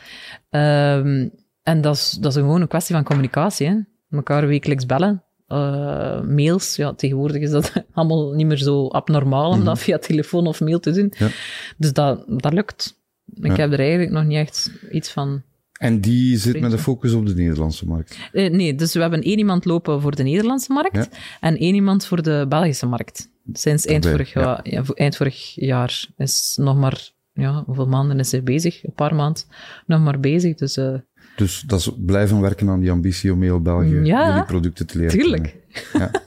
Ehm, 0.50 1.28
en 1.64 1.82
dat 1.82 1.96
is, 1.96 2.18
dat 2.22 2.32
is 2.36 2.38
gewoon 2.42 2.62
een 2.62 2.68
kwestie 2.68 2.96
van 2.96 3.04
communicatie. 3.04 3.68
Hè. 3.68 3.76
Mekaar 4.08 4.48
wekelijks 4.48 4.86
bellen. 4.86 5.24
Eh, 5.48 6.22
mails, 6.22 6.76
ja, 6.76 6.94
tegenwoordig 6.94 7.42
is 7.42 7.50
dat 7.52 7.72
allemaal 7.94 8.32
niet 8.32 8.48
meer 8.48 8.58
zo 8.58 8.88
abnormaal 8.88 9.52
om 9.52 9.64
dat 9.64 9.80
via 9.80 9.98
telefoon 9.98 10.48
of 10.48 10.62
mail 10.62 10.80
te 10.80 10.92
doen. 10.92 11.06
Mhm. 11.16 11.24
Ja. 11.24 11.30
Dus 11.78 11.94
dat, 11.94 12.24
dat 12.28 12.54
lukt. 12.54 13.02
Ik 13.34 13.46
Ja. 13.46 13.56
heb 13.56 13.72
er 13.72 13.80
eigenlijk 13.80 14.12
nog 14.12 14.24
niet 14.24 14.38
echt 14.38 14.72
iets 14.92 15.12
van. 15.12 15.42
En 15.80 16.00
die 16.02 16.38
zit 16.38 16.60
met 16.60 16.72
hè? 16.72 16.78
focus 16.78 17.14
op 17.14 17.26
de 17.26 17.36
Nederlandse 17.36 17.86
markt. 17.88 18.18
Eh, 18.32 18.52
nee, 18.52 18.76
dus 18.76 18.94
we 18.94 19.02
hebben 19.02 19.22
één 19.22 19.38
iemand 19.38 19.66
lopen 19.66 20.02
voor 20.02 20.16
de 20.16 20.24
Nederlandse 20.24 20.74
markt 20.74 20.96
Ja. 20.96 21.08
en 21.40 21.58
één 21.58 21.76
iemand 21.76 22.06
voor 22.06 22.22
de 22.22 22.46
Belgische 22.50 22.86
markt. 22.86 23.30
Sinds 23.54 23.86
eind 23.86 24.08
vorig, 24.08 24.34
jaar, 24.34 24.60
eind 24.94 25.16
vorig 25.18 25.56
jaar 25.56 26.08
is 26.18 26.58
nog 26.62 26.78
maar, 26.78 27.10
ja, 27.34 27.64
hoeveel 27.66 27.88
maanden 27.88 28.20
is 28.20 28.32
hij 28.32 28.44
bezig? 28.44 28.84
Een 28.84 28.94
paar 28.94 29.16
maanden 29.16 29.44
nog 29.86 30.00
maar 30.00 30.20
bezig. 30.20 30.56
Dus 30.56 30.78
eh, 30.78 30.94
Dus 31.36 31.62
dat 31.62 31.80
is 31.80 31.92
blijven 31.98 32.42
werken 32.42 32.70
aan 32.70 32.80
die 32.80 32.92
ambitie 32.92 33.34
om 33.34 33.42
heel 33.42 33.62
België 33.62 34.00
Ja, 34.04 34.28
jullie 34.28 34.44
producten 34.44 34.88
te 34.88 34.98
leren 34.98 35.14
tuurlijk. 35.20 35.56
Ja. 35.94 36.12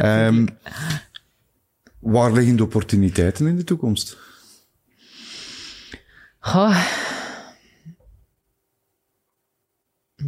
Ehm, 0.00 0.46
waar 1.98 2.32
liggen 2.32 2.56
de 2.56 2.62
opportuniteiten 2.62 3.46
in 3.46 3.56
de 3.56 3.64
toekomst? 3.64 4.18
Ah. 6.38 6.86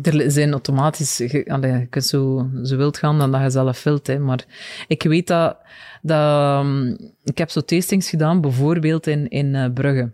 Er 0.03 0.31
zijn 0.31 0.51
automatisch, 0.51 1.17
je, 1.17 1.45
allee, 1.47 1.73
je 1.73 1.87
kunt 1.87 2.05
zo, 2.05 2.49
zo 2.63 2.77
wild 2.77 2.99
gaan 2.99 3.19
dan 3.19 3.33
dat 3.33 3.43
je 3.43 3.51
zelf 3.51 3.83
wilt, 3.83 4.07
hè, 4.07 4.19
maar 4.19 4.45
ik 4.87 5.03
weet 5.03 5.27
dat, 5.27 5.57
dat 6.03 6.61
um, 6.65 6.99
ik 7.25 7.39
heb 7.39 7.51
zo 7.51 7.61
tastings 7.61 8.09
gedaan, 8.09 8.41
bijvoorbeeld 8.41 9.07
in, 9.07 9.29
in 9.29 9.55
uh, 9.55 9.73
Brugge. 9.73 10.11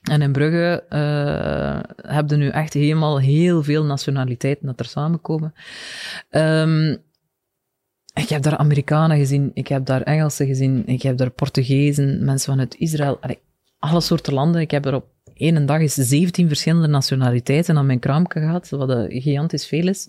En 0.00 0.22
in 0.22 0.32
Brugge 0.32 0.84
uh, 0.90 2.12
heb 2.14 2.30
je 2.30 2.36
nu 2.36 2.48
echt 2.48 2.72
helemaal 2.72 3.20
heel 3.20 3.62
veel 3.62 3.84
nationaliteiten 3.84 4.66
dat 4.66 4.80
er 4.80 4.86
samenkomen. 4.86 5.54
Um, 6.30 6.96
ik 8.14 8.28
heb 8.28 8.42
daar 8.42 8.56
Amerikanen 8.56 9.16
gezien, 9.16 9.50
ik 9.54 9.68
heb 9.68 9.86
daar 9.86 10.02
Engelsen 10.02 10.46
gezien, 10.46 10.86
ik 10.86 11.02
heb 11.02 11.16
daar 11.16 11.30
Portugezen, 11.30 12.24
mensen 12.24 12.52
vanuit 12.52 12.74
Israël, 12.74 13.18
alle 13.78 14.00
soorten 14.00 14.32
landen. 14.32 14.60
Ik 14.60 14.70
heb 14.70 14.86
er 14.86 14.94
op 14.94 15.06
één 15.40 15.66
dag 15.66 15.80
eens 15.80 15.94
17 15.94 16.48
verschillende 16.48 16.86
nationaliteiten 16.86 17.76
aan 17.76 17.86
mijn 17.86 17.98
kraamke 17.98 18.40
gehad, 18.40 18.68
wat 18.68 18.88
een 18.88 19.20
gigantisch 19.20 19.66
veel 19.66 19.88
is. 19.88 20.08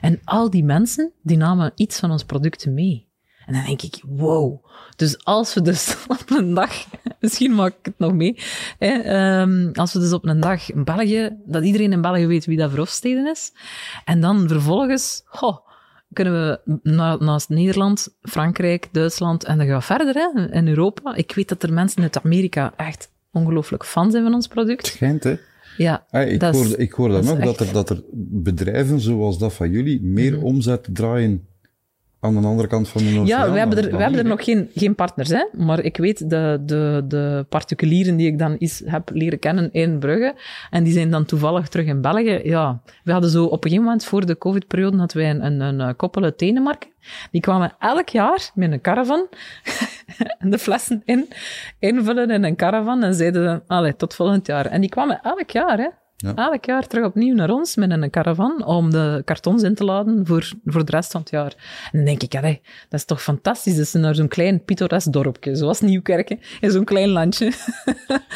En 0.00 0.20
al 0.24 0.50
die 0.50 0.64
mensen, 0.64 1.12
die 1.22 1.36
namen 1.36 1.72
iets 1.74 1.98
van 1.98 2.10
ons 2.10 2.24
producten 2.24 2.74
mee. 2.74 3.08
En 3.46 3.52
dan 3.52 3.64
denk 3.64 3.82
ik, 3.82 4.02
wow. 4.06 4.64
Dus 4.96 5.24
als 5.24 5.54
we 5.54 5.62
dus 5.62 5.96
op 6.08 6.30
een 6.30 6.54
dag, 6.54 6.86
misschien 7.20 7.54
maak 7.54 7.72
ik 7.72 7.84
het 7.84 7.98
nog 7.98 8.12
mee, 8.12 8.38
hè, 8.78 9.40
um, 9.40 9.70
als 9.72 9.92
we 9.92 9.98
dus 9.98 10.12
op 10.12 10.26
een 10.26 10.40
dag 10.40 10.70
in 10.70 10.84
België, 10.84 11.36
dat 11.46 11.64
iedereen 11.64 11.92
in 11.92 12.00
België 12.00 12.26
weet 12.26 12.44
wie 12.44 12.56
dat 12.56 12.70
Verhofsteden 12.70 13.26
is, 13.26 13.52
en 14.04 14.20
dan 14.20 14.48
vervolgens, 14.48 15.22
goh, 15.24 15.58
kunnen 16.12 16.32
we 16.32 16.78
na, 16.82 17.16
naast 17.16 17.48
Nederland, 17.48 18.16
Frankrijk, 18.20 18.88
Duitsland 18.92 19.44
en 19.44 19.58
dan 19.58 19.66
gaan 19.66 19.78
we 19.78 19.82
verder 19.82 20.14
hè, 20.14 20.52
in 20.52 20.68
Europa. 20.68 21.14
Ik 21.14 21.34
weet 21.34 21.48
dat 21.48 21.62
er 21.62 21.72
mensen 21.72 22.02
uit 22.02 22.22
Amerika 22.24 22.72
echt 22.76 23.12
ongelooflijk 23.34 23.84
fan 23.84 24.10
zijn 24.10 24.22
van 24.22 24.34
ons 24.34 24.46
product. 24.48 24.86
Schijnt, 24.86 25.24
hè? 25.24 25.34
Ja, 25.76 26.04
Hey, 26.10 26.28
ik, 26.28 26.40
dat 26.40 26.54
is- 26.54 26.60
hoorde, 26.60 26.76
ik 26.76 26.92
hoorde 26.92 27.14
dat 27.14 27.22
is 27.22 27.28
nog 27.28 27.38
echt- 27.38 27.46
dat 27.58 27.60
er, 27.66 27.72
dat 27.72 27.90
er 27.90 28.02
bedrijven 28.12 29.00
zoals 29.00 29.38
dat 29.38 29.52
van 29.52 29.70
jullie 29.70 30.02
meer 30.02 30.42
omzet 30.42 30.88
draaien 30.92 31.46
aan 32.24 32.40
de 32.40 32.46
andere 32.46 32.68
kant 32.68 32.88
van 32.88 33.02
de 33.02 33.10
Noordzee. 33.10 33.36
Ja, 33.36 33.50
we 33.52 33.58
hebben 33.58 33.78
er, 33.78 33.90
we 33.90 34.02
hebben 34.02 34.20
er 34.20 34.26
nog 34.26 34.44
geen, 34.44 34.70
geen 34.74 34.94
partners, 34.94 35.28
hè? 35.28 35.44
maar 35.52 35.80
ik 35.80 35.96
weet 35.96 36.30
de, 36.30 36.62
de, 36.64 37.04
de 37.08 37.46
particulieren 37.48 38.16
die 38.16 38.26
ik 38.26 38.38
dan 38.38 38.56
eens 38.58 38.82
heb 38.84 39.10
leren 39.12 39.38
kennen 39.38 39.72
in 39.72 39.98
Brugge, 39.98 40.34
en 40.70 40.84
die 40.84 40.92
zijn 40.92 41.10
dan 41.10 41.24
toevallig 41.24 41.68
terug 41.68 41.86
in 41.86 42.00
België. 42.00 42.40
Ja, 42.44 42.80
we 43.04 43.12
hadden 43.12 43.30
zo 43.30 43.44
op 43.44 43.52
een 43.52 43.70
gegeven 43.70 43.84
moment, 43.84 44.04
voor 44.04 44.26
de 44.26 44.38
covid-periode, 44.38 44.96
hadden 44.96 45.16
wij 45.16 45.30
een, 45.30 45.44
een, 45.44 45.60
een 45.60 45.80
eh, 45.80 45.94
koppel 45.96 46.22
uit 46.22 46.38
Denemarken. 46.38 46.90
Die 47.30 47.40
kwamen 47.40 47.74
elk 47.78 48.08
jaar 48.08 48.50
met 48.54 48.72
een 48.72 48.80
caravan 48.80 49.26
de 50.52 50.58
flessen 50.58 51.02
in, 51.04 51.28
invullen 51.78 52.30
in 52.30 52.44
een 52.44 52.56
caravan 52.56 53.02
en 53.02 53.14
zeiden, 53.14 53.62
allee, 53.66 53.96
tot 53.96 54.14
volgend 54.14 54.46
jaar. 54.46 54.66
En 54.66 54.80
die 54.80 54.90
kwamen 54.90 55.20
elk 55.22 55.50
jaar, 55.50 55.78
hè. 55.78 55.88
Ja. 56.16 56.34
Elk 56.34 56.64
jaar 56.64 56.86
terug 56.86 57.04
opnieuw 57.04 57.34
naar 57.34 57.50
ons 57.50 57.76
met 57.76 57.90
een 57.90 58.10
caravan 58.10 58.64
om 58.64 58.90
de 58.90 59.22
kartons 59.24 59.62
in 59.62 59.74
te 59.74 59.84
laden 59.84 60.26
voor, 60.26 60.52
voor 60.64 60.84
de 60.84 60.90
rest 60.90 61.10
van 61.10 61.20
het 61.20 61.30
jaar. 61.30 61.54
En 61.92 61.98
dan 61.98 62.04
denk 62.04 62.22
ik, 62.22 62.34
allee, 62.34 62.60
dat 62.88 63.00
is 63.00 63.04
toch 63.06 63.22
fantastisch 63.22 63.76
dat 63.76 63.86
ze 63.86 63.98
naar 63.98 64.14
zo'n 64.14 64.28
klein 64.28 64.64
pittoresk 64.64 65.12
dorpje, 65.12 65.56
zoals 65.56 65.80
Nieuwkerken, 65.80 66.40
in 66.60 66.70
zo'n 66.70 66.84
klein 66.84 67.08
landje, 67.08 67.52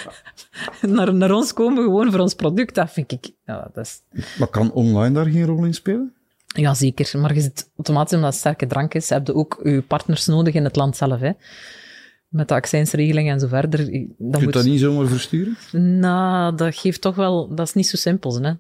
naar, 0.81 1.15
naar 1.15 1.33
ons 1.33 1.53
komen 1.53 1.83
gewoon 1.83 2.11
voor 2.11 2.21
ons 2.21 2.35
product. 2.35 2.75
Dat 2.75 2.93
vind 2.93 3.13
ik, 3.13 3.31
ja, 3.45 3.71
dat 3.73 3.85
is... 3.85 4.03
Maar 4.39 4.49
kan 4.49 4.73
online 4.73 5.15
daar 5.15 5.27
geen 5.27 5.47
rol 5.47 5.65
in 5.65 5.75
spelen? 5.75 6.13
Ja, 6.47 6.75
zeker. 6.75 7.21
Maar 7.21 7.35
je 7.35 7.41
zit 7.41 7.71
automatisch, 7.77 8.15
omdat 8.15 8.31
het 8.31 8.39
sterke 8.39 8.67
drank 8.67 8.95
is, 8.95 9.09
heb 9.09 9.27
je 9.27 9.35
ook 9.35 9.61
je 9.63 9.83
partners 9.83 10.27
nodig 10.27 10.55
in 10.55 10.65
het 10.65 10.77
land 10.77 10.97
zelf, 10.97 11.21
hè. 11.21 11.31
Met 12.29 12.49
de 12.49 12.55
accijnsregeling 12.55 13.31
en 13.31 13.41
zo 13.41 13.47
verder. 13.47 13.79
Dat 13.79 14.41
Je 14.41 14.45
moet... 14.45 14.53
dat 14.53 14.65
niet 14.65 14.81
zomaar 14.81 15.07
versturen? 15.07 15.57
Nou, 15.99 16.57
dat 16.57 16.75
geeft 16.75 17.01
toch 17.01 17.15
wel... 17.15 17.55
Dat 17.55 17.67
is 17.67 17.75
niet 17.75 17.87
zo 17.87 17.97
simpel, 17.97 18.41
hè. 18.43 18.53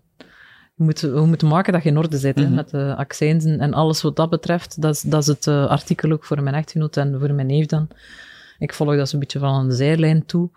Je 0.79 0.85
moet, 0.85 1.01
we 1.01 1.27
moeten 1.27 1.49
maken 1.49 1.73
dat 1.73 1.83
je 1.83 1.89
in 1.89 1.99
orde 1.99 2.19
zit, 2.19 2.39
hè, 2.39 2.49
met 2.49 2.71
de 2.71 2.95
accijnzen 2.97 3.61
en 3.61 3.75
alles 3.75 4.03
wat 4.03 4.17
dat 4.17 4.31
betreft. 4.31 4.83
Dat 4.83 4.95
is, 4.95 5.01
dat 5.01 5.21
is 5.21 5.27
het 5.27 5.47
eh, 5.47 5.67
artikel 5.67 6.13
ook 6.13 6.25
voor 6.25 6.43
mijn 6.43 6.55
echtgenoot 6.55 6.97
en 6.97 7.19
voor 7.19 7.33
mijn 7.33 7.47
neef 7.47 7.67
dan. 7.67 7.89
Ik 8.59 8.75
volg 8.75 8.97
dat 8.97 9.09
zo'n 9.09 9.21
beetje 9.21 9.39
van 9.39 9.69
de 9.69 9.75
zijlijn 9.75 10.27
toe 10.27 10.51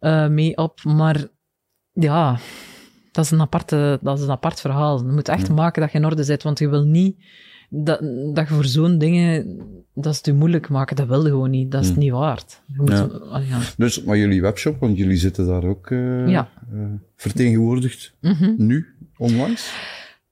eh, 0.00 0.28
mee 0.28 0.56
op. 0.56 0.84
Maar 0.84 1.26
ja, 1.92 2.38
dat 3.12 3.24
is, 3.24 3.30
een 3.30 3.40
aparte, 3.40 3.98
dat 4.02 4.18
is 4.18 4.24
een 4.24 4.30
apart 4.30 4.60
verhaal. 4.60 4.98
Je 4.98 5.12
moet 5.12 5.28
echt 5.28 5.50
maken 5.50 5.82
dat 5.82 5.92
je 5.92 5.98
in 5.98 6.04
orde 6.04 6.24
zit, 6.24 6.42
want 6.42 6.58
je 6.58 6.68
wil 6.68 6.84
niet 6.84 7.24
dat, 7.70 8.00
dat 8.34 8.48
je 8.48 8.54
voor 8.54 8.64
zo'n 8.64 8.98
dingen... 8.98 9.58
Dat 9.94 10.12
is 10.12 10.20
te 10.20 10.32
moeilijk 10.32 10.68
maken, 10.68 10.96
dat 10.96 11.06
wil 11.08 11.22
je 11.24 11.30
gewoon 11.30 11.50
niet. 11.50 11.70
Dat 11.70 11.82
is 11.82 11.88
het 11.88 11.96
niet 11.96 12.10
waard. 12.12 12.62
Je 12.66 12.74
moet, 12.76 12.90
Ja. 12.90 13.08
ja. 13.48 13.58
Dus, 13.76 14.02
maar 14.02 14.16
jullie 14.16 14.40
webshop, 14.42 14.80
want 14.80 14.96
jullie 14.96 15.16
zitten 15.16 15.46
daar 15.46 15.64
ook 15.64 15.90
eh, 15.90 16.28
Ja. 16.28 16.48
eh, 16.72 16.78
vertegenwoordigd 17.16 18.14
nu, 18.56 18.86
onlangs. 19.16 19.72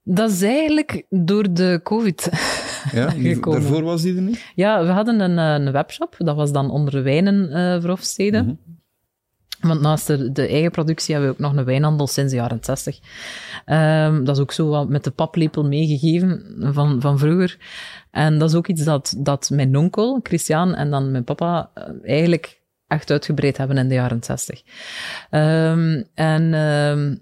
Dat 0.03 0.31
is 0.31 0.41
eigenlijk 0.41 1.03
door 1.09 1.53
de 1.53 1.79
COVID 1.83 2.29
Ja, 2.91 3.09
gekomen. 3.09 3.61
daarvoor 3.61 3.83
was 3.83 4.01
die 4.01 4.15
er 4.15 4.21
niet? 4.21 4.51
Ja, 4.55 4.85
we 4.85 4.91
hadden 4.91 5.19
een, 5.19 5.37
eh, 5.37 5.65
een 5.65 5.71
webshop. 5.71 6.15
Dat 6.17 6.35
was 6.35 6.51
dan 6.51 6.69
onder 6.69 7.03
wijnen. 7.03 7.49
Mhm. 7.49 8.53
Want 9.61 9.81
naast 9.81 10.07
de, 10.35 10.47
eigen 10.47 10.71
productie 10.71 11.13
hebben 11.13 11.31
we 11.31 11.37
ook 11.37 11.49
nog 11.49 11.55
een 11.55 11.65
wijnhandel 11.65 12.07
sinds 12.07 12.31
de 12.31 12.37
jaren 12.37 12.57
60. 12.61 12.99
Ehm, 13.65 14.23
dat 14.23 14.35
is 14.35 14.41
ook 14.41 14.51
zo 14.51 14.67
wat 14.67 14.89
met 14.89 15.03
de 15.03 15.11
paplepel 15.11 15.65
meegegeven 15.65 16.55
van, 16.59 17.01
van 17.01 17.19
vroeger. 17.19 17.57
En 18.11 18.39
dat 18.39 18.49
is 18.49 18.55
ook 18.55 18.67
iets 18.67 18.83
dat, 18.83 19.15
dat 19.17 19.49
mijn 19.49 19.77
onkel, 19.77 20.19
Christian, 20.23 20.75
en 20.75 20.89
dan 20.89 21.11
mijn 21.11 21.23
papa 21.23 21.71
eh, 21.73 21.83
eigenlijk 22.03 22.61
echt 22.87 23.11
uitgebreid 23.11 23.57
hebben 23.57 23.77
in 23.77 23.87
de 23.87 23.93
jaren 23.93 24.23
60. 24.23 24.61
Ehm, 25.29 26.03
en 26.13 26.53
ehm, 26.53 27.15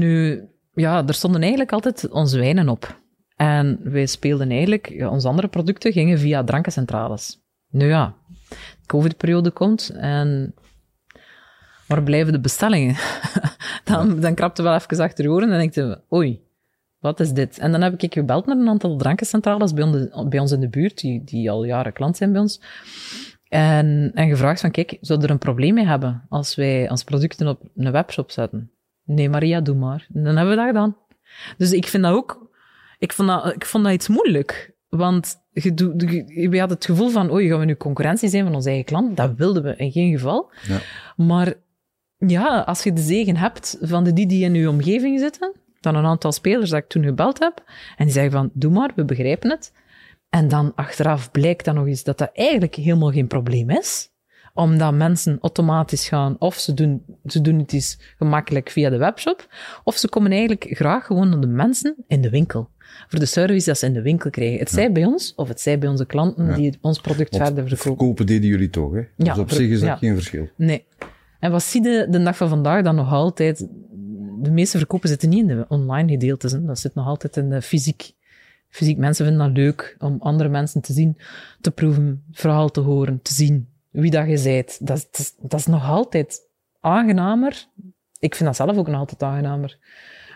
nu, 0.00 0.42
ja, 0.72 1.06
er 1.06 1.14
stonden 1.14 1.40
eigenlijk 1.40 1.72
altijd 1.72 2.10
onze 2.10 2.38
wijnen 2.38 2.68
op. 2.68 3.02
En 3.36 3.80
wij 3.82 4.06
speelden 4.06 4.50
eigenlijk, 4.50 5.06
onze 5.10 5.28
andere 5.28 5.48
producten 5.48 5.92
gingen 5.92 6.18
via 6.18 6.44
drankencentrales. 6.44 7.42
Nu 7.70 7.86
ja, 7.86 8.14
de 8.48 8.86
COVID-periode 8.86 9.50
komt 9.50 9.90
en 9.94 10.54
waar 11.86 12.02
blijven 12.02 12.32
de 12.32 12.40
bestellingen? 12.40 12.96
dan, 13.84 14.20
dan 14.20 14.34
krapte 14.34 14.62
wel 14.62 14.74
even 14.74 15.00
achter 15.00 15.24
je 15.24 15.30
oren 15.30 15.52
en 15.52 15.58
denk 15.58 15.74
je, 15.74 16.00
oei, 16.12 16.42
wat 16.98 17.20
is 17.20 17.32
dit? 17.32 17.58
En 17.58 17.72
dan 17.72 17.82
heb 17.82 18.02
ik 18.02 18.14
gebeld 18.14 18.46
naar 18.46 18.56
een 18.56 18.68
aantal 18.68 18.96
drankencentrales 18.96 19.72
bij 19.72 19.84
ons, 19.84 20.28
bij 20.28 20.38
ons 20.38 20.52
in 20.52 20.60
de 20.60 20.68
buurt, 20.68 21.00
die, 21.00 21.24
die 21.24 21.50
al 21.50 21.64
jaren 21.64 21.92
klant 21.92 22.16
zijn 22.16 22.32
bij 22.32 22.40
ons. 22.40 22.60
En, 23.48 24.10
en 24.14 24.28
gevraagd 24.28 24.60
van, 24.60 24.70
kijk, 24.70 24.98
zou 25.00 25.22
er 25.22 25.30
een 25.30 25.38
probleem 25.38 25.74
mee 25.74 25.86
hebben 25.86 26.26
als 26.28 26.54
wij 26.54 26.90
ons 26.90 27.04
producten 27.04 27.48
op 27.48 27.60
een 27.76 27.92
webshop 27.92 28.30
zetten? 28.30 28.70
Nee, 29.04 29.28
Maria, 29.28 29.60
doe 29.60 29.74
maar. 29.74 30.06
En 30.14 30.24
dan 30.24 30.36
hebben 30.36 30.54
we 30.54 30.60
dat 30.60 30.66
gedaan. 30.66 30.96
Dus 31.56 31.72
ik 31.72 31.86
vind 31.86 32.02
dat 32.02 32.12
ook, 32.12 32.50
ik 32.98 33.12
vond 33.12 33.28
dat, 33.28 33.54
ik 33.54 33.64
vond 33.64 33.84
dat 33.84 33.92
iets 33.92 34.08
moeilijk. 34.08 34.72
Want 34.88 35.36
je, 35.52 35.74
doet- 35.74 36.02
je, 36.02 36.48
je 36.50 36.60
had 36.60 36.70
het 36.70 36.84
gevoel 36.84 37.08
van, 37.08 37.32
oei, 37.32 37.48
gaan 37.48 37.58
we 37.58 37.64
nu 37.64 37.76
concurrentie 37.76 38.28
zijn 38.28 38.44
van 38.44 38.54
onze 38.54 38.68
eigen 38.68 38.86
klant? 38.86 39.16
Dat 39.16 39.34
wilden 39.36 39.62
we 39.62 39.76
in 39.76 39.92
geen 39.92 40.12
geval. 40.12 40.52
Ja. 40.68 40.78
Maar 41.16 41.54
ja, 42.28 42.60
als 42.60 42.82
je 42.82 42.92
de 42.92 43.00
zegen 43.02 43.36
hebt 43.36 43.78
van 43.80 44.04
de 44.04 44.12
die 44.12 44.26
die 44.26 44.44
in 44.44 44.54
je 44.54 44.68
omgeving 44.68 45.18
zitten, 45.18 45.52
dan 45.80 45.94
een 45.94 46.04
aantal 46.04 46.32
spelers 46.32 46.70
dat 46.70 46.78
ik 46.82 46.88
toen 46.88 47.04
gebeld 47.04 47.38
heb, 47.38 47.62
en 47.96 48.04
die 48.04 48.14
zeggen 48.14 48.32
van, 48.32 48.50
doe 48.52 48.70
maar, 48.72 48.90
we 48.96 49.04
begrijpen 49.04 49.50
het. 49.50 49.72
En 50.30 50.48
dan 50.48 50.72
achteraf 50.74 51.30
blijkt 51.30 51.64
dan 51.64 51.74
nog 51.74 51.86
eens 51.86 52.04
dat 52.04 52.18
dat 52.18 52.30
eigenlijk 52.32 52.74
helemaal 52.74 53.10
geen 53.12 53.26
probleem 53.26 53.70
is 53.70 54.12
omdat 54.54 54.94
mensen 54.94 55.38
automatisch 55.40 56.08
gaan, 56.08 56.36
of 56.38 56.54
ze 56.58 56.74
doen, 56.74 57.04
ze 57.26 57.40
doen 57.40 57.58
het 57.58 57.72
eens 57.72 57.98
gemakkelijk 58.18 58.70
via 58.70 58.90
de 58.90 58.96
webshop, 58.96 59.46
of 59.84 59.96
ze 59.96 60.08
komen 60.08 60.30
eigenlijk 60.30 60.66
graag 60.70 61.06
gewoon 61.06 61.28
naar 61.28 61.40
de 61.40 61.46
mensen 61.46 61.96
in 62.06 62.20
de 62.20 62.30
winkel. 62.30 62.70
Voor 63.08 63.18
de 63.18 63.26
service 63.26 63.66
dat 63.66 63.78
ze 63.78 63.86
in 63.86 63.92
de 63.92 64.02
winkel 64.02 64.30
krijgen. 64.30 64.58
Het 64.58 64.70
zij 64.70 64.92
bij 64.92 65.04
ons, 65.04 65.34
of 65.34 65.48
het 65.48 65.60
zij 65.60 65.78
bij 65.78 65.88
onze 65.88 66.06
klanten 66.06 66.54
die 66.54 66.78
ons 66.80 67.00
product 67.00 67.36
verder 67.36 67.54
verkopen. 67.54 67.78
Verkopen 67.78 68.26
deden 68.26 68.48
jullie 68.48 68.70
toch, 68.70 68.92
hè? 68.92 69.00
Dus 69.16 69.26
Ja, 69.26 69.38
op 69.38 69.48
ver- 69.48 69.56
zich 69.56 69.70
is 69.70 69.80
dat 69.80 69.98
geen 69.98 70.14
verschil. 70.14 70.48
Nee. 70.56 70.84
En 71.44 71.50
wat 71.50 71.62
zie 71.62 71.82
je 71.82 72.06
de 72.10 72.22
dag 72.22 72.36
van 72.36 72.48
vandaag 72.48 72.82
dan 72.82 72.94
nog 72.94 73.12
altijd? 73.12 73.68
De 74.38 74.50
meeste 74.50 74.78
verkopen 74.78 75.08
zitten 75.08 75.28
niet 75.28 75.40
in 75.40 75.46
de 75.46 75.64
online 75.68 76.10
gedeeltes. 76.10 76.52
Hè. 76.52 76.64
Dat 76.64 76.78
zit 76.78 76.94
nog 76.94 77.06
altijd 77.06 77.36
in 77.36 77.50
de 77.50 77.62
fysiek. 77.62 78.12
Fysiek 78.68 78.98
mensen 78.98 79.26
vinden 79.26 79.46
dat 79.46 79.56
leuk 79.56 79.96
om 79.98 80.16
andere 80.20 80.48
mensen 80.48 80.80
te 80.80 80.92
zien, 80.92 81.18
te 81.60 81.70
proeven, 81.70 82.24
verhaal 82.32 82.68
te 82.70 82.80
horen, 82.80 83.22
te 83.22 83.34
zien 83.34 83.68
wie 83.90 84.10
dat 84.10 84.28
je 84.28 84.36
zijt. 84.36 84.86
Dat, 84.86 85.08
dat, 85.40 85.60
is- 85.60 85.66
nog 85.66 85.88
altijd 85.88 86.48
aangenamer. 86.80 87.66
Ik 88.18 88.34
vind 88.34 88.48
dat 88.48 88.56
zelf 88.56 88.76
ook 88.76 88.88
nog 88.88 88.98
altijd 88.98 89.22
aangenamer. 89.22 89.78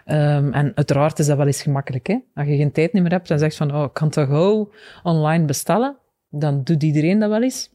Ehm, 0.05 0.53
en 0.53 0.73
uiteraard 0.75 1.19
is 1.19 1.27
dat 1.27 1.37
wel 1.37 1.47
eens 1.47 1.63
gemakkelijk. 1.63 2.07
Hè? 2.07 2.19
Als 2.35 2.49
je 2.49 2.57
geen 2.57 2.73
tijd 2.73 2.93
meer 2.93 3.11
hebt 3.11 3.31
en 3.31 3.39
zegt 3.39 3.57
van, 3.57 3.75
oh, 3.75 3.85
ik 3.85 3.93
kan 3.93 4.11
toch 4.11 4.29
gauw 4.29 4.71
online 5.03 5.45
bestellen, 5.45 5.97
dan 6.31 6.65
doet 6.65 6.83
iedereen 6.83 7.19
dat 7.19 7.31
wel 7.31 7.43
eens. 7.43 7.71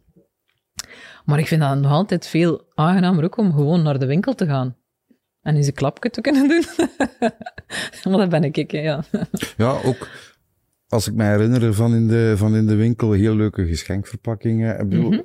Maar 1.25 1.39
ik 1.39 1.47
vind 1.47 1.61
dat 1.61 1.79
nog 1.79 1.91
altijd 1.91 2.27
veel 2.27 2.71
aangenamer 2.73 3.23
ook 3.23 3.37
om 3.37 3.53
gewoon 3.53 3.83
naar 3.83 3.99
de 3.99 4.05
winkel 4.05 4.35
te 4.35 4.45
gaan. 4.45 4.77
En 5.41 5.55
eens 5.55 5.67
een 5.67 5.73
klapje 5.73 6.09
te 6.09 6.21
kunnen 6.21 6.47
doen. 6.47 6.63
maar 8.11 8.17
dat 8.19 8.29
ben 8.29 8.43
ik, 8.43 8.71
hè, 8.71 8.79
ja. 8.79 9.03
Ja, 9.57 9.81
ook 9.83 10.09
als 10.87 11.07
ik 11.07 11.13
me 11.13 11.23
herinner 11.23 11.73
van 11.73 11.95
in 11.95 12.07
de, 12.07 12.33
van 12.37 12.55
in 12.55 12.67
de 12.67 12.75
winkel, 12.75 13.11
heel 13.11 13.35
leuke 13.35 13.65
geschenkverpakkingen. 13.65 14.79
Ik 14.79 14.89
bedoel, 14.89 15.23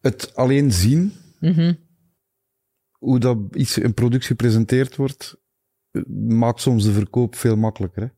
Het 0.00 0.34
alleen 0.34 0.72
zien, 0.72 1.12
Mhm. 1.40 1.72
hoe 2.98 3.18
dat 3.18 3.38
iets, 3.52 3.82
een 3.82 3.94
product 3.94 4.24
gepresenteerd 4.24 4.96
wordt, 4.96 5.36
maakt 6.28 6.60
soms 6.60 6.84
de 6.84 6.92
verkoop 6.92 7.34
veel 7.34 7.56
makkelijker. 7.56 8.02
Hè? 8.02 8.08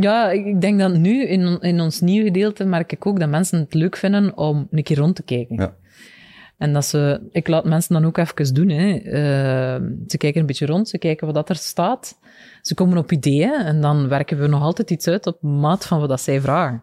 Ja, 0.00 0.30
ik 0.30 0.46
ik 0.46 0.60
denk 0.60 0.78
dat 0.78 0.96
nu 0.96 1.26
in, 1.26 1.60
in 1.60 1.80
ons 1.80 2.00
nieuwe 2.00 2.26
gedeelte 2.26 2.64
merk 2.64 2.92
ik 2.92 3.06
ook 3.06 3.18
dat 3.20 3.28
mensen 3.28 3.58
het 3.58 3.74
leuk 3.74 3.96
vinden 3.96 4.36
om 4.36 4.66
een 4.70 4.82
keer 4.82 4.98
rond 4.98 5.16
te 5.16 5.22
kijken. 5.22 5.56
Ja. 5.56 5.76
En 6.62 6.72
dat 6.72 6.84
ze, 6.84 7.20
ik 7.30 7.48
laat 7.48 7.64
mensen 7.64 7.94
dan 7.94 8.04
ook 8.04 8.16
even 8.18 8.54
doen. 8.54 8.68
Hè. 8.68 8.94
Eh, 8.94 9.82
ze 10.06 10.16
kijken 10.16 10.40
een 10.40 10.46
beetje 10.46 10.66
rond, 10.66 10.88
ze 10.88 10.98
kijken 10.98 11.26
wat 11.26 11.34
dat 11.34 11.48
er 11.48 11.56
staat. 11.56 12.18
Ze 12.60 12.74
komen 12.74 12.98
op 12.98 13.12
ideeën 13.12 13.52
en 13.52 13.80
dan 13.80 14.08
werken 14.08 14.38
we 14.38 14.46
nog 14.46 14.62
altijd 14.62 14.90
iets 14.90 15.08
uit 15.08 15.26
op 15.26 15.42
maat 15.42 15.86
van 15.86 16.00
wat 16.00 16.08
dat 16.08 16.20
zij 16.20 16.40
vragen. 16.40 16.82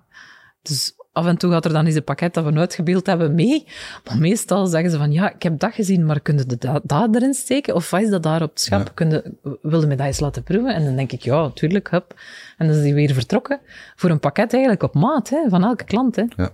Dus 0.62 0.94
af 1.12 1.26
en 1.26 1.38
toe 1.38 1.52
gaat 1.52 1.66
er 1.66 1.74
dan 1.74 1.86
eens 1.86 1.96
een 1.96 2.04
pakket 2.04 2.34
dat 2.34 2.46
we 2.46 2.60
uitgebeeld 2.60 3.06
hebben 3.06 3.36
mee. 3.36 3.68
Maar 4.06 4.18
meestal 4.18 4.66
zeggen 4.68 4.92
ze 4.92 4.98
van, 4.98 5.12
ja, 5.12 5.34
ik 5.34 5.44
heb 5.44 5.60
dat 5.60 5.74
gezien, 5.74 6.06
maar 6.06 6.20
kun 6.20 6.38
je 6.38 6.46
de 6.46 6.58
da- 6.58 6.82
dat 6.84 7.16
erin 7.16 7.34
steken? 7.34 7.76
Of 7.76 7.90
wat 7.90 8.02
is 8.02 8.10
dat 8.10 8.24
daar 8.24 8.42
op 8.42 8.50
het 8.50 8.62
schap? 8.62 8.88
Ja. 8.88 8.92
Kun 8.94 9.10
je, 9.10 9.34
wilde 9.62 9.88
me 9.88 9.96
dat 9.96 10.06
eens 10.06 10.20
laten 10.20 10.44
proeven? 10.44 10.74
En 10.74 10.84
dan 10.86 10.96
denk 10.96 11.12
ik, 11.12 11.22
ja, 11.22 11.50
tuurlijk, 11.50 11.90
hup. 11.90 12.20
En 12.58 12.68
dan 12.68 12.76
is 12.76 12.82
die 12.84 12.94
weer 12.94 13.14
vertrokken 13.14 13.60
voor 13.96 14.10
een 14.10 14.20
pakket 14.20 14.54
eigenlijk 14.54 14.84
op 14.84 14.94
maat, 14.94 15.30
hè, 15.30 15.50
van 15.50 15.64
elke 15.64 15.84
klant. 15.84 16.16
Hè. 16.16 16.24
Ja. 16.36 16.50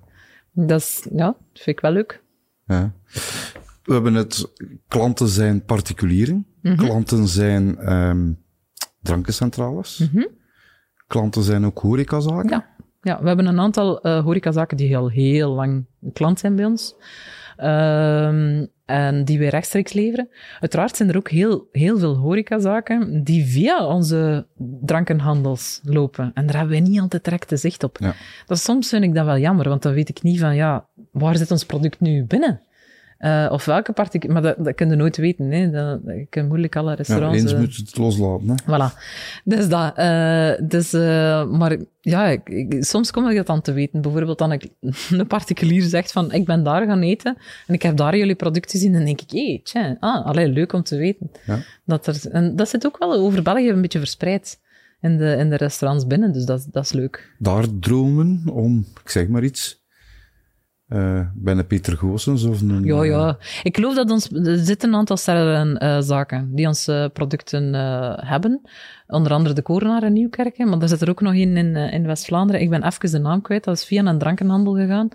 Dat 0.51 0.79
is, 0.79 1.07
ja, 1.15 1.35
vind 1.53 1.77
ik 1.77 1.79
wel 1.79 1.91
leuk. 1.91 2.23
Ja. 2.65 2.91
We 3.83 3.93
hebben 3.93 4.13
het, 4.13 4.51
klanten 4.87 5.27
zijn 5.27 5.63
particulieren, 5.65 6.47
klanten 6.75 7.27
zijn 7.27 7.77
ehm 7.77 8.31
drankencentrales, 9.01 10.09
klanten 11.07 11.43
zijn 11.43 11.65
ook 11.65 11.79
horecazaken. 11.79 12.49
Ja. 12.49 12.73
Ja, 13.01 13.21
we 13.21 13.27
hebben 13.27 13.45
een 13.45 13.59
aantal 13.59 14.01
eh 14.01 14.23
horecazaken 14.23 14.77
die 14.77 14.97
al 14.97 15.09
heel 15.09 15.51
lang 15.51 15.85
klant 16.13 16.39
zijn 16.39 16.55
bij 16.55 16.65
ons. 16.65 16.95
Ehm, 17.57 18.65
en 18.85 19.25
die 19.25 19.39
wij 19.39 19.47
rechtstreeks 19.47 19.93
leveren. 19.93 20.29
Uiteraard 20.59 20.95
zijn 20.95 21.09
er 21.09 21.17
ook 21.17 21.29
heel, 21.29 21.67
heel 21.71 21.99
veel 21.99 22.15
horecazaken 22.15 23.23
die 23.23 23.45
via 23.45 23.85
onze 23.85 24.47
drankenhandels 24.81 25.79
lopen. 25.83 26.31
En 26.33 26.45
daar 26.45 26.55
hebben 26.55 26.73
wij 26.73 26.89
niet 26.89 26.99
altijd 26.99 27.23
direct 27.23 27.59
zicht 27.59 27.83
op. 27.83 27.97
Ja. 27.99 28.13
Dat, 28.45 28.59
soms 28.59 28.89
vind 28.89 29.03
ik 29.03 29.13
dat 29.13 29.25
wel 29.25 29.37
jammer, 29.37 29.69
want 29.69 29.81
dan 29.81 29.93
weet 29.93 30.09
ik 30.09 30.21
niet 30.21 30.39
van, 30.39 30.55
ja, 30.55 30.87
waar 31.11 31.37
zit 31.37 31.51
ons 31.51 31.65
product 31.65 31.99
nu 31.99 32.25
binnen? 32.25 32.61
Eh, 33.17 33.47
of 33.51 33.65
welke 33.65 33.91
particulier... 33.91 34.33
Maar 34.41 34.55
dat, 34.55 34.65
dat 34.65 34.75
kun 34.75 34.89
je 34.89 34.95
nooit 34.95 35.17
weten. 35.17 35.51
Hè. 35.51 35.69
Dat, 35.71 35.99
je 36.05 36.25
kunt 36.29 36.47
moeilijk 36.47 36.75
alle 36.75 36.89
Ja, 36.89 36.95
restaurants... 36.95 37.41
eens 37.41 37.51
eh, 37.53 37.59
moet 37.59 37.75
je 37.75 37.81
het 37.81 37.97
loslaten. 37.97 38.47
Hè? 38.49 38.55
Voilà. 38.63 38.93
Dus 39.43 39.67
dat. 39.69 39.95
eh, 39.97 40.51
dus, 40.63 40.91
maar 41.57 41.77
ja, 42.01 42.27
ik, 42.27 42.49
ik- 42.49 42.83
soms 42.83 43.11
kom 43.11 43.29
ik 43.29 43.35
dat 43.35 43.47
dan 43.47 43.61
te 43.61 43.71
weten. 43.73 44.01
Bijvoorbeeld 44.01 44.37
dan 44.37 44.51
ik, 44.51 44.67
een 45.09 45.27
particulier 45.27 45.81
zegt 45.83 46.11
van, 46.11 46.31
ik 46.31 46.45
ben 46.45 46.63
daar 46.63 46.85
gaan 46.85 47.01
eten 47.01 47.37
en 47.67 47.73
ik 47.73 47.81
heb 47.81 47.97
daar 47.97 48.17
jullie 48.17 48.35
producten 48.35 48.71
gezien. 48.71 48.91
Dan 48.93 49.05
denk 49.05 49.21
ik, 49.21 49.31
hé, 49.31 49.59
tja, 49.63 49.97
ah, 49.99 50.25
allee, 50.25 50.47
leuk 50.47 50.73
om 50.73 50.83
te 50.83 50.97
weten. 50.97 51.31
Ja. 51.45 51.59
Dat 51.85 52.07
er, 52.07 52.21
en 52.31 52.55
dat 52.55 52.69
zit 52.69 52.85
ook 52.85 52.97
wel 52.97 53.13
over 53.13 53.41
België 53.43 53.69
een 53.69 53.81
beetje 53.81 53.99
verspreid 53.99 54.59
in 55.01 55.17
de, 55.17 55.35
in 55.39 55.49
de 55.49 55.55
restaurants 55.57 56.07
binnen. 56.07 56.31
Dus 56.33 56.45
dat, 56.45 56.67
dat 56.71 56.83
is 56.83 56.91
leuk. 56.91 57.35
Daar 57.39 57.65
dromen 57.79 58.43
om, 58.51 58.85
ik 59.03 59.09
zeg 59.09 59.27
maar 59.27 59.43
iets, 59.43 59.83
eh 60.87 61.19
bij 61.35 61.53
een 61.53 61.67
Peter 61.67 61.97
Goossens 61.97 62.43
of 62.43 62.61
een... 62.61 62.83
Ja, 62.83 63.01
eh, 63.01 63.09
ja. 63.09 63.37
Ik 63.63 63.75
geloof 63.75 63.95
dat 63.95 64.11
ons, 64.11 64.31
er 64.31 64.57
zitten 64.57 64.89
een 64.89 64.95
aantal 64.95 65.17
sterren 65.17 65.77
eh, 65.77 66.01
zaken 66.01 66.55
die 66.55 66.67
onze 66.67 67.09
producten 67.13 67.75
eh, 67.75 68.13
hebben. 68.15 68.61
Onder 69.07 69.31
andere 69.31 69.55
de 69.55 69.61
Korenaar 69.61 70.03
in 70.03 70.13
Nieuwkerken, 70.13 70.69
maar 70.69 70.81
er 70.81 70.87
zit 70.87 71.01
er 71.01 71.09
ook 71.09 71.21
nog 71.21 71.33
een 71.33 71.57
in, 71.57 71.75
eh, 71.75 71.93
in 71.93 72.05
West-Vlaanderen. 72.05 72.61
Ik 72.61 72.69
ben 72.69 72.85
even 72.85 73.11
de 73.11 73.19
naam 73.19 73.41
kwijt. 73.41 73.63
Dat 73.63 73.77
is 73.77 73.85
via 73.85 74.05
een 74.05 74.17
drankenhandel 74.17 74.73
gegaan. 74.73 75.09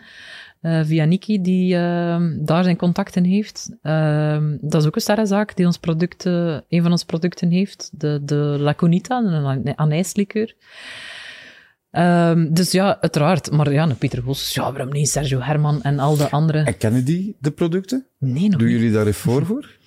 Eh, 0.61 0.81
via 0.85 1.05
Niki, 1.05 1.41
die 1.41 1.75
eh, 1.75 2.23
daar 2.39 2.65
zijn 2.65 2.77
contacten 2.77 3.25
heeft. 3.25 3.77
Eh, 3.83 4.43
dat 4.61 4.81
is 4.81 4.87
ook 4.87 4.95
een 4.95 5.01
sterrenzaak 5.01 5.57
die 5.57 5.67
ons 5.67 5.79
product, 5.79 6.27
eh, 6.27 6.59
een 6.69 6.83
van 6.83 6.91
onze 6.91 7.07
producten 7.07 7.51
heeft. 7.51 7.91
De, 7.93 8.21
de 8.23 8.57
Laconita, 8.59 9.19
een 9.19 9.79
anijslikeur. 9.79 10.55
Ehm, 11.91 12.53
dus 12.53 12.71
ja, 12.71 13.01
uiteraard. 13.01 13.51
Maar 13.51 13.73
ja, 13.73 13.95
Pieter 13.99 14.23
Goos, 14.23 14.55
ja, 14.55 14.73
waarom 14.73 14.93
niet? 14.93 15.09
Sergio 15.11 15.41
Herman 15.41 15.83
en 15.83 15.99
al 15.99 16.17
de 16.17 16.31
andere. 16.31 16.59
En 16.59 16.77
kennen 16.77 17.05
die 17.05 17.37
de 17.41 17.51
producten? 17.51 18.07
Nee, 18.19 18.49
nog 18.49 18.59
Doen 18.59 18.69
niet. 18.69 18.77
jullie 18.79 18.93
daar 18.93 19.07
even 19.07 19.21
voor 19.21 19.47
voor? 19.47 19.69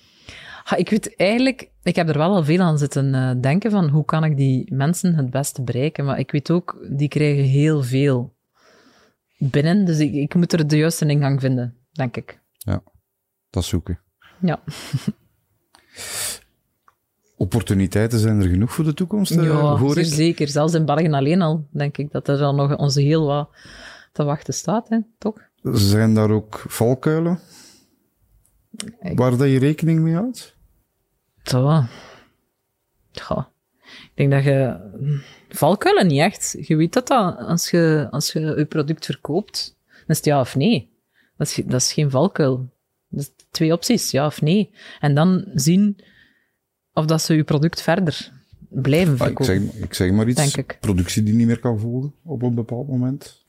Ha, 0.64 0.76
ik 0.76 0.90
weet 0.90 1.16
eigenlijk, 1.16 1.70
ik 1.82 1.96
heb 1.96 2.08
er 2.08 2.18
wel 2.18 2.34
al 2.34 2.44
veel 2.44 2.60
aan 2.60 2.78
zitten 2.78 3.14
eh, 3.14 3.30
denken 3.40 3.70
van 3.70 3.88
hoe 3.88 4.04
kan 4.04 4.24
ik 4.24 4.36
die 4.36 4.74
mensen 4.74 5.14
het 5.14 5.30
beste 5.30 5.62
bereiken. 5.62 6.04
Maar 6.04 6.18
ik 6.18 6.30
weet 6.30 6.50
ook, 6.50 6.86
die 6.90 7.08
krijgen 7.08 7.44
heel 7.44 7.82
veel 7.82 8.34
binnen. 9.38 9.84
Dus 9.84 9.98
ik, 9.98 10.12
ik 10.14 10.34
moet 10.34 10.52
er 10.52 10.66
de 10.68 10.76
juiste 10.76 11.06
ingang 11.06 11.40
vinden, 11.40 11.74
denk 11.92 12.16
ik. 12.16 12.40
Dat 13.50 13.64
zoeken. 13.64 14.00
Ja, 14.40 14.60
Opportuniteiten 17.36 18.18
zijn 18.18 18.40
er 18.40 18.48
genoeg 18.48 18.72
voor 18.72 18.84
de 18.84 18.94
toekomst, 18.94 19.30
eh, 19.36 19.44
ja 19.44 19.76
hoor 19.76 19.98
ik. 19.98 20.04
zeker. 20.04 20.48
Zelfs 20.48 20.74
in 20.74 20.84
België 20.84 21.10
alleen 21.10 21.42
al, 21.42 21.66
denk 21.70 21.98
ik 21.98 22.12
dat 22.12 22.28
er 22.28 22.38
dan 22.38 22.56
nog 22.56 22.76
onze 22.76 23.00
heel 23.00 23.26
wat 23.26 23.48
te 24.12 24.24
wachten 24.24 24.54
staat, 24.54 24.88
hè, 24.88 24.98
toch? 25.18 25.38
Zijn 25.62 26.14
daar 26.14 26.30
ook 26.30 26.64
valkuilen 26.68 27.38
Ik- 29.00 29.18
waar 29.18 29.36
dat 29.36 29.48
je 29.48 29.58
rekening 29.58 30.00
mee 30.00 30.14
houdt? 30.14 30.56
Zo. 31.42 31.68
Ja. 33.12 33.50
Ik 33.86 34.10
denk 34.14 34.30
dat 34.30 34.44
je... 34.44 34.76
Valkuilen 35.48 36.06
niet 36.06 36.20
echt. 36.20 36.56
Je 36.60 36.76
weet 36.76 36.92
dat, 36.92 37.06
dat 37.06 37.36
als 37.38 37.70
je, 37.70 38.08
als 38.10 38.32
je 38.32 38.40
je 38.40 38.64
product 38.64 39.04
verkoopt, 39.04 39.76
dan 39.86 40.04
is 40.06 40.16
het 40.16 40.24
ja 40.24 40.40
of 40.40 40.56
nee. 40.56 40.92
Dat 41.36 41.46
is, 41.46 41.54
dat 41.66 41.80
is 41.80 41.92
geen 41.92 42.10
valkuil. 42.10 42.68
Dat 43.08 43.20
is 43.20 43.30
twee 43.50 43.72
opties, 43.72 44.10
ja 44.10 44.26
of 44.26 44.40
nee. 44.42 44.70
En 45.00 45.14
dan 45.14 45.44
zien 45.54 45.96
of 46.94 47.04
dat 47.06 47.22
ze 47.22 47.34
je 47.36 47.44
product 47.44 47.82
verder 47.82 48.32
blijven 48.68 49.18
Ah, 49.18 49.28
ik, 49.28 49.36
verkopen. 49.36 49.70
zeg, 49.72 49.82
ik 49.82 49.94
zeg 49.94 50.12
maar 50.12 50.28
iets. 50.28 50.56
Ik. 50.56 50.76
Productie 50.80 51.22
die 51.22 51.34
niet 51.34 51.46
meer 51.46 51.58
kan 51.60 51.78
volgen 51.78 52.14
op 52.24 52.42
een 52.42 52.54
bepaald 52.54 52.88
moment. 52.88 53.42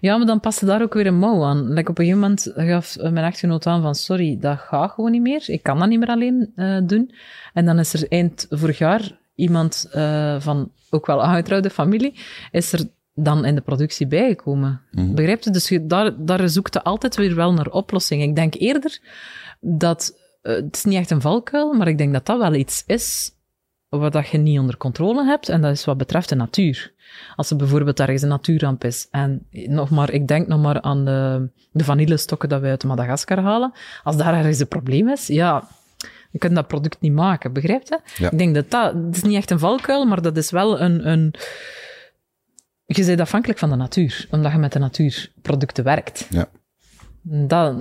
Ja, 0.00 0.16
maar 0.16 0.26
dan 0.26 0.40
paste 0.40 0.66
daar 0.66 0.82
ook 0.82 0.94
weer 0.94 1.06
een 1.06 1.18
mouw 1.18 1.42
aan. 1.42 1.68
Like 1.72 1.90
op 1.90 1.98
een 1.98 2.04
gegeven 2.04 2.20
moment 2.20 2.52
gaf 2.54 2.96
mijn 3.00 3.16
echtgenoot 3.26 3.66
aan 3.66 3.82
van 3.82 3.94
sorry, 3.94 4.38
dat 4.40 4.58
gaat 4.58 4.90
gewoon 4.90 5.10
niet 5.10 5.22
meer. 5.22 5.42
Ik 5.46 5.62
kan 5.62 5.78
dat 5.78 5.88
niet 5.88 5.98
meer 5.98 6.08
alleen 6.08 6.52
eh, 6.54 6.78
doen. 6.86 7.14
En 7.52 7.64
dan 7.64 7.78
is 7.78 7.92
er 7.92 8.08
eind 8.08 8.46
vorig 8.50 8.78
jaar 8.78 9.18
iemand 9.34 9.88
eh, 9.92 10.40
van 10.40 10.70
ook 10.90 11.06
wel 11.06 11.22
aangetrouwde 11.22 11.70
familie, 11.70 12.14
is 12.50 12.72
er 12.72 12.88
dan 13.14 13.44
in 13.44 13.54
de 13.54 13.60
productie 13.60 14.06
bijgekomen. 14.06 14.80
Begrijp 14.90 15.42
je? 15.42 15.50
Dus 15.50 15.68
je, 15.68 15.86
daar, 15.86 16.24
daar 16.24 16.48
zoekt 16.48 16.74
je 16.74 16.82
altijd 16.82 17.16
weer 17.16 17.34
wel 17.34 17.52
naar 17.52 17.68
oplossingen. 17.70 18.28
Ik 18.28 18.34
denk 18.36 18.54
eerder 18.54 19.00
dat, 19.60 20.14
eh, 20.42 20.54
het 20.54 20.76
is 20.76 20.84
niet 20.84 20.98
echt 20.98 21.10
een 21.10 21.20
valkuil, 21.20 21.72
maar 21.72 21.88
ik 21.88 21.98
denk 21.98 22.12
dat 22.12 22.26
dat 22.26 22.38
wel 22.38 22.54
iets 22.54 22.82
is 22.86 23.36
wat 23.88 24.12
dat 24.12 24.28
je 24.28 24.38
niet 24.38 24.58
onder 24.58 24.76
controle 24.76 25.24
hebt, 25.24 25.48
en 25.48 25.60
dat 25.60 25.72
is 25.72 25.84
wat 25.84 25.96
betreft 25.96 26.28
de 26.28 26.34
natuur. 26.34 26.92
Als 27.36 27.50
er 27.50 27.56
bijvoorbeeld 27.56 28.00
ergens 28.00 28.22
een 28.22 28.28
natuurramp 28.28 28.84
is, 28.84 29.08
en 29.10 29.46
nog 29.50 29.90
maar, 29.90 30.10
ik 30.10 30.28
denk 30.28 30.46
nog 30.46 30.60
maar 30.60 30.80
aan 30.80 31.04
de, 31.04 31.48
de 31.72 31.84
vanillestokken 31.84 32.48
dat 32.48 32.60
wij 32.60 32.70
uit 32.70 32.84
Madagaskar 32.84 33.38
halen, 33.38 33.72
als 34.02 34.16
daar 34.16 34.34
ergens 34.34 34.58
een 34.58 34.68
probleem 34.68 35.08
is, 35.08 35.26
ja, 35.26 35.68
Je 36.30 36.38
kunt 36.38 36.54
dat 36.54 36.66
product 36.66 37.00
niet 37.00 37.12
maken, 37.12 37.52
begrijp 37.52 37.82
je? 37.88 38.00
Ja. 38.16 38.30
Ik 38.30 38.38
denk 38.38 38.54
dat 38.54 38.70
dat, 38.70 38.94
het 38.94 39.16
is 39.16 39.22
niet 39.22 39.36
echt 39.36 39.50
een 39.50 39.58
valkuil, 39.58 40.04
maar 40.04 40.22
dat 40.22 40.36
is 40.36 40.50
wel 40.50 40.80
een, 40.80 41.08
een 41.08 41.34
je 42.86 43.04
bent 43.04 43.20
afhankelijk 43.20 43.58
van 43.58 43.70
de 43.70 43.76
natuur, 43.76 44.26
omdat 44.30 44.52
je 44.52 44.58
met 44.58 44.72
de 44.72 44.78
natuurproducten 44.78 45.84
werkt. 45.84 46.26
Ja. 46.30 46.48
Dat, 47.22 47.76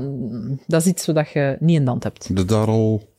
dat 0.68 0.82
is 0.82 0.88
iets 0.88 1.06
wat 1.06 1.30
je 1.30 1.58
niet 1.60 1.78
in 1.78 1.84
de 1.84 1.90
hand 1.90 2.04
hebt. 2.04 2.28
Heb 2.28 2.38
je 2.38 2.46
daar 2.46 2.68
al 2.68 3.10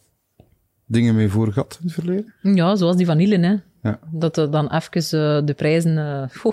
dingen 0.87 1.15
mee 1.15 1.29
voor 1.29 1.53
gehad 1.53 1.79
in 1.81 1.87
het 1.87 1.95
verleden? 1.95 2.35
Ja, 2.43 2.77
zoals 2.77 2.97
die 2.97 3.07
vanille, 3.07 3.39
hè. 3.39 3.57
Ja. 3.83 3.99
Dat 4.11 4.37
er 4.37 4.51
dan 4.51 4.73
even 4.73 5.19
uh, 5.19 5.47
de 5.47 5.55
prijzen 5.57 5.97
uh, 6.45 6.53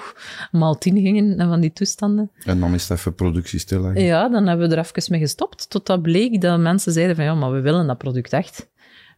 maal 0.51 0.78
tien 0.78 1.01
gingen 1.01 1.39
en 1.39 1.47
van 1.47 1.59
die 1.59 1.74
toestanden. 1.74 2.32
En 2.43 2.59
dan 2.59 2.74
is 2.74 2.88
het 2.88 2.97
even 2.97 3.15
productie 3.15 3.59
stilleggen. 3.59 4.03
Ja, 4.03 4.30
dan 4.30 4.47
hebben 4.47 4.70
we 4.70 4.76
er 4.76 4.86
even 4.86 5.11
mee 5.11 5.20
gestopt, 5.20 5.70
totdat 5.70 6.01
bleek 6.01 6.41
dat 6.41 6.59
mensen 6.59 6.91
zeiden 6.91 7.15
van 7.15 7.26
ja, 7.26 7.36
maar 7.36 7.51
we 7.51 7.59
willen 7.59 7.88
dat 7.88 7.97
product 7.97 8.34
echt. 8.34 8.67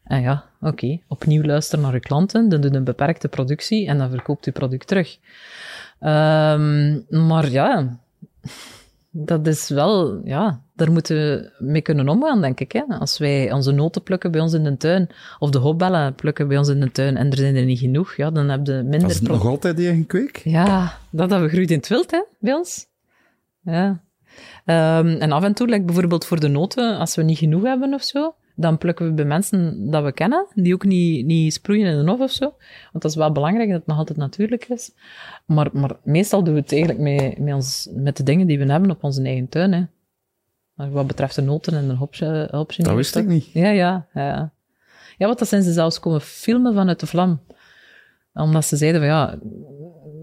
En 0.03 0.21
ja, 0.21 0.45
oké, 0.61 0.69
okay. 0.69 1.03
opnieuw 1.07 1.43
luisteren 1.43 1.83
naar 1.83 1.93
uw 1.93 1.99
klanten, 1.99 2.49
dan 2.49 2.61
doe 2.61 2.73
een 2.73 2.83
beperkte 2.83 3.27
productie 3.27 3.87
en 3.87 3.97
dan 3.97 4.09
verkoopt 4.09 4.45
uw 4.45 4.51
product 4.51 4.87
terug. 4.87 5.17
Um, 5.99 7.05
maar 7.09 7.49
ja, 7.49 7.99
dat 9.11 9.47
is 9.47 9.69
wel, 9.69 10.21
ja, 10.23 10.61
daar 10.75 10.91
moeten 10.91 11.15
we 11.15 11.51
mee 11.59 11.81
kunnen 11.81 12.09
omgaan, 12.09 12.41
denk 12.41 12.59
ik. 12.59 12.71
Hè? 12.71 12.83
Als 12.83 13.17
wij 13.17 13.51
onze 13.51 13.71
noten 13.71 14.03
plukken 14.03 14.31
bij 14.31 14.41
ons 14.41 14.53
in 14.53 14.63
de 14.63 14.77
tuin, 14.77 15.09
of 15.39 15.49
de 15.49 15.57
hopbellen 15.57 16.15
plukken 16.15 16.47
bij 16.47 16.57
ons 16.57 16.67
in 16.67 16.79
de 16.79 16.91
tuin, 16.91 17.17
en 17.17 17.29
er 17.31 17.37
zijn 17.37 17.55
er 17.55 17.65
niet 17.65 17.79
genoeg, 17.79 18.15
ja, 18.15 18.31
dan 18.31 18.49
heb 18.49 18.65
je 18.65 18.73
minder... 18.73 18.99
Dat 18.99 19.09
is 19.09 19.21
nog 19.21 19.45
altijd 19.45 19.77
die 19.77 19.87
eigen 19.87 20.05
kweek? 20.05 20.41
Ja, 20.43 20.97
dat 21.09 21.29
hebben 21.29 21.47
we 21.47 21.53
groeit 21.53 21.71
in 21.71 21.77
het 21.77 21.87
wild, 21.87 22.11
hè, 22.11 22.23
bij 22.39 22.53
ons. 22.53 22.85
Ja. 23.61 24.03
Um, 24.65 25.07
en 25.07 25.31
af 25.31 25.43
en 25.43 25.53
toe, 25.53 25.67
like 25.67 25.83
bijvoorbeeld 25.83 26.25
voor 26.25 26.39
de 26.39 26.47
noten, 26.47 26.97
als 26.97 27.15
we 27.15 27.23
niet 27.23 27.37
genoeg 27.37 27.63
hebben 27.63 27.93
of 27.93 28.03
zo, 28.03 28.35
dan 28.55 28.77
plukken 28.77 29.05
we 29.05 29.13
bij 29.13 29.25
mensen 29.25 29.89
dat 29.91 30.03
we 30.03 30.11
kennen, 30.11 30.47
die 30.53 30.73
ook 30.73 30.85
niet, 30.85 31.25
niet 31.25 31.53
sproeien 31.53 31.85
in 31.85 32.05
de 32.05 32.11
oven 32.11 32.25
of 32.25 32.31
zo. 32.31 32.45
Want 32.91 33.03
dat 33.03 33.11
is 33.11 33.15
wel 33.15 33.31
belangrijk, 33.31 33.69
dat 33.69 33.77
het 33.77 33.87
nog 33.87 33.97
altijd 33.97 34.17
natuurlijk 34.17 34.65
is. 34.69 34.91
Maar, 35.45 35.69
maar 35.73 35.91
meestal 36.03 36.43
doen 36.43 36.53
we 36.53 36.59
het 36.59 36.71
eigenlijk 36.71 37.01
met, 37.01 37.37
met, 37.39 37.53
ons, 37.53 37.89
met 37.93 38.17
de 38.17 38.23
dingen 38.23 38.47
die 38.47 38.59
we 38.59 38.71
hebben 38.71 38.91
op 38.91 39.03
onze 39.03 39.23
eigen 39.23 39.49
tuin. 39.49 39.73
Hè. 39.73 39.85
Maar 40.73 40.91
wat 40.91 41.07
betreft 41.07 41.35
de 41.35 41.41
noten 41.41 41.73
en 41.73 41.87
de 41.87 41.95
hopje. 41.95 42.47
hopje 42.51 42.83
dat 42.83 42.95
wist 42.95 43.15
ik 43.15 43.27
niet. 43.27 43.51
Ja, 43.51 43.69
ja, 43.69 44.07
ja. 44.13 44.53
Ja, 45.17 45.27
want 45.27 45.39
dat 45.39 45.47
zijn 45.47 45.63
ze 45.63 45.71
zelfs 45.71 45.99
komen 45.99 46.21
filmen 46.21 46.73
vanuit 46.73 46.99
de 46.99 47.07
vlam. 47.07 47.41
Omdat 48.33 48.65
ze 48.65 48.77
zeiden 48.77 49.01
van 49.01 49.09
ja, 49.09 49.39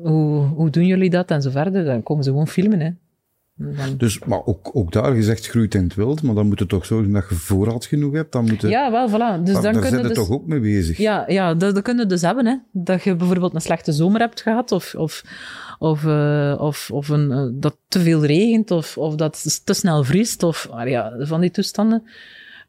hoe, 0.03 0.45
hoe 0.45 0.71
doen 0.71 0.87
jullie 0.87 1.11
dat 1.11 1.31
en 1.31 1.43
zo 1.43 1.51
verder. 1.51 1.85
Dan 1.85 2.03
komen 2.03 2.25
ze 2.25 2.31
gewoon 2.31 2.49
filmen, 2.49 2.81
hè. 2.81 2.91
Dan... 3.59 3.97
Dus, 3.97 4.19
maar 4.19 4.45
ook, 4.45 4.71
ook 4.73 4.93
daar 4.93 5.15
gezegd 5.15 5.47
groeit 5.47 5.75
in 5.75 5.83
het 5.83 5.95
wild, 5.95 6.23
maar 6.23 6.35
dan 6.35 6.47
moet 6.47 6.59
het 6.59 6.69
toch 6.69 6.87
zorgen 6.87 7.13
dat 7.13 7.25
je 7.29 7.35
voorraad 7.35 7.87
genoeg 7.87 8.13
hebt. 8.13 8.33
Dan 8.33 8.45
moet 8.45 8.63
ja, 8.63 8.91
wel, 8.91 9.09
voilà. 9.09 9.43
Dus 9.43 9.55
maar 9.55 9.63
dan 9.63 9.83
daar 9.83 9.97
je 9.97 10.03
dus... 10.03 10.17
toch 10.17 10.31
ook 10.31 10.47
mee 10.47 10.61
bezig? 10.61 10.99
Ja, 10.99 11.25
ja 11.27 11.55
dat, 11.55 11.75
dat 11.75 11.83
kun 11.83 11.99
je 11.99 12.07
dus 12.07 12.23
hebben. 12.23 12.47
Hè. 12.47 12.57
Dat 12.73 13.03
je 13.03 13.17
bijvoorbeeld 13.17 13.55
een 13.55 13.61
slechte 13.61 13.93
zomer 13.93 14.21
hebt 14.21 14.41
gehad, 14.41 14.73
of, 14.73 14.95
of, 14.95 15.23
of, 15.79 16.05
uh, 16.05 16.57
of, 16.59 16.91
of 16.91 17.09
een, 17.09 17.31
uh, 17.31 17.61
dat 17.61 17.77
te 17.89 18.01
veel 18.01 18.25
regent, 18.25 18.71
of, 18.71 18.99
of 18.99 19.15
dat 19.15 19.43
het 19.43 19.67
te 19.67 19.75
snel 19.75 20.05
vriest, 20.05 20.43
of 20.43 20.69
ah, 20.71 20.89
ja, 20.89 21.15
van 21.19 21.41
die 21.41 21.51
toestanden. 21.51 22.03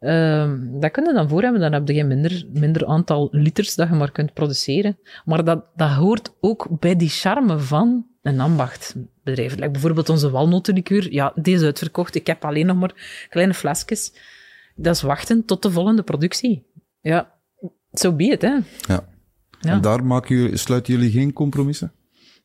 Uh, 0.01 0.51
dat 0.79 0.91
kun 0.91 1.05
je 1.05 1.13
dan 1.13 1.29
voor 1.29 1.41
hebben, 1.41 1.61
dan 1.61 1.73
heb 1.73 1.87
je 1.87 2.03
minder, 2.03 2.45
minder 2.53 2.85
aantal 2.85 3.27
liters 3.31 3.75
dat 3.75 3.89
je 3.89 3.95
maar 3.95 4.11
kunt 4.11 4.33
produceren. 4.33 4.97
Maar 5.25 5.43
dat, 5.43 5.65
dat 5.75 5.89
hoort 5.89 6.33
ook 6.39 6.67
bij 6.79 6.95
die 6.95 7.09
charme 7.09 7.59
van 7.59 8.05
een 8.21 8.39
ambachtbedrijf. 8.39 9.55
Like 9.55 9.69
bijvoorbeeld 9.69 10.09
onze 10.09 10.29
walnotenlikeur. 10.29 11.13
Ja, 11.13 11.31
die 11.35 11.55
is 11.55 11.61
uitverkocht. 11.61 12.15
Ik 12.15 12.27
heb 12.27 12.45
alleen 12.45 12.65
nog 12.65 12.77
maar 12.77 13.25
kleine 13.29 13.53
flesjes. 13.53 14.13
Dat 14.75 14.95
is 14.95 15.01
wachten 15.01 15.45
tot 15.45 15.61
de 15.61 15.71
volgende 15.71 16.03
productie. 16.03 16.65
Ja, 17.01 17.39
zo 17.59 17.69
so 17.91 18.13
be 18.13 18.23
it, 18.23 18.41
hè. 18.41 18.47
Ja. 18.47 18.63
ja. 18.87 19.07
En 19.61 19.81
daar 19.81 20.05
maken 20.05 20.35
jullie, 20.35 20.57
sluiten 20.57 20.93
jullie 20.93 21.11
geen 21.11 21.33
compromissen? 21.33 21.91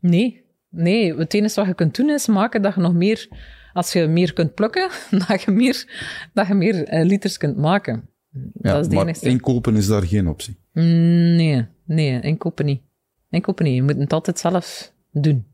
Nee. 0.00 0.42
Nee, 0.70 1.14
het 1.16 1.34
enige 1.34 1.54
wat 1.54 1.66
je 1.66 1.74
kunt 1.74 1.96
doen 1.96 2.10
is 2.10 2.26
maken 2.26 2.62
dat 2.62 2.74
je 2.74 2.80
nog 2.80 2.94
meer... 2.94 3.28
Als 3.72 3.92
je 3.92 4.06
meer 4.06 4.32
kunt 4.32 4.54
plukken, 4.54 4.90
dat 5.28 5.42
je 5.42 5.50
meer, 5.50 5.86
dat 6.32 6.46
je 6.46 6.54
meer 6.54 6.92
uh, 6.94 7.04
liters 7.04 7.36
kunt 7.36 7.56
maken. 7.56 8.08
Ja, 8.32 8.72
dat 8.72 8.80
is 8.80 8.88
de 8.88 8.94
maar 8.94 9.16
inkopen 9.20 9.76
is 9.76 9.86
daar 9.86 10.02
geen 10.02 10.28
optie? 10.28 10.58
Mm, 10.72 11.34
nee, 11.36 11.66
nee, 11.84 12.20
inkopen 12.20 12.64
niet. 12.64 12.82
Inkopen 13.30 13.64
niet. 13.64 13.74
Je 13.74 13.82
moet 13.82 13.96
het 13.96 14.12
altijd 14.12 14.38
zelf 14.38 14.92
doen. 15.10 15.46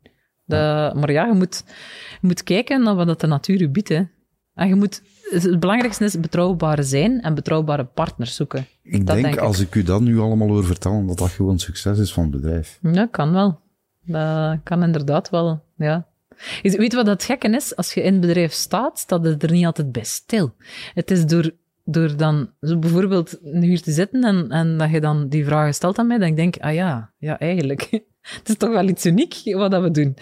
Maar 0.94 1.12
ja, 1.12 1.26
je 1.26 1.32
moet, 1.32 1.64
je 2.20 2.26
moet 2.26 2.42
kijken 2.42 2.82
naar 2.82 2.94
wat 2.94 3.06
dat 3.06 3.20
de 3.20 3.26
natuur 3.26 3.58
je 3.58 3.68
biedt. 3.68 3.88
Hè. 3.88 4.02
En 4.54 4.68
je 4.68 4.74
moet, 4.74 5.02
het 5.30 5.60
belangrijkste 5.60 6.04
is 6.04 6.20
betrouwbare 6.20 6.82
zijn 6.82 7.20
en 7.22 7.34
betrouwbare 7.34 7.84
partners 7.84 8.34
zoeken. 8.34 8.66
Ik 8.82 9.06
dat 9.06 9.16
denk, 9.16 9.22
denk 9.22 9.38
als 9.38 9.60
ik 9.60 9.74
u 9.74 9.82
dat 9.82 10.00
nu 10.00 10.18
allemaal 10.18 10.48
hoor 10.48 10.64
vertellen, 10.64 11.06
dat 11.06 11.18
dat 11.18 11.30
gewoon 11.30 11.58
succes 11.58 11.98
is 11.98 12.12
van 12.12 12.22
het 12.22 12.32
bedrijf. 12.32 12.78
Ja, 12.82 13.06
kan 13.10 13.32
wel. 13.32 13.60
Dat 14.04 14.58
kan 14.62 14.82
inderdaad 14.82 15.30
wel, 15.30 15.62
ja. 15.76 16.06
Weet 16.62 16.90
je 16.90 16.96
wat 16.96 17.06
dat 17.06 17.24
gekke 17.24 17.48
is? 17.48 17.76
Als 17.76 17.94
je 17.94 18.02
in 18.02 18.12
het 18.12 18.20
bedrijf 18.20 18.52
staat, 18.52 18.98
staat 18.98 19.24
het 19.24 19.42
er 19.42 19.50
niet 19.50 19.66
altijd 19.66 19.92
bij 19.92 20.04
stil. 20.04 20.54
Het 20.94 21.10
is 21.10 21.26
door, 21.26 21.50
door 21.84 22.16
dan 22.16 22.50
zo 22.60 22.78
bijvoorbeeld 22.78 23.38
hier 23.42 23.82
te 23.82 23.92
zitten 23.92 24.24
en, 24.24 24.50
en 24.50 24.78
dat 24.78 24.90
je 24.90 25.00
dan 25.00 25.28
die 25.28 25.44
vragen 25.44 25.74
stelt 25.74 25.98
aan 25.98 26.06
mij, 26.06 26.18
dan 26.18 26.34
denk 26.34 26.56
ik, 26.56 26.62
ah 26.62 26.74
ja, 26.74 27.12
ja, 27.18 27.38
eigenlijk. 27.38 28.00
Het 28.20 28.48
is 28.48 28.56
toch 28.56 28.70
wel 28.70 28.88
iets 28.88 29.06
uniek 29.06 29.34
wat 29.44 29.70
dat 29.70 29.82
we 29.82 29.90
doen. 29.90 30.16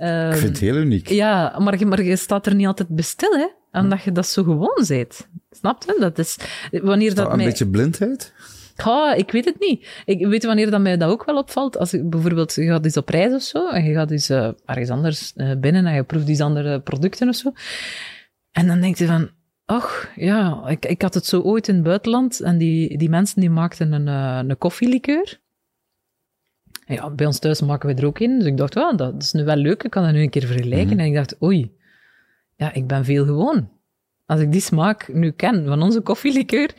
Uh, 0.00 0.30
ik 0.30 0.36
vind 0.36 0.50
het 0.50 0.60
heel 0.60 0.76
uniek. 0.76 1.08
Ja, 1.08 1.58
maar 1.58 1.78
je, 1.78 1.86
maar 1.86 2.02
je 2.02 2.16
staat 2.16 2.46
er 2.46 2.54
niet 2.54 2.66
altijd 2.66 2.88
bij 2.88 3.04
stil, 3.04 3.32
hè? 3.32 3.78
Omdat 3.80 4.02
je 4.02 4.12
dat 4.12 4.26
zo 4.26 4.42
gewoon 4.42 4.84
bent. 4.88 5.28
Snap 5.50 5.82
je? 5.86 5.96
Dat 5.98 6.18
is... 6.18 6.36
Wanneer 6.70 7.06
is 7.06 7.14
dat, 7.14 7.24
dat 7.24 7.32
een 7.32 7.36
mij... 7.36 7.46
beetje 7.46 7.66
blindheid? 7.66 8.32
Ja, 8.76 9.14
ik 9.14 9.30
weet 9.30 9.44
het 9.44 9.60
niet. 9.60 10.02
Ik 10.04 10.26
weet 10.26 10.44
wanneer 10.44 10.70
dat 10.70 10.80
mij 10.80 10.96
dat 10.96 11.10
ook 11.10 11.24
wel 11.24 11.36
opvalt. 11.36 11.78
Als 11.78 11.94
ik 11.94 12.10
bijvoorbeeld, 12.10 12.54
je 12.54 12.66
gaat 12.66 12.84
eens 12.84 12.96
op 12.96 13.08
reis 13.08 13.32
of 13.32 13.42
zo, 13.42 13.68
en 13.68 13.84
je 13.84 13.94
gaat 13.94 14.10
eens 14.10 14.30
uh, 14.30 14.50
ergens 14.64 14.90
anders 14.90 15.32
uh, 15.36 15.56
binnen 15.58 15.86
en 15.86 15.94
je 15.94 16.02
proeft 16.02 16.28
iets 16.28 16.40
andere 16.40 16.80
producten 16.80 17.28
of 17.28 17.34
zo. 17.34 17.52
En 18.50 18.66
dan 18.66 18.80
denk 18.80 18.96
je 18.96 19.06
van, 19.06 19.30
ach, 19.64 20.10
ja, 20.16 20.62
ik, 20.66 20.86
ik 20.86 21.02
had 21.02 21.14
het 21.14 21.26
zo 21.26 21.40
ooit 21.40 21.68
in 21.68 21.74
het 21.74 21.84
buitenland, 21.84 22.40
en 22.40 22.58
die, 22.58 22.98
die 22.98 23.08
mensen 23.08 23.40
die 23.40 23.50
maakten 23.50 23.92
een, 23.92 24.06
uh, 24.06 24.48
een 24.48 24.58
koffielikeur. 24.58 25.42
Ja, 26.86 27.10
bij 27.10 27.26
ons 27.26 27.38
thuis 27.38 27.60
maken 27.60 27.88
we 27.88 27.94
er 27.94 28.06
ook 28.06 28.18
in. 28.18 28.38
Dus 28.38 28.48
ik 28.48 28.56
dacht, 28.56 28.76
oh, 28.76 28.96
dat 28.96 29.22
is 29.22 29.32
nu 29.32 29.44
wel 29.44 29.56
leuk, 29.56 29.82
ik 29.82 29.90
kan 29.90 30.02
dat 30.02 30.12
nu 30.12 30.22
een 30.22 30.30
keer 30.30 30.46
vergelijken. 30.46 30.86
Mm 30.86 30.90
-hmm. 30.90 30.98
En 30.98 31.06
ik 31.06 31.14
dacht, 31.14 31.42
oei, 31.42 31.72
ja, 32.56 32.72
ik 32.72 32.86
ben 32.86 33.04
veel 33.04 33.24
gewoon. 33.24 33.68
Als 34.26 34.40
ik 34.40 34.52
die 34.52 34.60
smaak 34.60 35.12
nu 35.12 35.30
ken 35.30 35.66
van 35.66 35.82
onze 35.82 36.00
koffielikeur, 36.00 36.74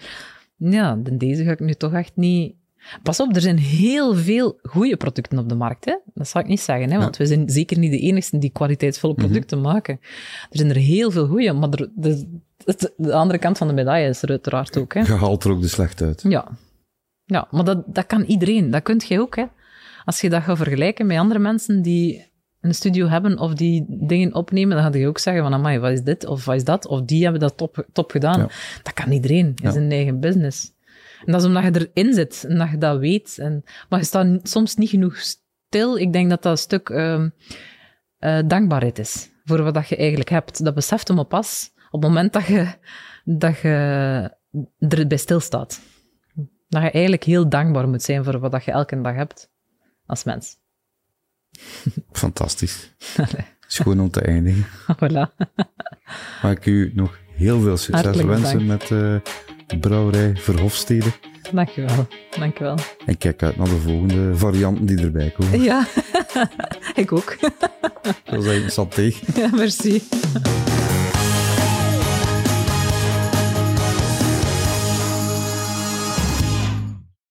ja, 0.57 0.95
deze 0.95 1.43
ga 1.43 1.51
ik 1.51 1.59
nu 1.59 1.73
toch 1.73 1.93
echt 1.93 2.11
niet... 2.15 2.55
Pas 3.03 3.19
op, 3.19 3.35
er 3.35 3.41
zijn 3.41 3.57
heel 3.57 4.15
veel 4.15 4.59
goede 4.61 4.97
producten 4.97 5.37
op 5.37 5.49
de 5.49 5.55
markt. 5.55 5.85
Hè? 5.85 5.97
Dat 6.13 6.27
zal 6.27 6.41
ik 6.41 6.47
niet 6.47 6.59
zeggen, 6.59 6.91
hè? 6.91 6.97
want 6.97 7.17
ja. 7.17 7.23
we 7.23 7.29
zijn 7.29 7.49
zeker 7.49 7.77
niet 7.77 7.91
de 7.91 7.99
enigsten 7.99 8.39
die 8.39 8.49
kwaliteitsvolle 8.49 9.13
producten 9.13 9.57
mm 9.57 9.63
-hmm. 9.63 9.73
maken. 9.73 9.99
Er 10.49 10.57
zijn 10.57 10.69
er 10.69 10.75
heel 10.75 11.11
veel 11.11 11.27
goede, 11.27 11.53
maar 11.53 11.69
er, 11.69 11.89
de, 11.95 12.39
de, 12.57 12.93
de, 12.97 13.13
andere 13.13 13.39
kant 13.39 13.57
van 13.57 13.67
de 13.67 13.73
medaille 13.73 14.09
is 14.09 14.21
er 14.21 14.29
uiteraard 14.29 14.77
ook. 14.77 14.93
Hè? 14.93 14.99
Je 14.99 15.13
haalt 15.13 15.43
er 15.43 15.51
ook 15.51 15.61
de 15.61 15.67
slecht 15.67 16.01
uit. 16.01 16.23
Ja, 16.27 16.47
ja 17.25 17.47
maar 17.51 17.63
dat, 17.63 17.83
dat 17.85 18.05
kan 18.05 18.21
iedereen. 18.21 18.71
Dat 18.71 18.83
kunt 18.83 19.07
jij 19.07 19.19
ook. 19.19 19.35
Hè? 19.35 19.45
Als 20.05 20.21
je 20.21 20.29
dat 20.29 20.43
gaat 20.43 20.57
vergelijken 20.57 21.05
met 21.05 21.17
andere 21.17 21.39
mensen 21.39 21.81
die 21.81 22.33
een 22.61 22.75
studio 22.75 23.07
hebben 23.07 23.39
of 23.39 23.53
die 23.53 23.85
dingen 23.87 24.33
opnemen, 24.33 24.77
dan 24.77 24.91
ga 24.91 24.97
je 24.97 25.07
ook 25.07 25.19
zeggen 25.19 25.43
van, 25.43 25.53
amai, 25.53 25.79
wat 25.79 25.91
is 25.91 26.01
dit 26.01 26.25
of 26.25 26.45
wat 26.45 26.55
is 26.55 26.63
dat? 26.63 26.87
Of 26.87 27.01
die 27.01 27.23
hebben 27.23 27.41
dat 27.41 27.57
top, 27.57 27.87
top 27.93 28.11
gedaan. 28.11 28.39
Ja. 28.39 28.49
Dat 28.83 28.93
kan 28.93 29.11
iedereen 29.11 29.45
in 29.45 29.53
ja. 29.55 29.71
zijn 29.71 29.91
eigen 29.91 30.19
business. 30.19 30.73
En 31.25 31.31
dat 31.31 31.41
is 31.41 31.47
omdat 31.47 31.63
je 31.63 31.89
erin 31.93 32.13
zit 32.13 32.45
en 32.47 32.57
dat 32.57 32.69
je 32.69 32.77
dat 32.77 32.99
weet. 32.99 33.37
En, 33.37 33.63
maar 33.89 33.99
je 33.99 34.05
staat 34.05 34.39
soms 34.43 34.75
niet 34.75 34.89
genoeg 34.89 35.17
stil. 35.17 35.97
Ik 35.97 36.13
denk 36.13 36.29
dat 36.29 36.41
dat 36.41 36.51
een 36.51 36.57
stuk 36.57 36.89
uh, 36.89 37.25
uh, 38.19 38.39
dankbaarheid 38.45 38.99
is 38.99 39.29
voor 39.43 39.63
wat 39.63 39.73
dat 39.73 39.87
je 39.87 39.95
eigenlijk 39.95 40.29
hebt. 40.29 40.63
Dat 40.63 40.73
beseft 40.73 41.07
hem 41.07 41.27
pas 41.27 41.71
op 41.89 42.01
het 42.01 42.11
moment 42.11 42.33
dat 42.33 42.45
je, 42.45 42.67
dat 43.23 43.59
je 43.59 44.31
erbij 44.79 45.17
stilstaat. 45.17 45.81
Dat 46.67 46.81
je 46.81 46.91
eigenlijk 46.91 47.23
heel 47.23 47.49
dankbaar 47.49 47.87
moet 47.89 48.01
zijn 48.01 48.23
voor 48.23 48.39
wat 48.39 48.51
dat 48.51 48.63
je 48.63 48.71
elke 48.71 49.01
dag 49.01 49.15
hebt 49.15 49.53
als 50.05 50.23
mens. 50.23 50.57
Fantastisch. 52.11 52.93
Schoon 53.67 53.99
om 53.99 54.09
te 54.09 54.21
eindigen. 54.21 54.65
voilà. 54.99 55.45
Mag 56.41 56.51
ik 56.51 56.65
u 56.65 56.91
nog 56.95 57.17
heel 57.35 57.59
veel 57.59 57.77
succes 57.77 58.05
Hartelijk 58.05 58.29
wensen 58.29 58.65
met 58.65 58.83
uh, 58.83 58.89
de 59.67 59.79
brouwerij 59.79 60.35
Verhofstede. 60.35 61.09
Dankjewel, 61.51 62.07
dankjewel. 62.39 62.77
En 63.05 63.17
kijk 63.17 63.43
uit 63.43 63.57
naar 63.57 63.67
de 63.67 63.79
volgende 63.79 64.35
varianten 64.35 64.85
die 64.85 64.99
erbij 64.99 65.33
komen. 65.37 65.61
Ja, 65.61 65.87
ik 66.95 67.11
ook. 67.11 67.37
Dat 68.23 68.39
is 68.39 68.45
eigenlijk 68.45 68.69
saté. 68.69 69.11
Ja, 69.35 69.49
merci. 69.55 70.01